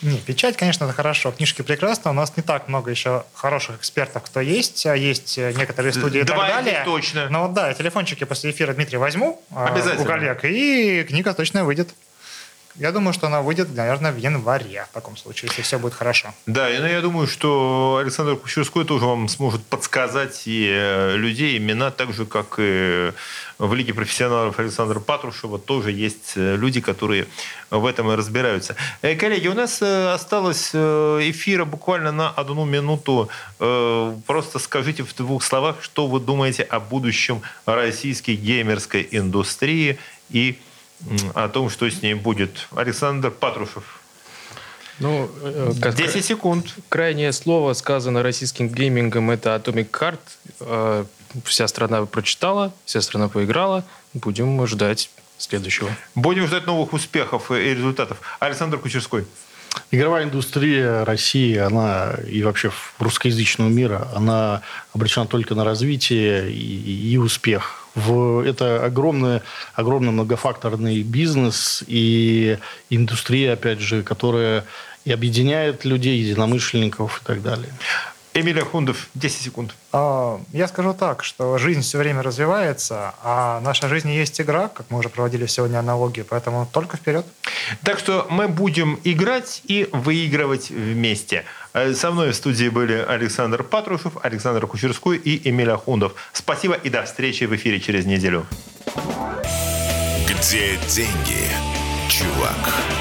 Не, 0.01 0.17
печать, 0.17 0.55
конечно, 0.57 0.85
это 0.85 0.93
хорошо. 0.93 1.31
Книжки 1.31 1.61
прекрасно. 1.61 2.11
У 2.11 2.13
нас 2.13 2.37
не 2.37 2.43
так 2.43 2.67
много 2.67 2.89
еще 2.91 3.23
хороших 3.33 3.77
экспертов, 3.79 4.23
кто 4.23 4.39
есть. 4.39 4.85
А 4.85 4.95
есть 4.95 5.37
некоторые 5.37 5.91
студии 5.91 6.21
и 6.21 6.23
так 6.23 6.37
далее. 6.37 6.83
точно. 6.85 7.29
Но 7.29 7.47
да, 7.49 7.73
телефончики 7.73 8.23
после 8.23 8.51
эфира 8.51 8.73
Дмитрий 8.73 8.97
возьму 8.97 9.41
Обязательно. 9.53 10.03
у 10.03 10.05
коллег, 10.05 10.45
и 10.45 11.03
книга 11.03 11.33
точно 11.33 11.65
выйдет. 11.65 11.89
Я 12.79 12.93
думаю, 12.93 13.13
что 13.13 13.27
она 13.27 13.41
выйдет, 13.41 13.75
наверное, 13.75 14.13
в 14.13 14.17
январе 14.17 14.85
в 14.89 14.93
таком 14.93 15.17
случае, 15.17 15.49
если 15.49 15.63
все 15.63 15.77
будет 15.77 15.93
хорошо. 15.93 16.33
Да, 16.45 16.69
и 16.69 16.79
ну, 16.79 16.87
я 16.87 17.01
думаю, 17.01 17.27
что 17.27 17.99
Александр 18.01 18.37
Кучерской 18.37 18.85
тоже 18.85 19.05
вам 19.05 19.27
сможет 19.27 19.65
подсказать 19.65 20.43
и 20.45 20.65
э, 20.71 21.17
людей, 21.17 21.57
имена, 21.57 21.91
так 21.91 22.13
же, 22.13 22.25
как 22.25 22.55
и 22.57 23.11
в 23.57 23.73
Лиге 23.73 23.93
профессионалов 23.93 24.57
Александра 24.59 25.01
Патрушева 25.01 25.59
тоже 25.59 25.91
есть 25.91 26.33
э, 26.37 26.55
люди, 26.55 26.79
которые 26.79 27.27
в 27.69 27.85
этом 27.85 28.13
и 28.13 28.15
разбираются. 28.15 28.77
Э, 29.01 29.13
коллеги, 29.15 29.49
у 29.49 29.53
нас 29.53 29.81
осталось 29.81 30.69
эфира 30.73 31.65
буквально 31.65 32.13
на 32.13 32.29
одну 32.29 32.63
минуту. 32.63 33.27
Просто 33.57 34.59
скажите 34.59 35.03
в 35.03 35.13
двух 35.15 35.43
словах, 35.43 35.83
что 35.83 36.07
вы 36.07 36.21
думаете 36.21 36.63
о 36.63 36.79
будущем 36.79 37.41
российской 37.65 38.35
геймерской 38.35 39.05
индустрии 39.11 39.99
и 40.29 40.57
о 41.33 41.47
том, 41.49 41.69
что 41.69 41.89
с 41.89 42.01
ней 42.01 42.13
будет. 42.13 42.67
Александр 42.75 43.31
Патрушев. 43.31 43.99
Ну, 44.99 45.29
э, 45.41 45.71
как 45.81 45.95
10 45.95 46.25
секунд. 46.25 46.75
Крайнее 46.89 47.31
слово 47.31 47.73
сказано 47.73 48.21
российским 48.21 48.67
геймингом 48.67 49.31
это 49.31 49.55
Atomic 49.55 49.89
Card. 49.91 50.19
Э, 50.59 51.05
вся 51.45 51.67
страна 51.67 52.05
прочитала, 52.05 52.73
вся 52.85 53.01
страна 53.01 53.29
поиграла. 53.29 53.85
Будем 54.13 54.65
ждать 54.67 55.09
следующего. 55.37 55.89
Будем 56.15 56.47
ждать 56.47 56.65
новых 56.65 56.93
успехов 56.93 57.51
и 57.51 57.73
результатов. 57.73 58.19
Александр 58.39 58.77
Кучерской. 58.77 59.25
Игровая 59.91 60.25
индустрия 60.25 61.03
России, 61.03 61.57
она 61.57 62.13
и 62.27 62.43
вообще 62.43 62.71
русскоязычного 62.99 63.69
мира, 63.69 64.07
она 64.15 64.61
обречена 64.93 65.25
только 65.25 65.55
на 65.55 65.63
развитие 65.63 66.51
и, 66.51 67.11
и 67.13 67.17
успех. 67.17 67.87
В, 67.95 68.41
это 68.45 68.85
огромный, 68.85 69.41
огромный 69.73 70.11
многофакторный 70.11 71.01
бизнес 71.01 71.83
и 71.87 72.59
индустрия, 72.91 73.53
опять 73.53 73.79
же, 73.79 74.03
которая 74.03 74.63
и 75.05 75.11
объединяет 75.11 75.85
людей, 75.85 76.19
единомышленников 76.19 77.21
и 77.21 77.25
так 77.25 77.41
далее. 77.41 77.73
Эмилия 78.39 78.63
Хундов, 78.63 79.09
10 79.15 79.41
секунд. 79.41 79.75
А, 79.91 80.39
я 80.51 80.67
скажу 80.67 80.93
так, 80.93 81.23
что 81.23 81.57
жизнь 81.57 81.81
все 81.81 81.97
время 81.97 82.21
развивается, 82.21 83.13
а 83.23 83.59
наша 83.61 83.87
жизнь 83.87 84.09
есть 84.11 84.39
игра, 84.39 84.67
как 84.67 84.85
мы 84.89 84.99
уже 84.99 85.09
проводили 85.09 85.45
сегодня 85.45 85.79
аналогию, 85.79 86.25
поэтому 86.29 86.67
только 86.71 86.97
вперед. 86.97 87.25
Так 87.83 87.99
что 87.99 88.27
мы 88.29 88.47
будем 88.47 88.99
играть 89.03 89.61
и 89.65 89.89
выигрывать 89.91 90.69
вместе. 90.69 91.45
Э, 91.73 91.93
со 91.93 92.11
мной 92.11 92.31
в 92.31 92.35
студии 92.35 92.69
были 92.69 92.93
Александр 92.93 93.63
Патрушев, 93.63 94.13
Александр 94.21 94.67
Кучерской 94.67 95.17
и 95.17 95.49
Эмилия 95.49 95.77
Хундов. 95.77 96.13
Спасибо 96.33 96.75
и 96.75 96.89
до 96.89 97.03
встречи 97.03 97.43
в 97.45 97.55
эфире 97.55 97.79
через 97.79 98.05
неделю. 98.05 98.45
Где 100.27 100.77
деньги, 100.87 101.47
чувак? 102.09 102.98